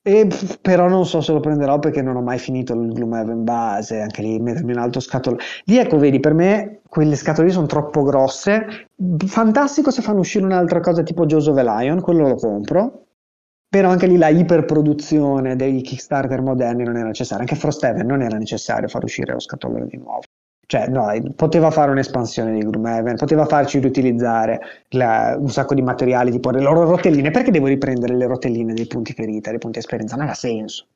[0.00, 0.28] E,
[0.62, 4.22] però non so se lo prenderò perché non ho mai finito il Gloomhaven base, anche
[4.22, 5.36] lì mettermi un altro scatolo.
[5.64, 8.88] Lì ecco, vedi, per me quelle scatole sono troppo grosse.
[9.26, 13.07] Fantastico se fanno uscire un'altra cosa tipo Joseph Lion, quello lo compro
[13.68, 18.38] però anche lì la iperproduzione dei Kickstarter moderni non era necessaria, anche Frosthaven non era
[18.38, 20.22] necessario far uscire lo scatolone di nuovo.
[20.68, 26.30] Cioè, no, poteva fare un'espansione di Gloomhaven, poteva farci riutilizzare la, un sacco di materiali,
[26.30, 27.30] tipo le loro rotelline.
[27.30, 30.16] Perché devo riprendere le rotelline dei punti ferita, dei punti esperienza?
[30.16, 30.86] Non ha senso.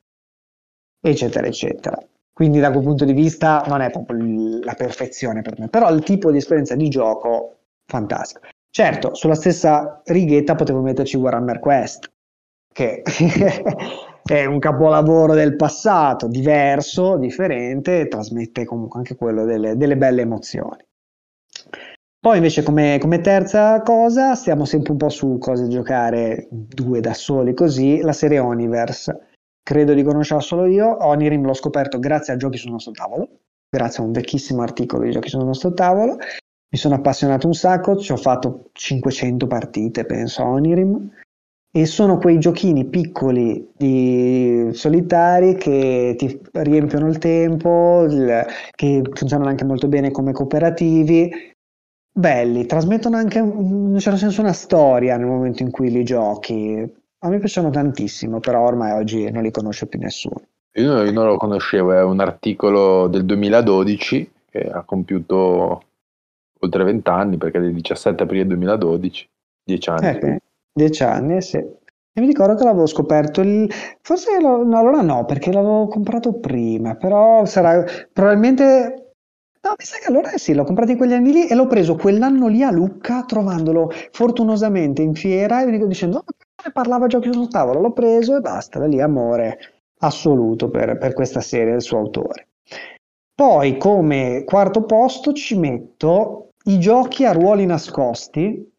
[1.01, 1.99] Eccetera, eccetera.
[2.35, 6.03] Quindi da quel punto di vista non è proprio la perfezione per me, però il
[6.03, 8.47] tipo di esperienza di gioco, fantastico.
[8.71, 12.11] Certo, sulla stessa righetta potevo metterci Warhammer Quest,
[12.73, 13.03] che
[14.25, 20.23] è un capolavoro del passato, diverso, differente, e trasmette comunque anche quello delle, delle belle
[20.23, 20.85] emozioni.
[22.23, 27.15] Poi invece come, come, terza cosa stiamo sempre un po' su cose giocare due da
[27.15, 29.31] soli così, la serie Oniverse.
[29.61, 33.29] Credo di conoscerla solo io, Onirim l'ho scoperto grazie a giochi sul nostro tavolo,
[33.69, 36.17] grazie a un vecchissimo articolo di giochi sul nostro tavolo.
[36.17, 41.11] Mi sono appassionato un sacco, ci ho fatto 500 partite penso a Onirim
[41.75, 49.49] e sono quei giochini piccoli di solitari che ti riempiono il tempo, il, che funzionano
[49.49, 51.31] anche molto bene come cooperativi,
[52.13, 57.01] belli, trasmettono anche in un certo senso una storia nel momento in cui li giochi.
[57.25, 60.43] A me piacciono tantissimo, però ormai oggi non li conosce più nessuno.
[60.75, 65.83] Io non lo conoscevo, è un articolo del 2012 che ha compiuto
[66.59, 69.29] oltre 20 anni, perché è del 17 aprile 2012,
[69.65, 70.07] 10 anni.
[70.19, 70.43] Eh,
[70.73, 71.57] 10 anni, sì.
[71.57, 73.73] E mi ricordo che l'avevo scoperto, il...
[74.03, 74.65] forse lo...
[74.65, 78.97] no, allora no, perché l'avevo comprato prima, però sarà probabilmente...
[79.63, 81.95] No, mi sa che allora sì, l'ho comprato in quegli anni lì e l'ho preso
[81.95, 86.25] quell'anno lì a Lucca, trovandolo fortunosamente in fiera e mi dicendo, oh,
[86.65, 89.59] ne parlava giochi sul tavolo, l'ho preso e basta, da lì amore
[90.01, 92.49] assoluto per, per questa serie del suo autore.
[93.35, 98.72] Poi come quarto posto ci metto i giochi a ruoli nascosti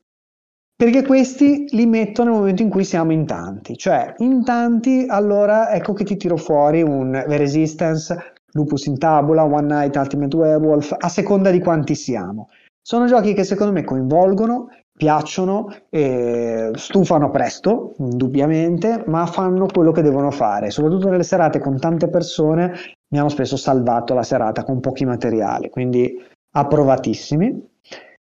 [0.83, 5.71] perché questi li metto nel momento in cui siamo in tanti, cioè in tanti allora
[5.71, 10.93] ecco che ti tiro fuori un The Resistance, Lupus in Tabula, One Night Ultimate Werewolf,
[10.99, 12.49] a seconda di quanti siamo.
[12.81, 20.01] Sono giochi che secondo me coinvolgono, piacciono, eh, stufano presto, indubbiamente, ma fanno quello che
[20.01, 20.69] devono fare.
[20.69, 22.73] Soprattutto nelle serate con tante persone
[23.07, 26.13] mi hanno spesso salvato la serata con pochi materiali, quindi
[26.51, 27.71] approvatissimi.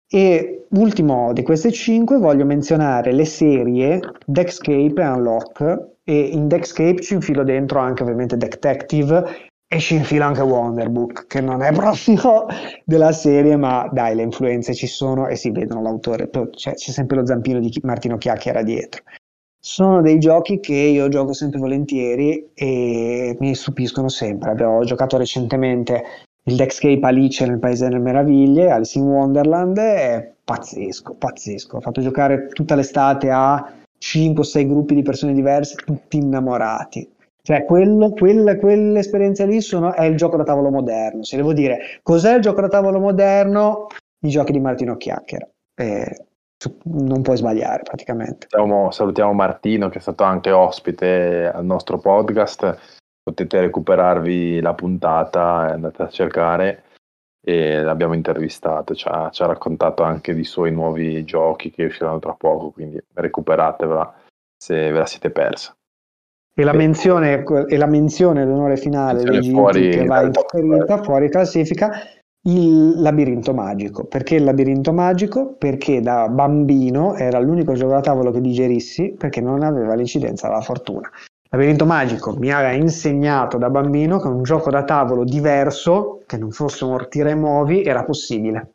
[0.09, 7.01] E ultimo di queste 5 voglio menzionare le serie Deckscape e Unlock e in Deckscape
[7.03, 12.47] ci infilo dentro anche ovviamente Detective e ci infilo anche Wonderbook che non è proprio
[12.85, 16.31] della serie ma dai le influenze ci sono e si vedono l'autore.
[16.31, 19.03] C'è, c'è sempre lo zampino di Martino Chiacchiera dietro.
[19.59, 24.63] Sono dei giochi che io gioco sempre volentieri e mi stupiscono sempre.
[24.63, 26.05] Ho giocato recentemente
[26.49, 31.77] il Dexcape Alice nel Paese delle Meraviglie, Alice in Wonderland, è pazzesco, pazzesco.
[31.77, 37.11] Ho fatto giocare tutta l'estate a 5-6 gruppi di persone diverse, tutti innamorati.
[37.43, 41.25] Cioè, quello, quella, quell'esperienza lì sono, è il gioco da tavolo moderno.
[41.25, 43.89] Se devo dire cos'è il gioco da tavolo moderno,
[44.25, 45.49] i giochi di Martino Chiacchiera.
[45.75, 46.27] Eh,
[46.85, 48.47] non puoi sbagliare praticamente.
[48.91, 56.03] Salutiamo Martino che è stato anche ospite al nostro podcast potete recuperarvi la puntata, andate
[56.03, 56.85] a cercare
[57.45, 62.21] e l'abbiamo intervistato, ci ha, ci ha, raccontato anche di suoi nuovi giochi che usciranno
[62.21, 64.15] tra poco, quindi recuperatevela
[64.57, 65.75] se ve la siete persa.
[66.59, 72.01] E la, menzione, e la menzione l'onore finale di fuori che va inserita fuori classifica
[72.47, 74.05] il labirinto magico.
[74.05, 75.55] Perché il labirinto magico?
[75.59, 80.63] Perché da bambino era l'unico gioco da tavolo che digerissi perché non aveva l'incidenza della
[80.63, 81.11] fortuna.
[81.51, 86.51] Labirinto Magico mi aveva insegnato da bambino che un gioco da tavolo diverso, che non
[86.51, 88.73] fosse un tira muovi, era possibile.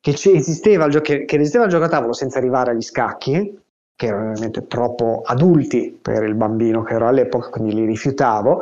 [0.00, 3.58] Che, esisteva il, gio- che, che esisteva il gioco a tavolo senza arrivare agli scacchi,
[3.94, 8.60] che erano ovviamente troppo adulti per il bambino che ero all'epoca, quindi li rifiutavo.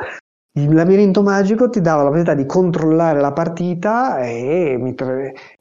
[0.58, 4.94] Il labirinto magico ti dava la possibilità di controllare la partita e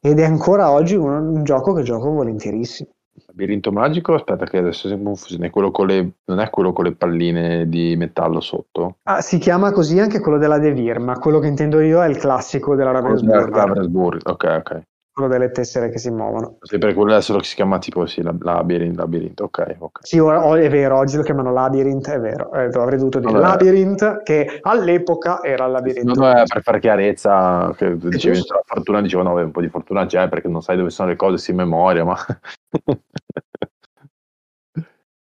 [0.00, 2.90] ed è ancora oggi un, un gioco che gioco volentierissimo.
[3.38, 6.96] Labirinto magico, aspetta che adesso è confusione, quello con le, non è quello con le
[6.96, 8.96] palline di metallo sotto?
[9.04, 12.16] Ah, si chiama così anche quello della Devir, ma quello che intendo io è il
[12.16, 13.54] classico della Ravensburg.
[13.54, 14.82] Ravensburg, ok, ok
[15.18, 16.58] quello delle tessere che si muovono.
[16.60, 19.98] Sì, perché quello adesso si chiama tipo sì, Labyrinth, Labyrinth, ok, ok.
[20.06, 23.44] Sì, ora, è vero, oggi lo chiamano Labyrinth, è vero, eh, avrei dovuto dire Vabbè.
[23.44, 26.14] Labyrinth, che all'epoca era il labirinto.
[26.14, 30.06] No, no, per fare chiarezza, che dicevi la fortuna, dicevo no, un po' di fortuna
[30.06, 32.16] c'è perché non sai dove sono le cose, si memoria, ma...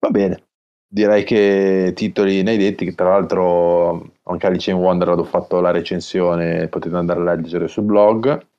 [0.00, 0.42] Va bene.
[0.88, 5.60] Direi che titoli ne hai detti, che tra l'altro anche Alice in Wonderland ho fatto
[5.60, 8.54] la recensione, potete andare a leggere sul blog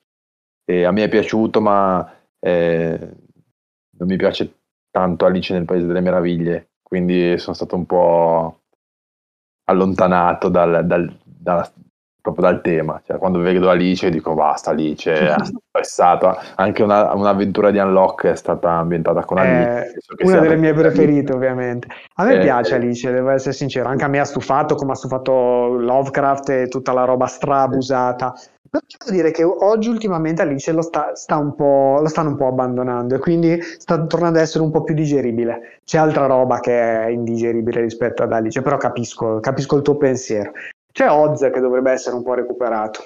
[0.70, 2.06] e a me è piaciuto, ma
[2.38, 4.52] eh, non mi piace
[4.90, 8.60] tanto Alice nel Paese delle Meraviglie, quindi sono stato un po'
[9.64, 11.72] allontanato dal, dal, dalla,
[12.20, 13.00] proprio dal tema.
[13.02, 15.34] Cioè, quando vedo Alice dico basta, Alice è
[15.70, 16.36] stressato.
[16.56, 19.98] Anche una, un'avventura di Unlock è stata ambientata con Alice.
[20.16, 21.88] È una delle mie preferite, ovviamente.
[22.16, 23.88] A me eh, piace Alice, devo essere sincero.
[23.88, 28.34] Anche a me ha stufato come ha stufato Lovecraft e tutta la roba strabusata.
[28.70, 33.14] Però devo dire che oggi ultimamente Alice lo, sta, sta lo, stanno un po' abbandonando
[33.14, 35.80] e quindi sta tornando ad essere un po' più digeribile.
[35.84, 40.52] C'è altra roba che è indigeribile rispetto ad Alice, però capisco, capisco il tuo pensiero.
[40.92, 43.00] C'è Oz che dovrebbe essere un po' recuperato,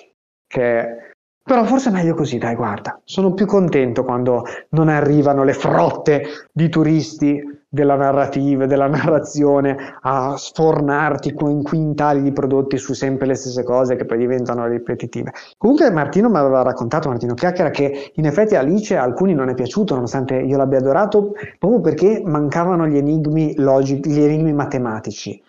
[0.46, 1.12] che...
[1.42, 3.00] però forse è meglio così, dai, guarda.
[3.04, 6.22] Sono più contento quando non arrivano le frotte
[6.52, 13.34] di turisti della narrativa, della narrazione a sfornarti in quintali di prodotti su sempre le
[13.34, 15.32] stesse cose che poi diventano ripetitive.
[15.56, 19.54] Comunque Martino mi aveva raccontato, Martino Chiacchiera, che in effetti Alice a alcuni non è
[19.54, 25.42] piaciuto, nonostante io l'abbia adorato, proprio perché mancavano gli enigmi logici, gli enigmi matematici.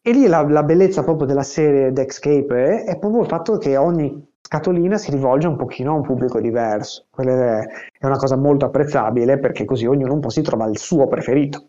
[0.00, 4.26] E lì la, la bellezza proprio della serie Dexcape è proprio il fatto che ogni
[4.46, 7.06] scatolina si rivolge un pochino a un pubblico diverso.
[7.10, 11.08] Quella è una cosa molto apprezzabile perché così ognuno un po' si trova il suo
[11.08, 11.68] preferito.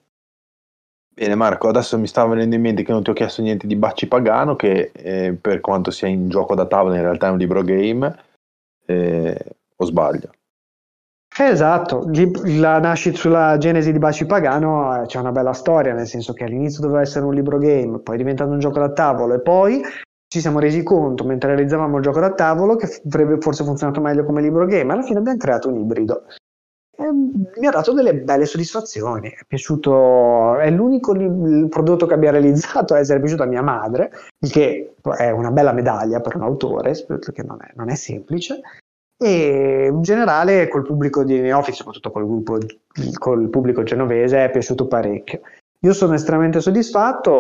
[1.10, 3.76] Bene Marco, adesso mi stava venendo in mente che non ti ho chiesto niente di
[3.76, 7.40] Bacci Pagano, che eh, per quanto sia in gioco da tavola in realtà è un
[7.40, 8.16] libro game,
[8.86, 9.46] eh,
[9.76, 10.30] o sbaglio?
[11.40, 12.08] Esatto,
[12.46, 16.44] la nascita sulla genesi di Baci Pagano eh, c'è una bella storia, nel senso che
[16.44, 19.82] all'inizio doveva essere un libro game, poi è diventato un gioco da tavolo e poi
[20.28, 24.26] ci siamo resi conto mentre realizzavamo il gioco da tavolo che avrebbe forse funzionato meglio
[24.26, 26.26] come libro game, alla fine abbiamo creato un ibrido.
[27.00, 32.32] E mi ha dato delle belle soddisfazioni, è piaciuto, è l'unico li- prodotto che abbia
[32.32, 36.42] realizzato a essere piaciuto a mia madre, il che è una bella medaglia per un
[36.42, 38.62] autore, perché non è, non è semplice
[39.20, 42.58] e in generale col pubblico di Neoffice, soprattutto col, gruppo,
[43.18, 45.42] col pubblico genovese, è piaciuto parecchio.
[45.82, 47.32] Io sono estremamente soddisfatto,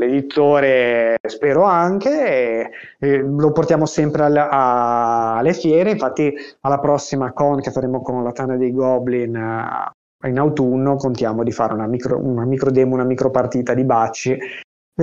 [0.00, 7.70] l'editore spero anche, lo portiamo sempre alle, a, alle fiere, infatti alla prossima con che
[7.70, 12.44] faremo con la Tana dei Goblin uh, in autunno contiamo di fare una micro, una
[12.44, 14.38] micro demo, una micro partita di Bacci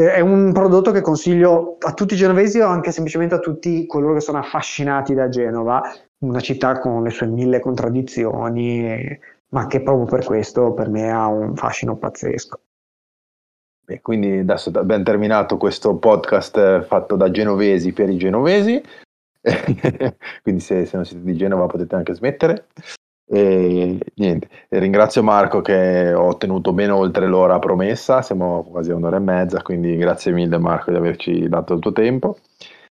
[0.05, 4.13] è un prodotto che consiglio a tutti i genovesi o anche semplicemente a tutti coloro
[4.13, 5.81] che sono affascinati da Genova,
[6.19, 9.19] una città con le sue mille contraddizioni,
[9.49, 12.59] ma che proprio per questo per me ha un fascino pazzesco.
[13.89, 18.84] E quindi adesso abbiamo terminato questo podcast fatto da genovesi per i genovesi,
[20.43, 22.65] quindi se, se non siete di Genova potete anche smettere.
[23.30, 29.18] E niente, ringrazio Marco che ho tenuto ben oltre l'ora promessa, siamo quasi a un'ora
[29.18, 32.38] e mezza, quindi grazie mille Marco di averci dato il tuo tempo.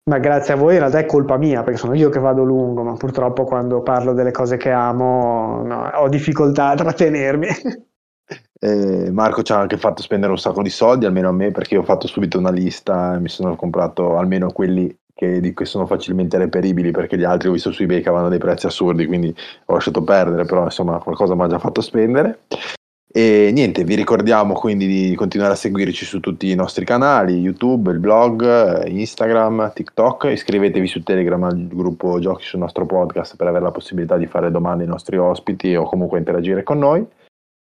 [0.05, 2.81] Ma grazie a voi, in realtà è colpa mia perché sono io che vado lungo,
[2.81, 7.47] ma purtroppo quando parlo delle cose che amo no, ho difficoltà a trattenermi.
[8.59, 11.77] Eh, Marco ci ha anche fatto spendere un sacco di soldi, almeno a me, perché
[11.77, 16.37] ho fatto subito una lista e mi sono comprato almeno quelli che, che sono facilmente
[16.37, 19.35] reperibili perché gli altri ho visto su eBay che avevano dei prezzi assurdi, quindi
[19.65, 22.39] ho lasciato perdere, però insomma qualcosa mi ha già fatto spendere.
[23.09, 27.91] E niente, vi ricordiamo quindi di continuare a seguirci su tutti i nostri canali, YouTube,
[27.91, 33.63] il blog, Instagram, TikTok, iscrivetevi su Telegram al gruppo Giochi sul nostro podcast per avere
[33.63, 37.07] la possibilità di fare domande ai nostri ospiti o comunque interagire con noi.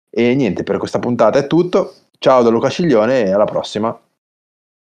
[0.09, 1.93] E niente, per questa puntata è tutto.
[2.17, 3.97] Ciao da Luca Sciglione e alla prossima.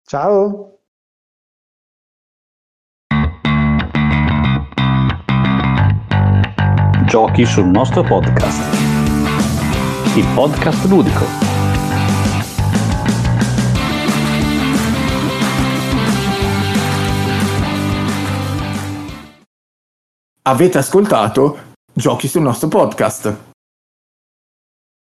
[0.05, 0.77] Ciao.
[7.05, 8.75] Giochi sul nostro podcast.
[10.15, 11.25] Il podcast ludico.
[20.43, 21.57] Avete ascoltato
[21.93, 23.48] Giochi sul nostro podcast.